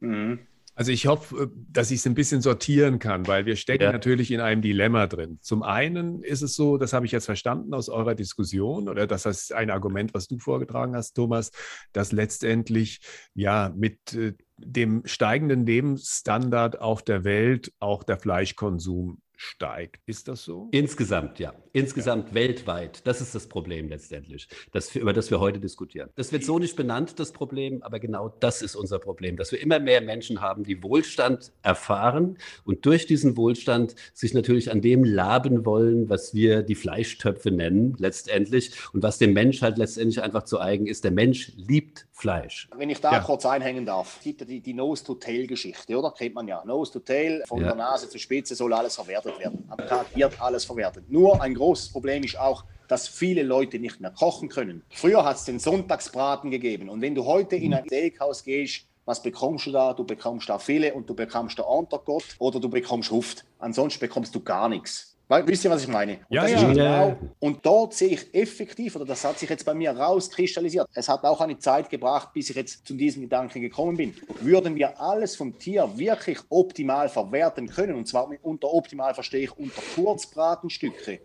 Mhm. 0.00 0.40
Also 0.80 0.92
ich 0.92 1.06
hoffe, 1.06 1.42
äh, 1.42 1.48
dass 1.70 1.90
ich 1.90 1.98
es 1.98 2.06
ein 2.06 2.14
bisschen 2.14 2.40
sortieren 2.40 2.98
kann, 2.98 3.26
weil 3.26 3.44
wir 3.44 3.56
stecken 3.56 3.82
ja. 3.82 3.92
natürlich 3.92 4.30
in 4.30 4.40
einem 4.40 4.62
Dilemma 4.62 5.08
drin. 5.08 5.38
Zum 5.42 5.62
einen 5.62 6.22
ist 6.22 6.40
es 6.40 6.54
so, 6.54 6.78
das 6.78 6.94
habe 6.94 7.04
ich 7.04 7.12
jetzt 7.12 7.26
verstanden 7.26 7.74
aus 7.74 7.90
eurer 7.90 8.14
Diskussion 8.14 8.88
oder 8.88 9.06
das 9.06 9.26
ist 9.26 9.52
ein 9.52 9.68
Argument, 9.68 10.14
was 10.14 10.26
du 10.26 10.38
vorgetragen 10.38 10.96
hast, 10.96 11.12
Thomas, 11.12 11.50
dass 11.92 12.12
letztendlich 12.12 13.00
ja 13.34 13.70
mit 13.76 14.14
äh, 14.14 14.32
dem 14.56 15.02
steigenden 15.04 15.66
Lebensstandard 15.66 16.80
auf 16.80 17.02
der 17.02 17.24
Welt 17.24 17.74
auch 17.78 18.02
der 18.02 18.16
Fleischkonsum 18.16 19.20
steigt. 19.40 20.02
Ist 20.04 20.28
das 20.28 20.44
so? 20.44 20.68
Insgesamt, 20.70 21.38
ja. 21.38 21.54
Insgesamt 21.72 22.28
ja. 22.28 22.34
weltweit. 22.34 23.06
Das 23.06 23.22
ist 23.22 23.34
das 23.34 23.48
Problem 23.48 23.88
letztendlich, 23.88 24.48
das, 24.70 24.94
über 24.94 25.14
das 25.14 25.30
wir 25.30 25.40
heute 25.40 25.58
diskutieren. 25.58 26.10
Das 26.14 26.30
wird 26.30 26.44
so 26.44 26.58
nicht 26.58 26.76
benannt, 26.76 27.18
das 27.18 27.32
Problem, 27.32 27.82
aber 27.82 28.00
genau 28.00 28.28
das 28.28 28.60
ist 28.60 28.76
unser 28.76 28.98
Problem, 28.98 29.38
dass 29.38 29.50
wir 29.50 29.60
immer 29.60 29.78
mehr 29.78 30.02
Menschen 30.02 30.42
haben, 30.42 30.62
die 30.62 30.82
Wohlstand 30.82 31.52
erfahren 31.62 32.36
und 32.64 32.84
durch 32.84 33.06
diesen 33.06 33.38
Wohlstand 33.38 33.94
sich 34.12 34.34
natürlich 34.34 34.70
an 34.70 34.82
dem 34.82 35.04
laben 35.04 35.64
wollen, 35.64 36.10
was 36.10 36.34
wir 36.34 36.62
die 36.62 36.74
Fleischtöpfe 36.74 37.50
nennen, 37.50 37.96
letztendlich. 37.98 38.72
Und 38.92 39.02
was 39.02 39.16
dem 39.16 39.32
Mensch 39.32 39.62
halt 39.62 39.78
letztendlich 39.78 40.22
einfach 40.22 40.42
zu 40.42 40.60
eigen 40.60 40.86
ist. 40.86 41.04
Der 41.04 41.12
Mensch 41.12 41.52
liebt 41.56 42.06
Fleisch. 42.12 42.68
Wenn 42.76 42.90
ich 42.90 43.00
da 43.00 43.12
ja. 43.12 43.20
kurz 43.20 43.46
einhängen 43.46 43.86
darf, 43.86 44.18
es 44.18 44.24
gibt 44.24 44.42
ja 44.42 44.46
die, 44.46 44.60
die 44.60 44.74
Nose-to-Tail-Geschichte, 44.74 45.96
oder? 45.96 46.12
Kennt 46.12 46.34
man 46.34 46.46
ja. 46.46 46.62
Nose-to-Tail, 46.66 47.44
von 47.48 47.62
ja. 47.62 47.68
der 47.68 47.76
Nase 47.76 48.10
zur 48.10 48.20
Spitze 48.20 48.54
soll 48.54 48.74
alles 48.74 48.96
verwertet 48.96 49.29
werden. 49.38 49.64
Am 49.68 49.78
Tag 49.86 50.06
wird 50.16 50.40
alles 50.40 50.64
verwertet. 50.64 51.10
Nur 51.10 51.40
ein 51.40 51.54
großes 51.54 51.92
Problem 51.92 52.22
ist 52.24 52.38
auch, 52.38 52.64
dass 52.88 53.06
viele 53.06 53.42
Leute 53.42 53.78
nicht 53.78 54.00
mehr 54.00 54.10
kochen 54.10 54.48
können. 54.48 54.82
Früher 54.90 55.24
hat 55.24 55.36
es 55.36 55.44
den 55.44 55.60
Sonntagsbraten 55.60 56.50
gegeben. 56.50 56.88
Und 56.88 57.00
wenn 57.00 57.14
du 57.14 57.24
heute 57.24 57.56
in 57.56 57.72
ein 57.72 57.84
Steakhouse 57.86 58.42
gehst, 58.42 58.86
was 59.04 59.22
bekommst 59.22 59.66
du 59.66 59.72
da? 59.72 59.92
Du 59.92 60.04
bekommst 60.04 60.48
da 60.48 60.58
Filet 60.58 60.92
und 60.92 61.08
du 61.08 61.14
bekommst 61.14 61.58
da 61.58 61.62
Untergott 61.62 62.24
oder 62.38 62.60
du 62.60 62.68
bekommst 62.68 63.10
Huft. 63.10 63.44
Ansonsten 63.58 64.00
bekommst 64.00 64.34
du 64.34 64.40
gar 64.40 64.68
nichts. 64.68 65.09
Wisst 65.30 65.64
ihr, 65.64 65.70
was 65.70 65.82
ich 65.82 65.88
meine? 65.88 66.14
Und 66.14 66.34
ja, 66.34 66.46
ja. 66.48 66.72
Genau, 66.72 67.16
und 67.38 67.64
dort 67.64 67.94
sehe 67.94 68.08
ich 68.08 68.34
effektiv, 68.34 68.96
oder 68.96 69.04
das 69.04 69.24
hat 69.24 69.38
sich 69.38 69.48
jetzt 69.48 69.64
bei 69.64 69.74
mir 69.74 69.92
rauskristallisiert. 69.92 70.88
Es 70.92 71.08
hat 71.08 71.22
auch 71.22 71.40
eine 71.40 71.56
Zeit 71.56 71.88
gebracht, 71.88 72.32
bis 72.32 72.50
ich 72.50 72.56
jetzt 72.56 72.84
zu 72.84 72.94
diesem 72.94 73.22
Gedanken 73.22 73.60
gekommen 73.60 73.96
bin. 73.96 74.12
Würden 74.40 74.74
wir 74.74 75.00
alles 75.00 75.36
vom 75.36 75.56
Tier 75.56 75.88
wirklich 75.94 76.38
optimal 76.48 77.08
verwerten 77.08 77.68
können, 77.68 77.94
und 77.94 78.08
zwar 78.08 78.28
unter 78.42 78.74
optimal 78.74 79.14
verstehe 79.14 79.44
ich 79.44 79.56
unter 79.56 79.80
Kurzbratenstücke, 79.94 81.20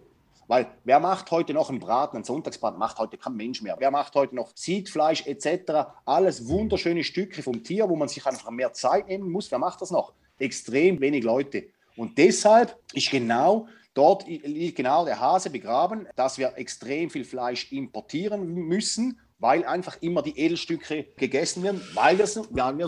weil 0.47 0.67
wer 0.83 0.99
macht 0.99 1.31
heute 1.31 1.55
noch 1.55 1.71
einen 1.71 1.79
Braten, 1.79 2.17
einen 2.17 2.25
Sonntagsbraten, 2.25 2.77
macht 2.77 2.99
heute 2.99 3.17
kein 3.17 3.33
Mensch 3.33 3.63
mehr. 3.63 3.75
Wer 3.79 3.89
macht 3.89 4.13
heute 4.13 4.35
noch 4.35 4.51
Siedfleisch 4.53 5.25
etc. 5.25 5.89
Alles 6.05 6.47
wunderschöne 6.47 7.03
Stücke 7.03 7.41
vom 7.41 7.63
Tier, 7.63 7.89
wo 7.89 7.95
man 7.95 8.07
sich 8.07 8.23
einfach 8.27 8.51
mehr 8.51 8.71
Zeit 8.71 9.07
nehmen 9.07 9.31
muss. 9.31 9.49
Wer 9.49 9.57
macht 9.57 9.81
das 9.81 9.89
noch? 9.89 10.13
Extrem 10.37 11.01
wenig 11.01 11.23
Leute. 11.23 11.63
Und 11.97 12.19
deshalb 12.19 12.77
ist 12.93 13.09
genau 13.09 13.67
Dort 13.95 14.27
liegt 14.27 14.75
genau 14.75 15.05
der 15.05 15.19
Hase 15.21 15.49
begraben, 15.49 16.05
dass 16.17 16.37
wir 16.37 16.57
extrem 16.57 17.09
viel 17.09 17.23
Fleisch 17.23 17.71
importieren 17.71 18.45
müssen, 18.53 19.19
weil 19.39 19.65
einfach 19.65 19.97
immer 20.01 20.21
die 20.21 20.37
Edelstücke 20.37 21.05
gegessen 21.15 21.63
werden, 21.63 21.81
weil 21.93 22.17
wir 22.17 22.25
es 22.25 22.35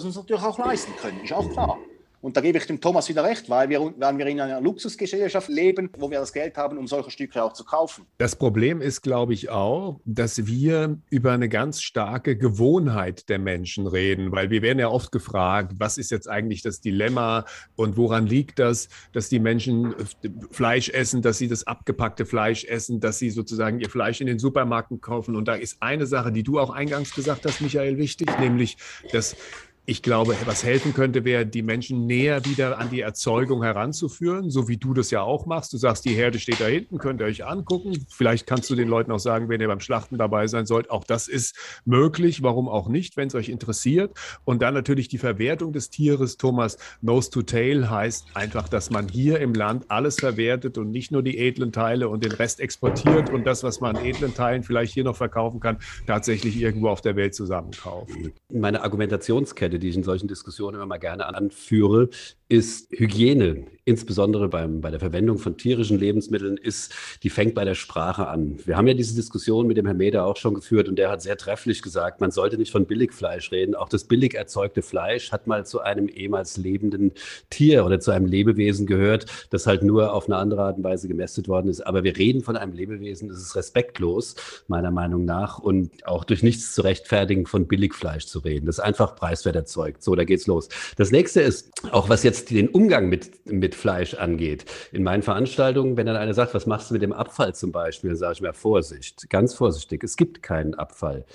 uns 0.04 0.16
natürlich 0.16 0.44
auch 0.44 0.60
leisten 0.60 0.92
können, 0.98 1.24
ist 1.24 1.32
auch 1.34 1.50
klar. 1.50 1.80
Und 2.28 2.36
da 2.36 2.42
gebe 2.42 2.58
ich 2.58 2.66
dem 2.66 2.82
Thomas 2.82 3.08
wieder 3.08 3.24
recht, 3.24 3.50
weil 3.50 3.70
wir, 3.70 3.80
weil 3.80 4.18
wir 4.18 4.26
in 4.26 4.42
einer 4.42 4.60
Luxusgesellschaft 4.60 5.48
leben, 5.48 5.90
wo 5.98 6.12
wir 6.12 6.20
das 6.20 6.34
Geld 6.34 6.58
haben, 6.58 6.78
um 6.78 6.86
solche 6.86 7.10
Stücke 7.10 7.42
auch 7.42 7.54
zu 7.54 7.64
kaufen. 7.64 8.06
Das 8.18 8.36
Problem 8.36 8.82
ist, 8.82 9.02
glaube 9.02 9.34
ich, 9.34 9.50
auch, 9.50 10.02
dass 10.04 10.46
wir 10.46 11.00
über 11.10 11.32
eine 11.32 11.48
ganz 11.48 11.82
starke 11.82 12.38
Gewohnheit 12.38 13.30
der 13.30 13.40
Menschen 13.40 13.88
reden, 13.88 14.34
weil 14.34 14.50
wir 14.50 14.62
werden 14.62 14.78
ja 14.80 14.90
oft 14.90 15.14
gefragt, 15.14 15.76
was 15.78 15.98
ist 15.98 16.12
jetzt 16.12 16.28
eigentlich 16.28 16.62
das 16.62 16.82
Dilemma 16.82 17.46
und 17.78 17.96
woran 17.96 18.28
liegt 18.28 18.60
das, 18.60 18.90
dass 19.14 19.30
die 19.30 19.40
Menschen 19.40 19.96
Fleisch 20.52 20.90
essen, 20.90 21.22
dass 21.22 21.38
sie 21.38 21.48
das 21.48 21.66
abgepackte 21.66 22.26
Fleisch 22.26 22.66
essen, 22.66 23.00
dass 23.00 23.20
sie 23.20 23.30
sozusagen 23.30 23.80
ihr 23.80 23.90
Fleisch 23.90 24.20
in 24.20 24.28
den 24.28 24.38
Supermärkten 24.38 25.00
kaufen. 25.00 25.38
Und 25.38 25.48
da 25.48 25.56
ist 25.56 25.78
eine 25.82 26.06
Sache, 26.06 26.34
die 26.34 26.44
du 26.44 26.60
auch 26.60 26.72
eingangs 26.72 27.16
gesagt 27.16 27.46
hast, 27.46 27.62
Michael, 27.62 27.98
wichtig, 27.98 28.38
nämlich, 28.38 28.76
dass 29.14 29.38
ich 29.90 30.02
glaube, 30.02 30.36
was 30.44 30.66
helfen 30.66 30.94
könnte, 30.94 31.24
wäre, 31.24 31.46
die 31.46 31.62
Menschen 31.62 32.08
näher 32.08 32.44
wieder 32.44 32.78
an 32.78 32.90
die 32.90 33.00
Erzeugung 33.00 33.64
heranzuführen, 33.64 34.50
so 34.50 34.68
wie 34.68 34.76
du 34.76 34.94
das 34.94 35.12
ja 35.12 35.22
auch 35.22 35.46
machst. 35.46 35.72
Du 35.72 35.78
sagst, 35.78 36.04
die 36.04 36.14
Herde 36.14 36.40
steht 36.40 36.60
da 36.60 36.66
hinten, 36.66 36.98
könnt 36.98 37.22
ihr 37.22 37.26
euch 37.26 37.46
angucken. 37.46 38.06
Vielleicht 38.10 38.46
kannst 38.46 38.70
du 38.70 38.76
den 38.76 38.90
Leuten 38.90 39.14
auch 39.14 39.20
sagen, 39.20 39.48
wenn 39.48 39.62
ihr 39.62 39.70
beim 39.70 39.80
Schlachten 39.80 40.18
dabei 40.18 40.48
sein 40.48 40.66
sollt, 40.66 40.90
auch 40.90 41.06
das 41.06 41.30
ist 41.30 41.56
möglich. 41.86 42.44
Warum 42.44 42.68
auch 42.68 42.90
nicht, 42.90 43.16
wenn 43.16 43.30
es 43.30 43.36
euch 43.36 43.48
interessiert. 43.48 44.12
Und 44.44 44.62
dann 44.62 44.74
natürlich 44.74 45.08
die 45.08 45.20
Verwertung 45.20 45.72
des 45.72 45.90
Tieres. 45.90 46.36
Thomas, 46.36 46.78
Nose 47.02 47.30
to 47.30 47.42
Tail 47.44 47.90
heißt 47.90 48.26
einfach, 48.34 48.68
dass 48.68 48.90
man 48.90 49.08
hier 49.08 49.40
im 49.40 49.54
Land 49.54 49.86
alles 49.88 50.20
verwertet 50.20 50.78
und 50.78 50.92
nicht 50.92 51.14
nur 51.14 51.24
die 51.24 51.38
edlen 51.38 51.72
Teile 51.72 52.10
und 52.10 52.26
den 52.26 52.34
Rest 52.34 52.60
exportiert 52.60 53.30
und 53.30 53.46
das, 53.46 53.64
was 53.64 53.80
man 53.80 53.96
an 53.96 54.04
edlen 54.04 54.34
Teilen 54.34 54.64
vielleicht 54.64 54.94
hier 54.94 55.06
noch 55.06 55.16
verkaufen 55.16 55.62
kann, 55.62 55.78
tatsächlich 56.06 56.60
irgendwo 56.60 56.90
auf 56.90 57.00
der 57.00 57.16
Welt 57.16 57.34
zusammenkauft. 57.36 58.12
Meine 58.52 58.84
Argumentationskette 58.84 59.77
Die 59.80 59.90
ich 59.90 59.96
in 59.96 60.04
solchen 60.04 60.28
Diskussionen 60.28 60.76
immer 60.76 60.86
mal 60.86 60.98
gerne 60.98 61.26
anführe, 61.26 62.10
ist 62.50 62.92
Hygiene, 62.92 63.68
insbesondere 63.88 64.50
beim, 64.50 64.82
bei 64.82 64.92
der 64.92 65.00
Verwendung 65.00 65.38
von 65.38 65.56
tierischen 65.56 65.98
Lebensmitteln, 65.98 66.58
ist, 66.58 66.94
die 67.24 67.30
fängt 67.30 67.56
bei 67.56 67.64
der 67.64 67.74
Sprache 67.74 68.28
an. 68.28 68.60
Wir 68.66 68.76
haben 68.76 68.86
ja 68.88 68.94
diese 68.94 69.16
Diskussion 69.16 69.66
mit 69.66 69.78
dem 69.78 69.86
Herrn 69.86 69.98
Meder 69.98 70.26
auch 70.26 70.36
schon 70.36 70.54
geführt 70.54 70.90
und 70.90 70.98
der 70.98 71.10
hat 71.10 71.22
sehr 71.22 71.38
trefflich 71.38 71.82
gesagt, 71.82 72.20
man 72.20 72.32
sollte 72.32 72.58
nicht 72.58 72.72
von 72.72 72.86
Billigfleisch 72.86 73.50
reden. 73.54 73.76
Auch 73.76 73.88
das 73.88 74.04
billig 74.04 74.36
erzeugte 74.36 74.82
Fleisch 74.82 75.32
hat 75.32 75.48
mal 75.48 75.66
zu 75.66 75.80
einem 75.80 76.10
ehemals 76.10 76.58
lebenden 76.58 77.14
Tier 77.50 77.86
oder 77.86 78.02
zu 78.02 78.12
einem 78.12 78.26
Lebewesen 78.26 78.88
gehört, 78.88 79.26
das 79.52 79.66
halt 79.66 79.84
nur 79.84 80.14
auf 80.14 80.26
eine 80.26 80.36
andere 80.36 80.64
Art 80.64 80.78
und 80.78 80.84
Weise 80.84 81.08
gemästet 81.08 81.48
worden 81.48 81.70
ist. 81.70 81.80
Aber 81.80 82.04
wir 82.04 82.18
reden 82.18 82.42
von 82.42 82.58
einem 82.58 82.74
Lebewesen, 82.74 83.30
das 83.30 83.38
ist 83.38 83.56
respektlos, 83.56 84.36
meiner 84.68 84.92
Meinung 84.92 85.24
nach, 85.24 85.60
und 85.60 86.06
auch 86.06 86.26
durch 86.26 86.44
nichts 86.44 86.76
zu 86.76 86.82
rechtfertigen, 86.82 87.46
von 87.46 87.68
Billigfleisch 87.68 88.26
zu 88.26 88.40
reden. 88.40 88.66
Das 88.66 88.80
ist 88.80 88.84
einfach 88.84 89.16
preiswert 89.16 89.56
erzeugt. 89.56 90.04
So, 90.04 90.14
da 90.14 90.26
geht's 90.26 90.46
los. 90.46 90.68
Das 90.98 91.12
nächste 91.12 91.40
ist, 91.40 91.72
auch 91.92 92.10
was 92.10 92.24
jetzt 92.24 92.52
den 92.52 92.68
Umgang 92.68 93.08
mit, 93.08 93.50
mit 93.50 93.77
Fleisch 93.78 94.16
angeht. 94.16 94.66
In 94.92 95.04
meinen 95.04 95.24
Veranstaltungen, 95.24 95.96
wenn 95.96 96.06
dann 96.06 96.18
einer 96.18 96.34
sagt, 96.34 96.54
was 96.54 96.66
machst 96.66 96.90
du 96.90 96.94
mit 96.94 97.02
dem 97.02 97.14
Abfall 97.14 97.56
zum 97.56 97.72
Beispiel, 97.72 98.10
dann 98.10 98.18
sage 98.18 98.34
ich 98.34 98.42
mir, 98.42 98.54
Vorsicht, 98.54 99.30
ganz 99.30 99.54
vorsichtig. 99.54 100.04
Es 100.04 100.18
gibt 100.18 100.44
keinen 100.44 100.74
Abfall. 100.74 101.26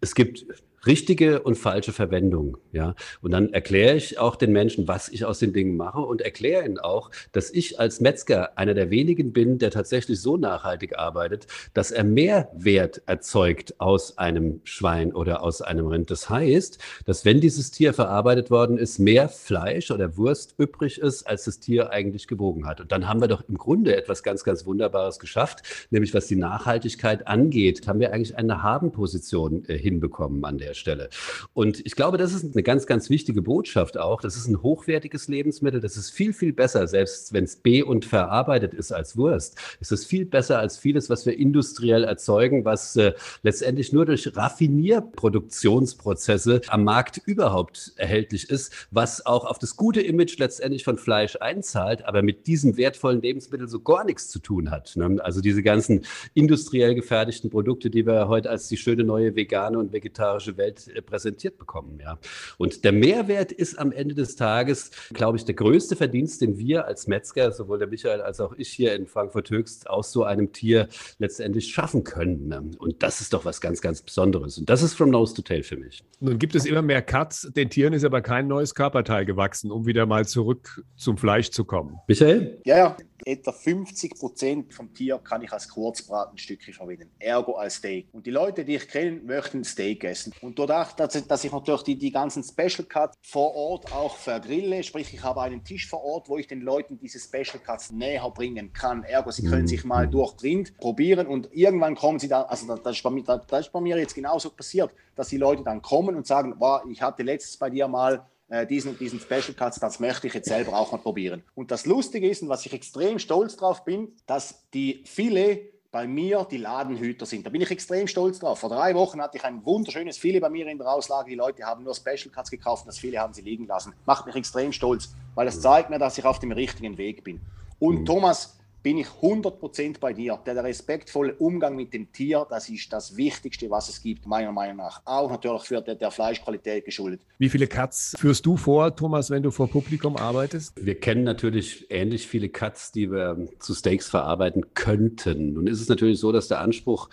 Es 0.00 0.14
gibt 0.14 0.46
richtige 0.86 1.42
und 1.42 1.56
falsche 1.56 1.92
Verwendung. 1.92 2.58
Ja? 2.72 2.94
Und 3.20 3.32
dann 3.32 3.52
erkläre 3.52 3.96
ich 3.96 4.18
auch 4.18 4.36
den 4.36 4.52
Menschen, 4.52 4.88
was 4.88 5.08
ich 5.08 5.24
aus 5.24 5.38
den 5.38 5.52
Dingen 5.52 5.76
mache 5.76 6.00
und 6.00 6.20
erkläre 6.20 6.64
ihnen 6.64 6.78
auch, 6.78 7.10
dass 7.32 7.50
ich 7.50 7.78
als 7.78 8.00
Metzger 8.00 8.58
einer 8.58 8.74
der 8.74 8.90
wenigen 8.90 9.32
bin, 9.32 9.58
der 9.58 9.70
tatsächlich 9.70 10.20
so 10.20 10.36
nachhaltig 10.36 10.98
arbeitet, 10.98 11.46
dass 11.74 11.90
er 11.90 12.04
mehr 12.04 12.50
Wert 12.54 13.02
erzeugt 13.06 13.80
aus 13.80 14.18
einem 14.18 14.60
Schwein 14.64 15.12
oder 15.12 15.42
aus 15.42 15.62
einem 15.62 15.86
Rind. 15.86 16.10
Das 16.10 16.28
heißt, 16.28 16.78
dass 17.04 17.24
wenn 17.24 17.40
dieses 17.40 17.70
Tier 17.70 17.94
verarbeitet 17.94 18.50
worden 18.50 18.78
ist, 18.78 18.98
mehr 18.98 19.28
Fleisch 19.28 19.90
oder 19.90 20.16
Wurst 20.16 20.54
übrig 20.58 20.98
ist, 20.98 21.24
als 21.24 21.44
das 21.44 21.60
Tier 21.60 21.90
eigentlich 21.90 22.26
gewogen 22.26 22.66
hat. 22.66 22.80
Und 22.80 22.92
dann 22.92 23.08
haben 23.08 23.20
wir 23.20 23.28
doch 23.28 23.42
im 23.48 23.56
Grunde 23.56 23.96
etwas 23.96 24.22
ganz, 24.22 24.44
ganz 24.44 24.66
Wunderbares 24.66 25.18
geschafft, 25.18 25.62
nämlich 25.90 26.14
was 26.14 26.26
die 26.26 26.36
Nachhaltigkeit 26.36 27.26
angeht, 27.26 27.86
haben 27.86 28.00
wir 28.00 28.12
eigentlich 28.12 28.36
eine 28.36 28.62
Habenposition 28.62 29.64
äh, 29.68 29.78
hinbekommen 29.78 30.44
an 30.44 30.58
der 30.58 30.71
der 30.72 30.74
Stelle. 30.74 31.08
Und 31.54 31.80
ich 31.84 31.94
glaube, 31.94 32.18
das 32.18 32.32
ist 32.32 32.54
eine 32.54 32.62
ganz, 32.62 32.86
ganz 32.86 33.10
wichtige 33.10 33.42
Botschaft 33.42 33.98
auch. 33.98 34.22
Das 34.22 34.36
ist 34.36 34.46
ein 34.48 34.62
hochwertiges 34.62 35.26
Lebensmittel. 35.28 35.80
Das 35.80 35.96
ist 35.96 36.10
viel, 36.10 36.32
viel 36.32 36.52
besser, 36.52 36.88
selbst 36.88 37.32
wenn 37.32 37.44
es 37.44 37.54
be- 37.56 37.84
und 37.84 38.04
verarbeitet 38.04 38.74
ist 38.74 38.92
als 38.92 39.16
Wurst. 39.16 39.56
Ist 39.80 39.90
es 39.92 40.04
viel 40.06 40.24
besser 40.24 40.58
als 40.58 40.78
vieles, 40.78 41.10
was 41.10 41.26
wir 41.26 41.38
industriell 41.38 42.02
erzeugen, 42.04 42.64
was 42.64 42.96
äh, 42.96 43.12
letztendlich 43.42 43.92
nur 43.92 44.06
durch 44.06 44.34
Raffinierproduktionsprozesse 44.34 46.62
am 46.68 46.84
Markt 46.84 47.20
überhaupt 47.26 47.92
erhältlich 47.96 48.48
ist, 48.48 48.88
was 48.90 49.26
auch 49.26 49.44
auf 49.44 49.58
das 49.58 49.76
gute 49.76 50.00
Image 50.00 50.38
letztendlich 50.38 50.84
von 50.84 50.96
Fleisch 50.96 51.36
einzahlt, 51.40 52.06
aber 52.06 52.22
mit 52.22 52.46
diesem 52.46 52.78
wertvollen 52.78 53.20
Lebensmittel 53.20 53.68
so 53.68 53.80
gar 53.80 54.04
nichts 54.04 54.28
zu 54.28 54.38
tun 54.38 54.70
hat. 54.70 54.96
Ne? 54.96 55.18
Also 55.22 55.42
diese 55.42 55.62
ganzen 55.62 56.06
industriell 56.34 56.94
gefertigten 56.94 57.50
Produkte, 57.50 57.90
die 57.90 58.06
wir 58.06 58.28
heute 58.28 58.48
als 58.48 58.68
die 58.68 58.78
schöne 58.78 59.04
neue 59.04 59.36
vegane 59.36 59.78
und 59.78 59.92
vegetarische 59.92 60.56
Welt 60.56 60.61
äh, 60.62 61.02
präsentiert 61.02 61.58
bekommen. 61.58 61.98
Ja. 62.02 62.18
Und 62.58 62.84
der 62.84 62.92
Mehrwert 62.92 63.52
ist 63.52 63.78
am 63.78 63.92
Ende 63.92 64.14
des 64.14 64.36
Tages, 64.36 64.90
glaube 65.12 65.36
ich, 65.38 65.44
der 65.44 65.54
größte 65.54 65.96
Verdienst, 65.96 66.40
den 66.42 66.58
wir 66.58 66.86
als 66.86 67.06
Metzger, 67.06 67.52
sowohl 67.52 67.78
der 67.78 67.88
Michael 67.88 68.20
als 68.20 68.40
auch 68.40 68.54
ich 68.56 68.68
hier 68.68 68.94
in 68.94 69.06
Frankfurt 69.06 69.50
Höchst, 69.50 69.88
aus 69.88 70.12
so 70.12 70.24
einem 70.24 70.52
Tier 70.52 70.88
letztendlich 71.18 71.72
schaffen 71.72 72.04
können. 72.04 72.48
Ne? 72.48 72.70
Und 72.78 73.02
das 73.02 73.20
ist 73.20 73.32
doch 73.32 73.44
was 73.44 73.60
ganz, 73.60 73.80
ganz 73.80 74.02
Besonderes. 74.02 74.58
Und 74.58 74.68
das 74.68 74.82
ist 74.82 74.94
From 74.94 75.10
Nose 75.10 75.34
to 75.34 75.42
Tail 75.42 75.62
für 75.62 75.76
mich. 75.76 76.02
Nun 76.20 76.38
gibt 76.38 76.54
es 76.54 76.64
immer 76.64 76.82
mehr 76.82 77.02
Cuts. 77.02 77.50
Den 77.54 77.70
Tieren 77.70 77.92
ist 77.92 78.04
aber 78.04 78.20
kein 78.20 78.48
neues 78.48 78.74
Körperteil 78.74 79.24
gewachsen, 79.24 79.70
um 79.70 79.86
wieder 79.86 80.06
mal 80.06 80.26
zurück 80.26 80.82
zum 80.96 81.16
Fleisch 81.16 81.50
zu 81.50 81.64
kommen. 81.64 81.98
Michael? 82.06 82.60
Ja, 82.64 82.76
ja. 82.76 82.96
Etwa 83.24 83.52
50 83.52 84.14
Prozent 84.18 84.74
vom 84.74 84.92
Tier 84.92 85.18
kann 85.18 85.42
ich 85.42 85.52
als 85.52 85.68
Kurzbratenstückchen 85.68 86.74
verwenden, 86.74 87.10
ergo 87.18 87.54
als 87.54 87.76
Steak. 87.76 88.08
Und 88.12 88.26
die 88.26 88.30
Leute, 88.30 88.64
die 88.64 88.76
ich 88.76 88.88
kenne, 88.88 89.20
möchten 89.20 89.64
Steak 89.64 90.04
essen. 90.04 90.32
Und 90.40 90.58
dadurch, 90.58 90.92
dass 90.92 91.44
ich 91.44 91.52
natürlich 91.52 91.82
die, 91.82 91.96
die 91.96 92.10
ganzen 92.10 92.42
Special 92.42 92.84
Cuts 92.88 93.16
vor 93.22 93.54
Ort 93.54 93.92
auch 93.92 94.16
vergrille, 94.16 94.82
sprich 94.82 95.12
ich 95.14 95.22
habe 95.22 95.42
einen 95.42 95.64
Tisch 95.64 95.88
vor 95.88 96.02
Ort, 96.02 96.28
wo 96.28 96.38
ich 96.38 96.46
den 96.46 96.60
Leuten 96.60 96.98
diese 96.98 97.18
Special 97.18 97.62
Cuts 97.64 97.92
näher 97.92 98.28
bringen 98.30 98.72
kann. 98.72 99.04
Ergo, 99.04 99.30
sie 99.30 99.44
können 99.44 99.66
sich 99.66 99.84
mal 99.84 100.08
durch 100.08 100.34
Rind 100.42 100.76
probieren 100.78 101.26
und 101.26 101.48
irgendwann 101.52 101.94
kommen 101.94 102.18
sie 102.18 102.28
da, 102.28 102.42
also 102.42 102.74
das 102.76 102.96
ist 102.96 103.02
bei 103.02 103.10
mir, 103.10 103.22
das 103.22 103.66
ist 103.66 103.72
bei 103.72 103.80
mir 103.80 103.98
jetzt 103.98 104.14
genauso 104.14 104.50
passiert, 104.50 104.92
dass 105.14 105.28
die 105.28 105.36
Leute 105.36 105.62
dann 105.62 105.82
kommen 105.82 106.16
und 106.16 106.26
sagen, 106.26 106.54
wow, 106.58 106.82
ich 106.90 107.02
hatte 107.02 107.22
letztes 107.22 107.56
bei 107.56 107.70
dir 107.70 107.88
mal 107.88 108.26
äh, 108.52 108.66
diesen, 108.66 108.98
diesen 108.98 109.18
Special 109.18 109.54
Cuts, 109.54 109.80
das 109.80 109.98
möchte 109.98 110.26
ich 110.26 110.34
jetzt 110.34 110.48
selber 110.48 110.74
auch 110.74 110.92
mal 110.92 110.98
probieren. 110.98 111.42
Und 111.54 111.70
das 111.70 111.86
Lustige 111.86 112.28
ist, 112.28 112.42
und 112.42 112.50
was 112.50 112.66
ich 112.66 112.74
extrem 112.74 113.18
stolz 113.18 113.56
drauf 113.56 113.82
bin, 113.84 114.12
dass 114.26 114.68
die 114.74 115.02
Filet 115.06 115.72
bei 115.90 116.06
mir 116.06 116.46
die 116.50 116.58
Ladenhüter 116.58 117.24
sind. 117.24 117.46
Da 117.46 117.50
bin 117.50 117.62
ich 117.62 117.70
extrem 117.70 118.06
stolz 118.06 118.40
drauf. 118.40 118.60
Vor 118.60 118.68
drei 118.68 118.94
Wochen 118.94 119.22
hatte 119.22 119.38
ich 119.38 119.44
ein 119.44 119.64
wunderschönes 119.64 120.18
Filet 120.18 120.40
bei 120.40 120.50
mir 120.50 120.66
in 120.66 120.78
der 120.78 120.86
Auslage. 120.86 121.30
Die 121.30 121.36
Leute 121.36 121.64
haben 121.64 121.84
nur 121.84 121.94
Special 121.94 122.30
Cuts 122.30 122.50
gekauft 122.50 122.84
und 122.84 122.88
das 122.88 122.98
Filet 122.98 123.18
haben 123.18 123.32
sie 123.32 123.42
liegen 123.42 123.66
lassen. 123.66 123.94
Macht 124.04 124.26
mich 124.26 124.36
extrem 124.36 124.72
stolz, 124.72 125.14
weil 125.34 125.46
das 125.46 125.60
zeigt 125.60 125.88
mir, 125.88 125.98
dass 125.98 126.18
ich 126.18 126.24
auf 126.24 126.38
dem 126.38 126.52
richtigen 126.52 126.98
Weg 126.98 127.24
bin. 127.24 127.40
Und 127.78 128.00
mhm. 128.00 128.04
Thomas, 128.06 128.58
bin 128.82 128.98
ich 128.98 129.06
100% 129.06 130.00
bei 130.00 130.12
dir. 130.12 130.38
Der 130.44 130.62
respektvolle 130.62 131.34
Umgang 131.34 131.76
mit 131.76 131.94
dem 131.94 132.12
Tier, 132.12 132.46
das 132.48 132.68
ist 132.68 132.92
das 132.92 133.16
Wichtigste, 133.16 133.70
was 133.70 133.88
es 133.88 134.02
gibt, 134.02 134.26
meiner 134.26 134.52
Meinung 134.52 134.78
nach. 134.78 135.02
Auch 135.04 135.30
natürlich 135.30 135.62
für 135.62 135.80
der, 135.80 135.94
der 135.94 136.10
Fleischqualität 136.10 136.84
geschuldet. 136.84 137.20
Wie 137.38 137.48
viele 137.48 137.66
Cuts 137.66 138.14
führst 138.18 138.44
du 138.46 138.56
vor, 138.56 138.94
Thomas, 138.94 139.30
wenn 139.30 139.42
du 139.42 139.50
vor 139.50 139.68
Publikum 139.68 140.16
arbeitest? 140.16 140.72
Wir 140.76 140.98
kennen 140.98 141.24
natürlich 141.24 141.86
ähnlich 141.90 142.26
viele 142.26 142.48
Cuts, 142.48 142.92
die 142.92 143.10
wir 143.10 143.48
zu 143.58 143.74
Steaks 143.74 144.08
verarbeiten 144.08 144.74
könnten. 144.74 145.54
Nun 145.54 145.66
ist 145.66 145.80
es 145.80 145.88
natürlich 145.88 146.18
so, 146.18 146.32
dass 146.32 146.48
der 146.48 146.60
Anspruch 146.60 147.08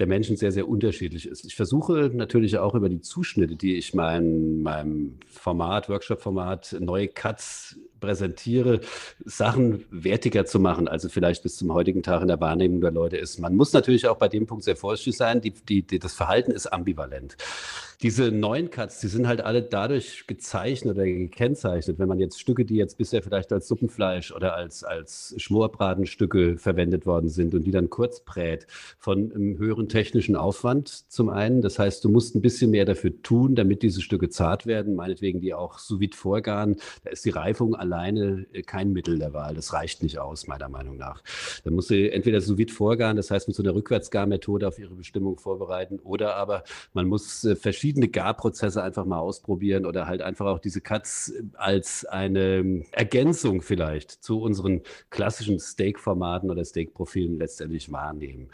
der 0.00 0.06
Menschen 0.06 0.36
sehr, 0.36 0.50
sehr 0.50 0.66
unterschiedlich 0.66 1.28
ist. 1.28 1.44
Ich 1.44 1.54
versuche 1.54 2.10
natürlich 2.12 2.58
auch 2.58 2.74
über 2.74 2.88
die 2.88 3.02
Zuschnitte, 3.02 3.54
die 3.54 3.76
ich 3.76 3.94
mein, 3.94 4.62
meinem 4.62 5.18
Format, 5.26 5.90
Workshop-Format, 5.90 6.76
neue 6.80 7.06
Cuts 7.06 7.78
präsentiere, 8.00 8.80
Sachen 9.26 9.84
wertiger 9.90 10.46
zu 10.46 10.58
machen, 10.58 10.88
also 10.88 11.10
vielleicht 11.10 11.42
bis 11.42 11.56
zum 11.56 11.72
heutigen 11.72 12.02
Tag 12.02 12.22
in 12.22 12.28
der 12.28 12.40
Wahrnehmung 12.40 12.80
der 12.80 12.92
Leute 12.92 13.18
ist. 13.18 13.38
Man 13.38 13.54
muss 13.54 13.74
natürlich 13.74 14.08
auch 14.08 14.16
bei 14.16 14.28
dem 14.28 14.46
Punkt 14.46 14.64
sehr 14.64 14.76
vorsichtig 14.76 15.18
sein. 15.18 15.42
Die, 15.42 15.50
die, 15.50 15.82
die, 15.82 15.98
das 15.98 16.14
Verhalten 16.14 16.50
ist 16.50 16.66
ambivalent. 16.66 17.36
Diese 18.02 18.32
neuen 18.32 18.70
Cuts, 18.70 19.00
die 19.00 19.08
sind 19.08 19.28
halt 19.28 19.42
alle 19.42 19.60
dadurch 19.60 20.26
gezeichnet 20.26 20.94
oder 20.94 21.04
gekennzeichnet, 21.04 21.98
wenn 21.98 22.08
man 22.08 22.18
jetzt 22.18 22.40
Stücke, 22.40 22.64
die 22.64 22.76
jetzt 22.76 22.96
bisher 22.96 23.22
vielleicht 23.22 23.52
als 23.52 23.68
Suppenfleisch 23.68 24.32
oder 24.32 24.54
als, 24.54 24.84
als 24.84 25.34
Schmorbratenstücke 25.36 26.56
verwendet 26.56 27.04
worden 27.04 27.28
sind 27.28 27.54
und 27.54 27.64
die 27.64 27.72
dann 27.72 27.90
kurz 27.90 28.20
brät, 28.20 28.66
von 28.98 29.30
einem 29.34 29.58
höheren 29.58 29.90
technischen 29.90 30.34
Aufwand 30.34 30.88
zum 31.12 31.28
einen. 31.28 31.60
Das 31.60 31.78
heißt, 31.78 32.02
du 32.02 32.08
musst 32.08 32.34
ein 32.34 32.40
bisschen 32.40 32.70
mehr 32.70 32.86
dafür 32.86 33.20
tun, 33.20 33.54
damit 33.54 33.82
diese 33.82 34.00
Stücke 34.00 34.30
zart 34.30 34.64
werden, 34.64 34.94
meinetwegen 34.94 35.42
die 35.42 35.52
auch 35.52 35.78
sous 35.78 36.00
vide 36.00 36.16
vorgaren. 36.16 36.76
Da 37.04 37.10
ist 37.10 37.26
die 37.26 37.30
Reifung 37.30 37.74
alleine 37.74 38.46
äh, 38.54 38.62
kein 38.62 38.94
Mittel 38.94 39.18
der 39.18 39.34
Wahl. 39.34 39.54
Das 39.54 39.74
reicht 39.74 40.02
nicht 40.02 40.18
aus, 40.18 40.46
meiner 40.46 40.70
Meinung 40.70 40.96
nach. 40.96 41.22
Da 41.64 41.70
musst 41.70 41.90
du 41.90 42.10
entweder 42.10 42.40
sous 42.40 42.56
vide 42.56 42.72
vorgaren, 42.72 43.18
das 43.18 43.30
heißt 43.30 43.46
mit 43.46 43.54
so 43.54 43.62
einer 43.62 43.74
Rückwärtsgarmethode 43.74 44.66
auf 44.66 44.78
ihre 44.78 44.94
Bestimmung 44.94 45.38
vorbereiten, 45.38 45.98
oder 45.98 46.36
aber 46.36 46.64
man 46.94 47.06
muss 47.06 47.44
äh, 47.44 47.56
verschiedene 47.56 47.89
verschiedene 47.90 48.08
Garprozesse 48.08 48.84
einfach 48.84 49.04
mal 49.04 49.18
ausprobieren 49.18 49.84
oder 49.84 50.06
halt 50.06 50.22
einfach 50.22 50.46
auch 50.46 50.60
diese 50.60 50.80
Cuts 50.80 51.32
als 51.54 52.04
eine 52.04 52.84
Ergänzung 52.92 53.62
vielleicht 53.62 54.12
zu 54.12 54.40
unseren 54.40 54.82
klassischen 55.10 55.58
Steak-Formaten 55.58 56.52
oder 56.52 56.64
Steak-Profilen 56.64 57.36
letztendlich 57.36 57.90
wahrnehmen. 57.90 58.48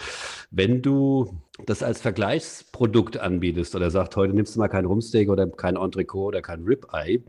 Wenn 0.51 0.81
du 0.81 1.35
das 1.67 1.83
als 1.83 2.01
Vergleichsprodukt 2.01 3.19
anbietest 3.19 3.75
oder 3.75 3.91
sagst, 3.91 4.17
heute 4.17 4.33
nimmst 4.33 4.57
du 4.57 4.61
mal 4.61 4.69
kein 4.69 4.87
Rumsteak 4.87 5.29
oder 5.29 5.47
kein 5.47 5.77
Entrecot 5.77 6.29
oder 6.29 6.41
kein 6.41 6.65
Ribeye, 6.65 7.23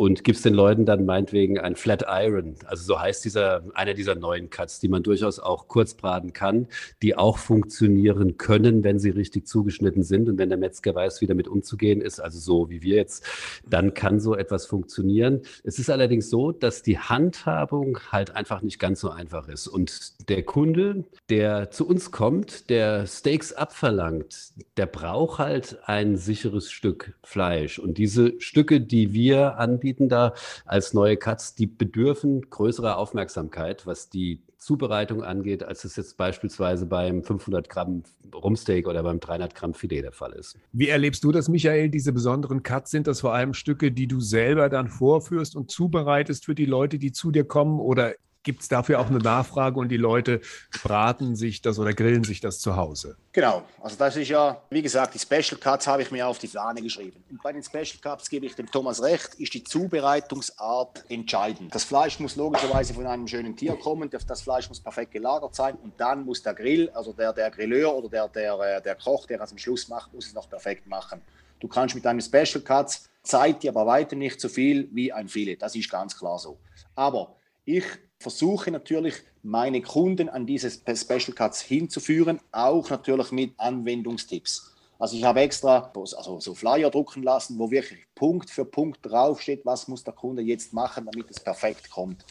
und 0.00 0.24
gibst 0.24 0.46
den 0.46 0.54
Leuten 0.54 0.86
dann 0.86 1.04
meinetwegen 1.04 1.58
ein 1.58 1.76
Flat 1.76 2.06
Iron. 2.08 2.54
Also 2.64 2.84
so 2.84 2.98
heißt 2.98 3.22
dieser, 3.22 3.62
einer 3.74 3.92
dieser 3.92 4.14
neuen 4.14 4.48
Cuts, 4.48 4.80
die 4.80 4.88
man 4.88 5.02
durchaus 5.02 5.38
auch 5.38 5.68
kurz 5.68 5.92
braten 5.92 6.32
kann, 6.32 6.68
die 7.02 7.18
auch 7.18 7.36
funktionieren 7.36 8.38
können, 8.38 8.82
wenn 8.82 8.98
sie 8.98 9.10
richtig 9.10 9.46
zugeschnitten 9.46 10.02
sind 10.02 10.30
und 10.30 10.38
wenn 10.38 10.48
der 10.48 10.56
Metzger 10.56 10.94
weiß, 10.94 11.20
wie 11.20 11.26
damit 11.26 11.48
umzugehen 11.48 12.00
ist, 12.00 12.18
also 12.18 12.38
so 12.38 12.70
wie 12.70 12.80
wir 12.80 12.96
jetzt, 12.96 13.26
dann 13.68 13.92
kann 13.92 14.20
so 14.20 14.34
etwas 14.34 14.64
funktionieren. 14.64 15.42
Es 15.64 15.78
ist 15.78 15.90
allerdings 15.90 16.30
so, 16.30 16.50
dass 16.50 16.80
die 16.80 16.98
Handhabung 16.98 17.98
halt 18.10 18.34
einfach 18.34 18.62
nicht 18.62 18.78
ganz 18.78 19.00
so 19.00 19.10
einfach 19.10 19.48
ist. 19.48 19.68
Und 19.68 20.30
der 20.30 20.44
Kunde, 20.44 21.04
der 21.28 21.70
zu 21.72 21.86
uns 21.86 22.10
kommt, 22.10 22.70
der 22.70 23.06
Steaks 23.06 23.52
abverlangt, 23.52 24.54
der 24.78 24.86
braucht 24.86 25.40
halt 25.40 25.76
ein 25.84 26.16
sicheres 26.16 26.70
Stück 26.70 27.12
Fleisch. 27.22 27.78
Und 27.78 27.98
diese 27.98 28.40
Stücke, 28.40 28.80
die 28.80 29.12
wir 29.12 29.58
anbieten, 29.58 29.89
anbieten 29.90 30.08
da 30.08 30.34
als 30.64 30.94
neue 30.94 31.16
Cuts, 31.16 31.54
die 31.54 31.66
bedürfen 31.66 32.48
größerer 32.48 32.96
Aufmerksamkeit, 32.96 33.86
was 33.86 34.08
die 34.08 34.42
Zubereitung 34.58 35.24
angeht, 35.24 35.62
als 35.62 35.84
es 35.84 35.96
jetzt 35.96 36.16
beispielsweise 36.16 36.86
beim 36.86 37.24
500 37.24 37.68
Gramm 37.68 38.02
Rumsteak 38.32 38.86
oder 38.86 39.02
beim 39.02 39.18
300 39.18 39.54
Gramm 39.54 39.74
Filet 39.74 40.02
der 40.02 40.12
Fall 40.12 40.32
ist. 40.32 40.56
Wie 40.72 40.88
erlebst 40.88 41.24
du 41.24 41.32
das, 41.32 41.48
Michael, 41.48 41.88
diese 41.88 42.12
besonderen 42.12 42.62
Cuts? 42.62 42.90
Sind 42.90 43.06
das 43.06 43.20
vor 43.20 43.32
allem 43.34 43.54
Stücke, 43.54 43.90
die 43.90 44.06
du 44.06 44.20
selber 44.20 44.68
dann 44.68 44.88
vorführst 44.88 45.56
und 45.56 45.70
zubereitest 45.70 46.44
für 46.44 46.54
die 46.54 46.66
Leute, 46.66 46.98
die 46.98 47.10
zu 47.10 47.30
dir 47.30 47.44
kommen? 47.44 47.80
Oder 47.80 48.14
gibt 48.42 48.62
es 48.62 48.68
dafür 48.68 49.00
auch 49.00 49.08
eine 49.08 49.18
Nachfrage 49.18 49.78
und 49.78 49.88
die 49.88 49.96
Leute 49.96 50.40
braten 50.82 51.36
sich 51.36 51.62
das 51.62 51.78
oder 51.78 51.92
grillen 51.92 52.24
sich 52.24 52.40
das 52.40 52.60
zu 52.60 52.76
Hause? 52.76 53.16
Genau, 53.32 53.62
also 53.80 53.96
das 53.96 54.16
ist 54.16 54.28
ja, 54.28 54.62
wie 54.70 54.82
gesagt, 54.82 55.14
die 55.14 55.18
Special 55.18 55.60
Cuts 55.60 55.86
habe 55.86 56.02
ich 56.02 56.10
mir 56.10 56.26
auf 56.26 56.38
die 56.38 56.48
Fahne 56.48 56.80
geschrieben. 56.82 57.22
Und 57.30 57.42
bei 57.42 57.52
den 57.52 57.62
Special 57.62 57.98
Cuts 58.00 58.28
gebe 58.30 58.46
ich 58.46 58.54
dem 58.54 58.70
Thomas 58.70 59.02
recht, 59.02 59.34
ist 59.34 59.54
die 59.54 59.62
Zubereitungsart 59.62 61.04
entscheidend. 61.08 61.74
Das 61.74 61.84
Fleisch 61.84 62.18
muss 62.18 62.36
logischerweise 62.36 62.94
von 62.94 63.06
einem 63.06 63.26
schönen 63.26 63.56
Tier 63.56 63.76
kommen, 63.76 64.10
das 64.10 64.42
Fleisch 64.42 64.68
muss 64.68 64.80
perfekt 64.80 65.12
gelagert 65.12 65.54
sein 65.54 65.76
und 65.76 65.92
dann 65.98 66.24
muss 66.24 66.42
der 66.42 66.54
Grill, 66.54 66.90
also 66.90 67.12
der, 67.12 67.32
der 67.32 67.50
Grilleur 67.50 67.94
oder 67.94 68.08
der, 68.08 68.28
der, 68.28 68.58
äh, 68.60 68.82
der 68.82 68.96
Koch, 68.96 69.26
der 69.26 69.40
es 69.40 69.52
am 69.52 69.58
Schluss 69.58 69.88
macht, 69.88 70.12
muss 70.14 70.26
es 70.26 70.34
noch 70.34 70.48
perfekt 70.48 70.86
machen. 70.86 71.20
Du 71.60 71.68
kannst 71.68 71.94
mit 71.94 72.04
deinen 72.04 72.20
Special 72.20 72.62
Cuts 72.62 73.08
Zeit 73.22 73.62
dir 73.62 73.70
aber 73.70 73.86
weiter 73.86 74.16
nicht 74.16 74.40
so 74.40 74.48
viel 74.48 74.88
wie 74.92 75.12
ein 75.12 75.28
Filet, 75.28 75.56
das 75.56 75.76
ist 75.76 75.90
ganz 75.90 76.18
klar 76.18 76.38
so. 76.38 76.58
Aber 76.94 77.36
ich 77.64 77.84
versuche 78.20 78.70
natürlich, 78.70 79.14
meine 79.42 79.80
Kunden 79.80 80.28
an 80.28 80.46
diese 80.46 80.70
Special 80.70 81.34
Cuts 81.34 81.62
hinzuführen, 81.62 82.38
auch 82.52 82.88
natürlich 82.90 83.32
mit 83.32 83.54
Anwendungstipps. 83.58 84.74
Also 84.98 85.16
ich 85.16 85.24
habe 85.24 85.40
extra 85.40 85.90
also 85.94 86.38
so 86.40 86.54
Flyer 86.54 86.90
drucken 86.90 87.22
lassen, 87.22 87.58
wo 87.58 87.70
wirklich 87.70 88.00
Punkt 88.14 88.50
für 88.50 88.66
Punkt 88.66 88.98
draufsteht, 89.02 89.64
was 89.64 89.88
muss 89.88 90.04
der 90.04 90.12
Kunde 90.12 90.42
jetzt 90.42 90.74
machen, 90.74 91.08
damit 91.10 91.30
es 91.30 91.40
perfekt 91.40 91.90
kommt. 91.90 92.26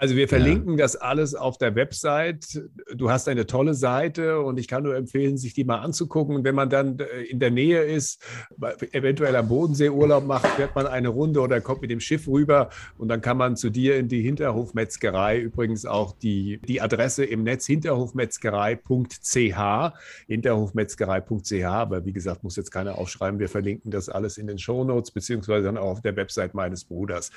Also 0.00 0.16
wir 0.16 0.26
verlinken 0.28 0.78
ja. 0.78 0.84
das 0.84 0.96
alles 0.96 1.34
auf 1.34 1.58
der 1.58 1.74
Website. 1.74 2.62
Du 2.94 3.10
hast 3.10 3.28
eine 3.28 3.46
tolle 3.46 3.74
Seite 3.74 4.40
und 4.40 4.58
ich 4.58 4.66
kann 4.66 4.82
nur 4.82 4.96
empfehlen, 4.96 5.36
sich 5.36 5.52
die 5.52 5.64
mal 5.64 5.80
anzugucken. 5.80 6.42
wenn 6.42 6.54
man 6.54 6.70
dann 6.70 6.98
äh, 7.00 7.24
in 7.24 7.38
der 7.38 7.50
Nähe 7.50 7.82
ist, 7.82 8.18
eventuell 8.92 9.36
am 9.36 9.48
Bodensee 9.48 9.90
Urlaub 9.90 10.24
macht, 10.24 10.46
fährt 10.46 10.74
man 10.74 10.86
eine 10.86 11.08
Runde 11.08 11.42
oder 11.42 11.60
kommt 11.60 11.82
mit 11.82 11.90
dem 11.90 12.00
Schiff 12.00 12.26
rüber 12.26 12.70
und 12.96 13.08
dann 13.08 13.20
kann 13.20 13.36
man 13.36 13.56
zu 13.56 13.68
dir 13.68 13.98
in 13.98 14.08
die 14.08 14.22
Hinterhofmetzgerei. 14.22 15.38
Übrigens 15.38 15.84
auch 15.84 16.16
die, 16.16 16.62
die 16.66 16.80
Adresse 16.80 17.26
im 17.26 17.42
Netz 17.42 17.66
hinterhofmetzgerei.ch, 17.66 19.92
hinterhofmetzgerei.ch. 20.28 21.64
Aber 21.64 22.06
wie 22.06 22.14
gesagt, 22.14 22.42
muss 22.42 22.56
jetzt 22.56 22.70
keiner 22.70 22.96
aufschreiben. 22.96 23.38
Wir 23.38 23.50
verlinken 23.50 23.90
das 23.90 24.08
alles 24.08 24.38
in 24.38 24.46
den 24.46 24.58
Shownotes 24.58 25.10
beziehungsweise 25.10 25.64
dann 25.64 25.76
auch 25.76 25.90
auf 25.90 26.00
der 26.00 26.16
Website 26.16 26.54
meines 26.54 26.86
Bruders. 26.86 27.30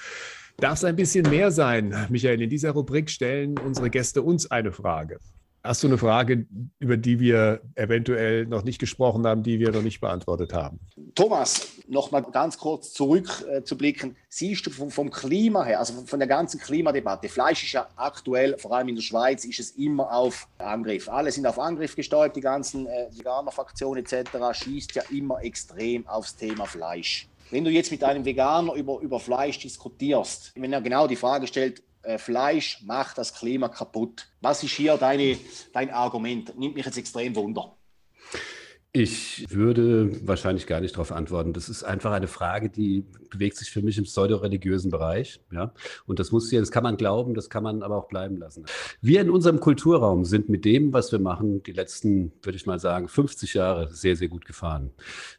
Darf 0.58 0.78
es 0.78 0.84
ein 0.84 0.96
bisschen 0.96 1.30
mehr 1.30 1.52
sein, 1.52 2.08
Michael? 2.10 2.42
In 2.42 2.50
dieser 2.50 2.72
Rubrik 2.72 3.10
stellen 3.10 3.58
unsere 3.58 3.90
Gäste 3.90 4.22
uns 4.22 4.50
eine 4.50 4.72
Frage. 4.72 5.20
Hast 5.66 5.82
du 5.82 5.88
eine 5.88 5.98
Frage, 5.98 6.46
über 6.80 6.98
die 6.98 7.22
wir 7.22 7.62
eventuell 7.76 8.46
noch 8.46 8.66
nicht 8.66 8.80
gesprochen 8.80 9.26
haben, 9.26 9.44
die 9.44 9.60
wir 9.60 9.72
noch 9.72 9.82
nicht 9.82 10.02
beantwortet 10.02 10.52
haben? 10.52 10.78
Thomas, 11.16 11.70
noch 11.88 12.12
mal 12.12 12.20
ganz 12.20 12.58
kurz 12.58 12.92
zurückzublicken. 12.92 14.12
Äh, 14.12 14.16
Siehst 14.28 14.66
du 14.66 14.72
vom, 14.72 14.92
vom, 14.92 15.10
Klima 15.10 15.64
her, 15.64 15.80
also 15.80 16.06
von 16.06 16.20
der 16.20 16.28
ganzen 16.28 16.60
Klimadebatte, 16.60 17.30
Fleisch 17.30 17.64
ist 17.64 17.72
ja 17.72 17.88
aktuell, 17.96 18.58
vor 18.58 18.76
allem 18.76 18.90
in 18.90 18.96
der 18.96 19.04
Schweiz, 19.04 19.46
ist 19.46 19.60
es 19.62 19.72
immer 19.72 20.12
auf 20.12 20.50
Angriff. 20.58 21.08
Alle 21.08 21.32
sind 21.32 21.46
auf 21.46 21.58
Angriff 21.58 21.96
gesteuert, 21.96 22.36
die 22.36 22.42
ganzen 22.42 22.86
äh, 22.88 23.08
Veganer-Fraktionen 23.12 24.04
etc. 24.04 24.32
schießt 24.52 24.96
ja 24.96 25.04
immer 25.12 25.42
extrem 25.44 26.06
aufs 26.08 26.36
Thema 26.36 26.66
Fleisch. 26.66 27.30
Wenn 27.52 27.64
du 27.64 27.70
jetzt 27.70 27.92
mit 27.92 28.04
einem 28.04 28.26
Veganer 28.26 28.74
über, 28.74 29.00
über 29.00 29.20
Fleisch 29.20 29.60
diskutierst, 29.60 30.52
wenn 30.56 30.74
er 30.74 30.82
genau 30.82 31.08
die 31.08 31.16
Frage 31.16 31.48
stellt, 31.48 31.84
äh, 32.04 32.18
Fleisch 32.18 32.82
macht 32.84 33.18
das 33.18 33.34
Klima 33.34 33.70
kaputt. 33.70 34.28
Was 34.42 34.64
ist 34.64 34.74
hier 34.74 34.98
deine, 34.98 35.38
dein 35.72 35.90
Argument? 35.90 36.58
Nimmt 36.58 36.76
mich 36.76 36.86
jetzt 36.86 36.98
extrem 36.98 37.36
wunder. 37.36 37.76
Ich 38.96 39.48
würde 39.50 40.12
wahrscheinlich 40.28 40.68
gar 40.68 40.80
nicht 40.80 40.94
darauf 40.94 41.12
antworten. 41.12 41.52
Das 41.52 41.68
ist 41.68 41.84
einfach 41.84 42.12
eine 42.12 42.28
Frage, 42.28 42.70
die 42.70 43.04
bewegt 43.32 43.58
sich 43.58 43.72
für 43.72 43.82
mich 43.82 43.98
im 43.98 44.04
pseudo-religiösen 44.04 44.92
Bereich. 44.92 45.42
Ja? 45.52 45.74
Und 46.06 46.20
das 46.20 46.32
muss 46.32 46.52
hier, 46.52 46.60
das 46.60 46.70
kann 46.70 46.84
man 46.84 46.96
glauben, 46.96 47.34
das 47.34 47.50
kann 47.50 47.64
man 47.64 47.82
aber 47.82 47.98
auch 47.98 48.08
bleiben 48.08 48.38
lassen. 48.38 48.66
Wir 49.02 49.22
in 49.22 49.32
unserem 49.32 49.60
Kulturraum 49.60 50.26
sind 50.26 50.48
mit 50.48 50.64
dem, 50.64 50.94
was 50.94 51.12
wir 51.12 51.18
machen, 51.18 51.64
die 51.64 51.72
letzten, 51.72 52.34
würde 52.44 52.56
ich 52.56 52.68
mal 52.68 52.78
sagen, 52.78 53.08
50 53.08 53.56
Jahre 53.56 53.92
sehr, 53.92 54.16
sehr 54.16 54.28
gut 54.28 54.46
gefahren. 54.46 54.92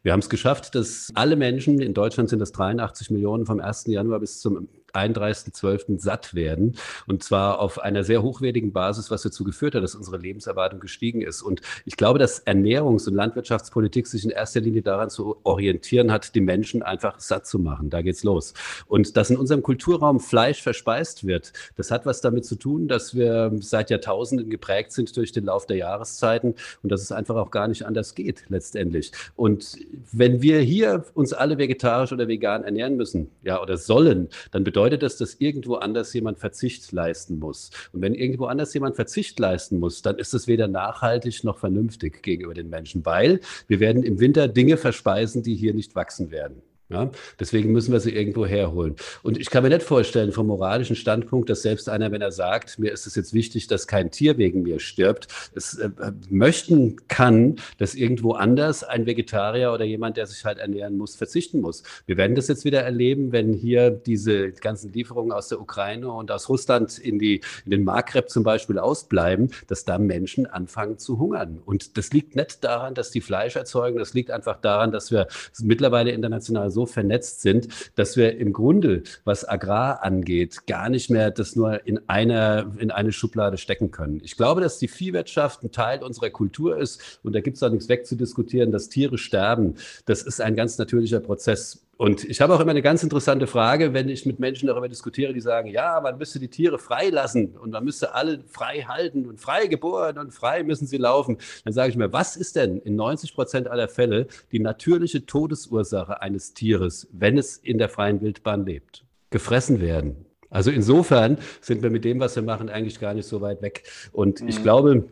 Wir 0.03 0.11
haben 0.11 0.19
es 0.19 0.29
geschafft, 0.29 0.75
dass 0.75 1.13
alle 1.15 1.37
Menschen, 1.37 1.81
in 1.81 1.95
Deutschland 1.95 2.31
sind 2.31 2.41
das 2.41 2.51
83 2.51 3.11
Millionen 3.11 3.47
vom 3.47 3.61
1. 3.61 3.87
Januar 3.87 4.19
bis 4.19 4.41
zum 4.41 4.69
31.12. 4.95 5.99
satt 5.99 6.35
werden. 6.35 6.77
Und 7.07 7.23
zwar 7.23 7.59
auf 7.59 7.81
einer 7.81 8.05
sehr 8.05 8.23
hochwertigen 8.23 8.73
Basis, 8.73 9.11
was 9.11 9.23
dazu 9.23 9.45
geführt 9.45 9.75
hat, 9.75 9.83
dass 9.83 9.95
unsere 9.95 10.19
Lebenserwartung 10.19 10.81
gestiegen 10.81 11.21
ist. 11.21 11.43
Und 11.43 11.61
ich 11.85 11.97
glaube, 11.97 12.19
dass 12.19 12.47
Ernährungs- 12.47 13.09
und 13.09 13.15
Landwirtschaftspolitik 13.15 14.07
sich 14.07 14.25
in 14.25 14.31
erster 14.31 14.61
Linie 14.61 14.83
daran 14.83 15.11
zu 15.11 15.37
orientieren 15.45 16.13
hat, 16.13 16.35
die 16.35 16.41
Menschen 16.41 16.83
einfach 16.83 17.21
satt 17.21 17.47
zu 17.47 17.59
machen. 17.59 17.91
Da 17.91 18.03
geht's 18.03 18.25
los. 18.25 18.55
Und 18.87 19.17
dass 19.17 19.31
in 19.31 19.37
unserem 19.37 19.63
Kulturraum 19.63 20.21
Fleisch 20.21 20.63
verspeist 20.63 21.27
wird, 21.27 21.53
das 21.77 21.91
hat 21.91 22.07
was 22.07 22.21
damit 22.21 22.45
zu 22.45 22.57
tun, 22.57 22.89
dass 22.89 23.15
wir 23.15 23.53
seit 23.61 23.91
Jahrtausenden 23.91 24.51
geprägt 24.51 24.93
sind 24.93 25.17
durch 25.17 25.33
den 25.33 25.45
Lauf 25.45 25.67
der 25.67 25.77
Jahreszeiten 25.77 26.55
und 26.83 26.93
dass 26.93 27.03
es 27.03 27.13
einfach 27.13 27.37
auch 27.37 27.51
gar 27.51 27.69
nicht 27.69 27.85
anders 27.85 28.15
geht 28.15 28.45
letztendlich. 28.49 29.13
Und 29.37 29.77
wenn 30.13 30.43
wir 30.43 30.61
hier 30.61 31.05
uns 31.15 31.33
alle 31.33 31.59
vegetarisch 31.59 32.13
oder 32.13 32.29
vegan 32.29 32.65
ernähren 32.65 32.97
müssen, 32.97 33.31
ja, 33.43 33.61
oder 33.61 33.77
sollen, 33.77 34.29
dann 34.53 34.65
bedeutet 34.65 34.84
bedeutet 34.85 35.03
das, 35.03 35.17
dass 35.17 35.37
irgendwo 35.41 35.77
anders 35.77 36.13
jemand 36.13 36.39
Verzicht 36.39 36.93
leisten 36.93 37.39
muss. 37.39 37.71
Und 37.93 38.03
wenn 38.03 38.15
irgendwo 38.15 38.45
anders 38.45 38.75
jemand 38.75 38.97
Verzicht 38.97 39.39
leisten 39.39 39.79
muss, 39.79 40.03
dann 40.03 40.19
ist 40.19 40.35
es 40.35 40.47
weder 40.47 40.69
nachhaltig 40.69 41.43
noch 41.43 41.59
vernünftig 41.59 42.23
gegenüber 42.23 42.53
den 42.53 42.69
Menschen, 42.69 43.07
weil 43.07 43.41
wir 43.67 43.81
werden 43.81 44.03
im 44.03 44.21
Winter 44.21 44.47
Dinge 44.47 44.77
verspeisen, 44.77 45.43
die 45.43 45.55
hier 45.55 45.73
nicht 45.73 45.95
wachsen 45.95 46.31
werden. 46.31 46.61
Ja, 46.91 47.11
deswegen 47.41 47.73
müssen 47.73 47.93
wir 47.93 48.01
sie 48.01 48.15
irgendwo 48.15 48.45
herholen. 48.45 48.97
Und 49.23 49.39
ich 49.39 49.49
kann 49.49 49.63
mir 49.63 49.71
nicht 49.71 49.83
vorstellen, 49.83 50.33
vom 50.33 50.49
moralischen 50.49 50.97
Standpunkt, 50.97 51.49
dass 51.49 51.63
selbst 51.63 51.89
einer, 51.89 52.13
wenn 52.13 52.21
er 52.21 52.31
sagt, 52.31 52.79
mir 52.79 52.93
ist 52.93 53.07
es 53.07 53.15
jetzt 53.15 53.33
wichtig, 53.33 53.69
dass 53.69 53.87
kein 53.87 54.11
Tier 54.11 54.37
wegen 54.37 54.63
mir 54.63 54.79
stirbt, 54.79 55.29
es 55.55 55.79
äh, 55.79 55.89
möchten 56.29 56.97
kann, 57.09 57.57
dass 57.79 57.95
irgendwo 57.95 58.33
anders 58.33 58.85
ein 58.85 59.07
Vegetarier 59.07 59.73
oder 59.73 59.87
jemand, 59.87 60.19
der 60.19 60.27
sich 60.27 60.45
halt 60.45 60.59
ernähren 60.59 60.99
muss, 60.99 61.17
verzichten 61.17 61.63
muss. 61.63 61.85
Wir 62.05 62.19
werden 62.19 62.37
das 62.37 62.49
jetzt 62.49 62.67
wieder 62.67 62.83
erleben, 62.83 63.33
wenn 63.33 63.55
hier 63.55 63.91
diese 63.91 64.53
ganzen 64.53 64.93
Lieferungen 64.93 65.33
aus 65.33 65.49
der 65.49 65.63
Ukraine 65.63 66.13
und 66.13 66.31
aus 66.31 66.51
Russland 66.51 66.99
in, 66.99 67.19
die, 67.19 67.41
in 67.65 67.71
den 67.71 67.85
Maghreb 67.85 68.29
zum 68.29 68.43
Beispiel 68.43 68.79
ausbleiben, 68.79 69.51
dass 69.69 69.87
da 69.87 69.99
Menschen 69.99 70.45
anfangen 70.45 70.99
zu 70.99 71.19
hungern. 71.19 71.63
Und 71.65 71.97
das 71.97 72.13
liegt 72.13 72.37
nicht 72.37 72.63
daran, 72.63 72.95
dass 72.95 73.11
die 73.11 73.23
Fleisch 73.23 73.57
erzeugen, 73.57 73.99
das 73.99 74.13
liegt 74.13 74.31
einfach 74.31 74.61
daran, 74.61 74.93
dass 74.93 75.11
wir 75.11 75.29
mittlerweile 75.63 76.11
international 76.11 76.74
so 76.75 76.85
vernetzt 76.85 77.41
sind, 77.41 77.69
dass 77.95 78.19
wir 78.19 78.37
im 78.37 78.53
Grunde, 78.53 79.03
was 79.25 79.49
Agrar 79.49 80.03
angeht, 80.03 80.67
gar 80.67 80.91
nicht 80.91 81.09
mehr 81.09 81.31
das 81.31 81.57
nur 81.57 81.87
in 81.87 82.01
einer, 82.09 82.73
in 82.79 82.91
eine 82.91 83.13
Schublade 83.13 83.57
stecken 83.57 83.91
können. 83.91 84.21
Ich 84.23 84.37
glaube, 84.37 84.61
dass 84.61 84.79
die 84.79 84.89
Viehwirtschaft 84.89 85.63
ein 85.63 85.73
Teil 85.73 86.03
unserer 86.03 86.31
Kultur 86.31 86.77
ist 86.77 87.21
und 87.23 87.35
da 87.35 87.41
gibt 87.41 87.57
es 87.57 87.63
auch 87.63 87.71
nichts 87.71 87.89
wegzudiskutieren, 87.89 88.71
dass 88.71 88.91
Tiere 88.91 89.17
sterben. 89.17 89.77
Das 90.05 90.23
ist 90.23 90.43
ein 90.43 90.57
ganz 90.57 90.77
natürlicher 90.77 91.21
Prozess. 91.21 91.81
Und 91.97 92.25
ich 92.25 92.41
habe 92.41 92.55
auch 92.55 92.61
immer 92.61 92.73
eine 92.73 92.83
ganz 92.83 93.03
interessante 93.03 93.47
Frage, 93.47 93.95
wenn 93.95 94.09
ich 94.09 94.27
mit 94.27 94.41
Menschen 94.41 94.67
darüber 94.67 94.89
diskutiere, 94.89 95.33
die 95.33 95.41
sagen, 95.41 95.69
ja, 95.69 96.01
man 96.01 96.19
müsste 96.19 96.41
die 96.41 96.49
Tiere 96.49 96.79
freilassen 96.79 97.57
und 97.57 97.71
man 97.71 97.85
müsste 97.85 98.15
alle 98.15 98.43
frei 98.49 98.83
halten 98.83 99.27
und 99.27 99.41
frei 99.41 99.67
geboren 99.67 100.19
und 100.19 100.33
frei 100.33 100.65
müssen 100.65 100.87
sie 100.87 100.97
laufen. 100.97 101.39
Dann 101.65 101.73
sage 101.73 101.91
ich 101.91 101.97
mir, 101.97 102.13
was 102.13 102.37
ist 102.37 102.57
denn 102.57 102.79
in 102.79 102.97
90 102.97 103.35
Prozent 103.35 103.69
aller 103.69 103.89
Fälle 103.89 104.27
die 104.51 104.59
natürliche 104.59 105.25
Todesursache 105.25 106.21
eines 106.21 106.55
Tieres, 106.55 107.09
wenn 107.13 107.39
es 107.39 107.57
in 107.59 107.79
der 107.79 107.89
freien 107.89 108.21
Wildbahn 108.21 108.67
lebt? 108.67 109.05
Gefressen 109.31 109.81
werden. 109.81 110.27
Also 110.51 110.71
insofern 110.71 111.39
sind 111.61 111.83
wir 111.83 111.91
mit 111.91 112.05
dem, 112.05 112.21
was 112.21 112.37
wir 112.37 112.43
machen, 112.43 112.69
eigentlich 112.69 113.01
gar 113.01 113.15
nicht 113.15 113.27
so 113.27 113.41
weit 113.41 113.63
weg. 113.63 113.85
Und 114.13 114.41
mhm. 114.41 114.49
ich 114.49 114.63
glaube, 114.63 115.09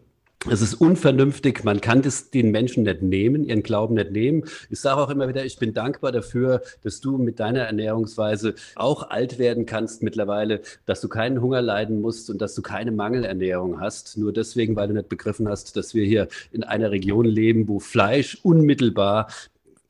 es 0.50 0.60
ist 0.60 0.74
unvernünftig, 0.74 1.62
man 1.62 1.80
kann 1.80 2.02
das 2.02 2.30
den 2.30 2.50
Menschen 2.50 2.82
nicht 2.82 3.02
nehmen, 3.02 3.44
ihren 3.44 3.62
Glauben 3.62 3.94
nicht 3.94 4.10
nehmen. 4.10 4.44
Ich 4.70 4.80
sage 4.80 5.00
auch 5.00 5.10
immer 5.10 5.28
wieder, 5.28 5.44
ich 5.44 5.58
bin 5.58 5.72
dankbar 5.72 6.10
dafür, 6.10 6.62
dass 6.82 7.00
du 7.00 7.16
mit 7.16 7.38
deiner 7.38 7.60
Ernährungsweise 7.60 8.54
auch 8.74 9.10
alt 9.10 9.38
werden 9.38 9.66
kannst 9.66 10.02
mittlerweile, 10.02 10.62
dass 10.84 11.00
du 11.00 11.08
keinen 11.08 11.40
Hunger 11.40 11.62
leiden 11.62 12.00
musst 12.00 12.28
und 12.28 12.42
dass 12.42 12.54
du 12.54 12.62
keine 12.62 12.90
Mangelernährung 12.90 13.80
hast. 13.80 14.16
Nur 14.18 14.32
deswegen, 14.32 14.74
weil 14.74 14.88
du 14.88 14.94
nicht 14.94 15.08
begriffen 15.08 15.48
hast, 15.48 15.76
dass 15.76 15.94
wir 15.94 16.04
hier 16.04 16.28
in 16.50 16.64
einer 16.64 16.90
Region 16.90 17.24
leben, 17.24 17.68
wo 17.68 17.78
Fleisch 17.78 18.38
unmittelbar, 18.42 19.28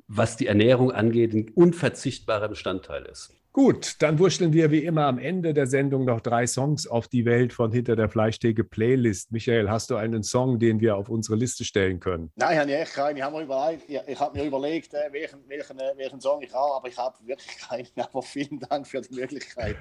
was 0.08 0.36
die 0.36 0.48
Ernährung 0.48 0.92
angeht, 0.92 1.32
ein 1.32 1.50
unverzichtbarer 1.54 2.48
Bestandteil 2.48 3.06
ist. 3.10 3.32
Gut, 3.54 3.96
dann 3.98 4.18
wurschteln 4.18 4.54
wir 4.54 4.70
wie 4.70 4.82
immer 4.82 5.04
am 5.04 5.18
Ende 5.18 5.52
der 5.52 5.66
Sendung 5.66 6.06
noch 6.06 6.22
drei 6.22 6.46
Songs 6.46 6.86
auf 6.86 7.06
die 7.06 7.26
Welt 7.26 7.52
von 7.52 7.70
Hinter 7.70 7.96
der 7.96 8.08
Fleischtheke 8.08 8.64
Playlist. 8.64 9.30
Michael, 9.30 9.68
hast 9.68 9.90
du 9.90 9.96
einen 9.96 10.22
Song, 10.22 10.58
den 10.58 10.80
wir 10.80 10.96
auf 10.96 11.10
unsere 11.10 11.36
Liste 11.36 11.62
stellen 11.64 12.00
können? 12.00 12.32
Nein, 12.36 12.58
habe 12.58 12.70
ich 12.70 12.76
echt 12.78 12.94
keinen. 12.94 13.18
Ich 13.18 13.22
habe 13.22 13.36
mir 13.36 13.42
überlegt, 13.42 13.82
ich, 13.90 14.18
habe 14.18 14.38
mir 14.38 14.46
überlegt 14.46 14.94
äh, 14.94 15.12
welchen, 15.12 15.40
welchen, 15.48 15.78
äh, 15.78 15.92
welchen 15.98 16.18
Song 16.18 16.40
ich 16.40 16.50
habe, 16.54 16.76
aber 16.76 16.88
ich 16.88 16.96
habe 16.96 17.14
wirklich 17.26 17.58
keinen. 17.58 17.86
Aber 17.96 18.22
vielen 18.22 18.58
Dank 18.58 18.86
für 18.86 19.02
die 19.02 19.14
Möglichkeit. 19.14 19.76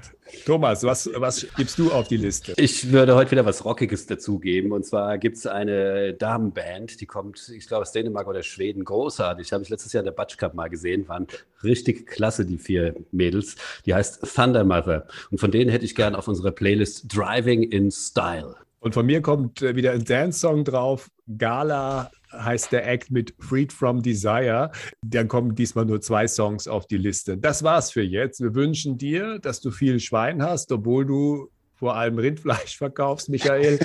Thomas, 0.45 0.83
was, 0.83 1.09
was 1.15 1.47
gibst 1.55 1.79
du 1.79 1.91
auf 1.93 2.09
die 2.09 2.17
Liste? 2.17 2.53
Ich 2.57 2.91
würde 2.91 3.15
heute 3.15 3.31
wieder 3.31 3.45
was 3.45 3.63
Rockiges 3.63 4.05
dazugeben. 4.05 4.73
Und 4.73 4.85
zwar 4.85 5.17
gibt 5.17 5.37
es 5.37 5.47
eine 5.47 6.13
Damenband, 6.13 6.99
die 6.99 7.05
kommt, 7.05 7.49
ich 7.55 7.67
glaube, 7.67 7.83
aus 7.83 7.93
Dänemark 7.93 8.27
oder 8.27 8.43
Schweden. 8.43 8.83
Großartig. 8.83 9.53
Habe 9.53 9.63
ich 9.63 9.69
letztes 9.69 9.93
Jahr 9.93 10.01
in 10.01 10.05
der 10.05 10.11
Batsch 10.11 10.37
Cup 10.37 10.55
mal 10.55 10.67
gesehen. 10.67 11.07
Waren 11.07 11.27
richtig 11.63 12.05
klasse, 12.05 12.45
die 12.45 12.57
vier 12.57 12.95
Mädels. 13.11 13.55
Die 13.85 13.93
heißt 13.93 14.35
Thunder 14.35 14.63
Mother. 14.63 15.07
Und 15.29 15.39
von 15.39 15.51
denen 15.51 15.69
hätte 15.69 15.85
ich 15.85 15.95
gern 15.95 16.15
auf 16.15 16.27
unserer 16.27 16.51
Playlist 16.51 17.05
Driving 17.15 17.63
in 17.63 17.91
Style. 17.91 18.55
Und 18.79 18.95
von 18.95 19.05
mir 19.05 19.21
kommt 19.21 19.61
äh, 19.61 19.75
wieder 19.75 19.91
ein 19.91 20.03
Dance-Song 20.03 20.65
drauf. 20.65 21.09
Gala 21.37 22.11
heißt 22.33 22.71
der 22.71 22.87
Act 22.87 23.11
mit 23.11 23.35
Freed 23.39 23.71
from 23.71 24.01
Desire. 24.01 24.71
Dann 25.03 25.27
kommen 25.27 25.55
diesmal 25.55 25.85
nur 25.85 26.01
zwei 26.01 26.27
Songs 26.27 26.67
auf 26.67 26.87
die 26.87 26.97
Liste. 26.97 27.37
Das 27.37 27.63
war's 27.63 27.91
für 27.91 28.01
jetzt. 28.01 28.41
Wir 28.41 28.55
wünschen 28.55 28.97
dir, 28.97 29.39
dass 29.39 29.61
du 29.61 29.69
viel 29.69 29.99
Schwein 29.99 30.41
hast, 30.41 30.71
obwohl 30.71 31.05
du 31.05 31.49
vor 31.75 31.95
allem 31.95 32.17
Rindfleisch 32.17 32.77
verkaufst, 32.77 33.29
Michael. 33.29 33.79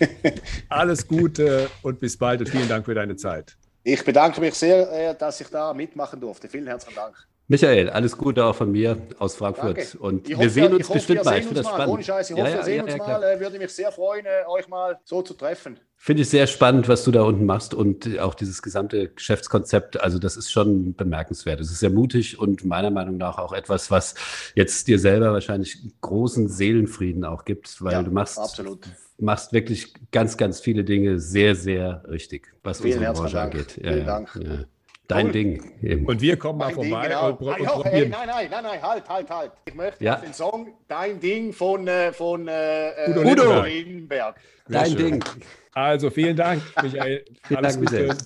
Alles 0.68 1.06
Gute 1.08 1.70
und 1.82 1.98
bis 1.98 2.16
bald 2.16 2.40
und 2.40 2.48
vielen 2.48 2.68
Dank 2.68 2.84
für 2.84 2.94
deine 2.94 3.16
Zeit. 3.16 3.56
Ich 3.84 4.04
bedanke 4.04 4.40
mich 4.40 4.54
sehr, 4.54 4.90
äh, 4.90 5.14
dass 5.16 5.40
ich 5.40 5.48
da 5.48 5.72
mitmachen 5.72 6.20
durfte. 6.20 6.48
Vielen 6.48 6.66
herzlichen 6.66 6.96
Dank. 6.96 7.26
Michael, 7.48 7.90
alles 7.90 8.16
Gute 8.16 8.44
auch 8.44 8.56
von 8.56 8.72
mir 8.72 8.96
aus 9.18 9.36
Frankfurt. 9.36 9.78
Danke. 9.78 9.98
Und 9.98 10.28
hoffe, 10.28 10.40
wir 10.40 10.50
sehen 10.50 10.74
uns 10.74 10.88
bestimmt 10.88 11.24
mal. 11.24 11.38
Ich 11.38 11.44
finde 11.44 11.62
das 11.62 11.68
spannend. 11.68 11.94
Ohne 11.94 12.02
Scheiß, 12.02 12.30
ich 12.30 12.36
hoffe, 12.36 12.50
ja, 12.50 12.56
wir 12.56 12.64
sehen 12.64 12.84
uns 12.84 12.96
mal. 12.96 13.22
Äh, 13.22 13.40
würde 13.40 13.58
mich 13.58 13.70
sehr 13.70 13.92
freuen, 13.92 14.26
äh, 14.26 14.48
euch 14.48 14.66
mal 14.66 14.98
so 15.04 15.22
zu 15.22 15.34
treffen. 15.34 15.78
Finde 15.96 16.22
ich 16.22 16.28
sehr 16.28 16.48
spannend, 16.48 16.88
was 16.88 17.04
du 17.04 17.12
da 17.12 17.22
unten 17.22 17.46
machst 17.46 17.72
und 17.72 18.18
auch 18.18 18.34
dieses 18.34 18.62
gesamte 18.62 19.10
Geschäftskonzept. 19.10 20.00
Also 20.00 20.18
das 20.18 20.36
ist 20.36 20.50
schon 20.50 20.94
bemerkenswert. 20.94 21.60
Es 21.60 21.70
ist 21.70 21.78
sehr 21.78 21.90
mutig 21.90 22.38
und 22.38 22.64
meiner 22.64 22.90
Meinung 22.90 23.16
nach 23.16 23.38
auch 23.38 23.52
etwas, 23.52 23.92
was 23.92 24.16
jetzt 24.56 24.88
dir 24.88 24.98
selber 24.98 25.32
wahrscheinlich 25.32 25.78
großen 26.00 26.48
Seelenfrieden 26.48 27.24
auch 27.24 27.44
gibt, 27.44 27.82
weil 27.82 27.92
ja, 27.92 28.02
du 28.02 28.10
machst, 28.10 28.38
absolut. 28.38 28.86
machst 29.18 29.52
wirklich 29.52 29.94
ganz, 30.10 30.36
ganz 30.36 30.60
viele 30.60 30.82
Dinge 30.82 31.20
sehr, 31.20 31.54
sehr 31.54 32.02
richtig, 32.08 32.52
was 32.64 32.80
Vielen 32.80 32.98
unsere 32.98 33.14
Branche 33.14 33.40
angeht. 33.40 33.78
Ja, 33.80 33.92
Vielen 33.92 34.06
Dank. 34.06 34.66
Dein 35.08 35.26
cool. 35.26 35.32
Ding. 35.32 35.72
Eben. 35.82 36.06
Und 36.06 36.20
wir 36.20 36.36
kommen 36.36 36.58
mal 36.58 36.72
vorbei 36.72 37.02
Ding, 37.02 37.10
genau. 37.10 37.28
und, 37.28 37.40
und, 37.40 37.60
und 37.60 37.84
hey, 37.84 38.08
Nein, 38.08 38.26
nein, 38.26 38.48
nein, 38.50 38.64
nein, 38.64 38.82
halt, 38.82 39.08
halt, 39.08 39.30
halt. 39.30 39.52
Ich 39.66 39.74
möchte 39.74 40.04
ja. 40.04 40.16
den 40.16 40.34
Song 40.34 40.74
Dein 40.88 41.20
Ding 41.20 41.52
von, 41.52 41.86
äh, 41.86 42.12
von 42.12 42.48
äh, 42.48 42.90
Udo, 43.08 43.20
Udo. 43.22 43.62
Lindenberg. 43.62 44.36
Dein 44.68 44.86
schön. 44.86 44.96
Ding. 44.96 45.24
Also 45.72 46.10
vielen 46.10 46.36
Dank, 46.36 46.62
Michael. 46.82 47.24
Vielen 47.46 47.58
Alles 47.58 47.74
Dank, 47.74 47.90
Gute. 47.90 48.16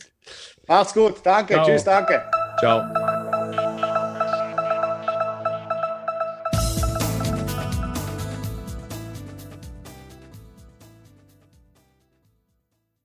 Mach's 0.66 0.94
gut. 0.94 1.14
Danke. 1.22 1.54
Ciao. 1.54 1.66
Tschüss, 1.66 1.84
danke. 1.84 2.22
Ciao. 2.60 3.39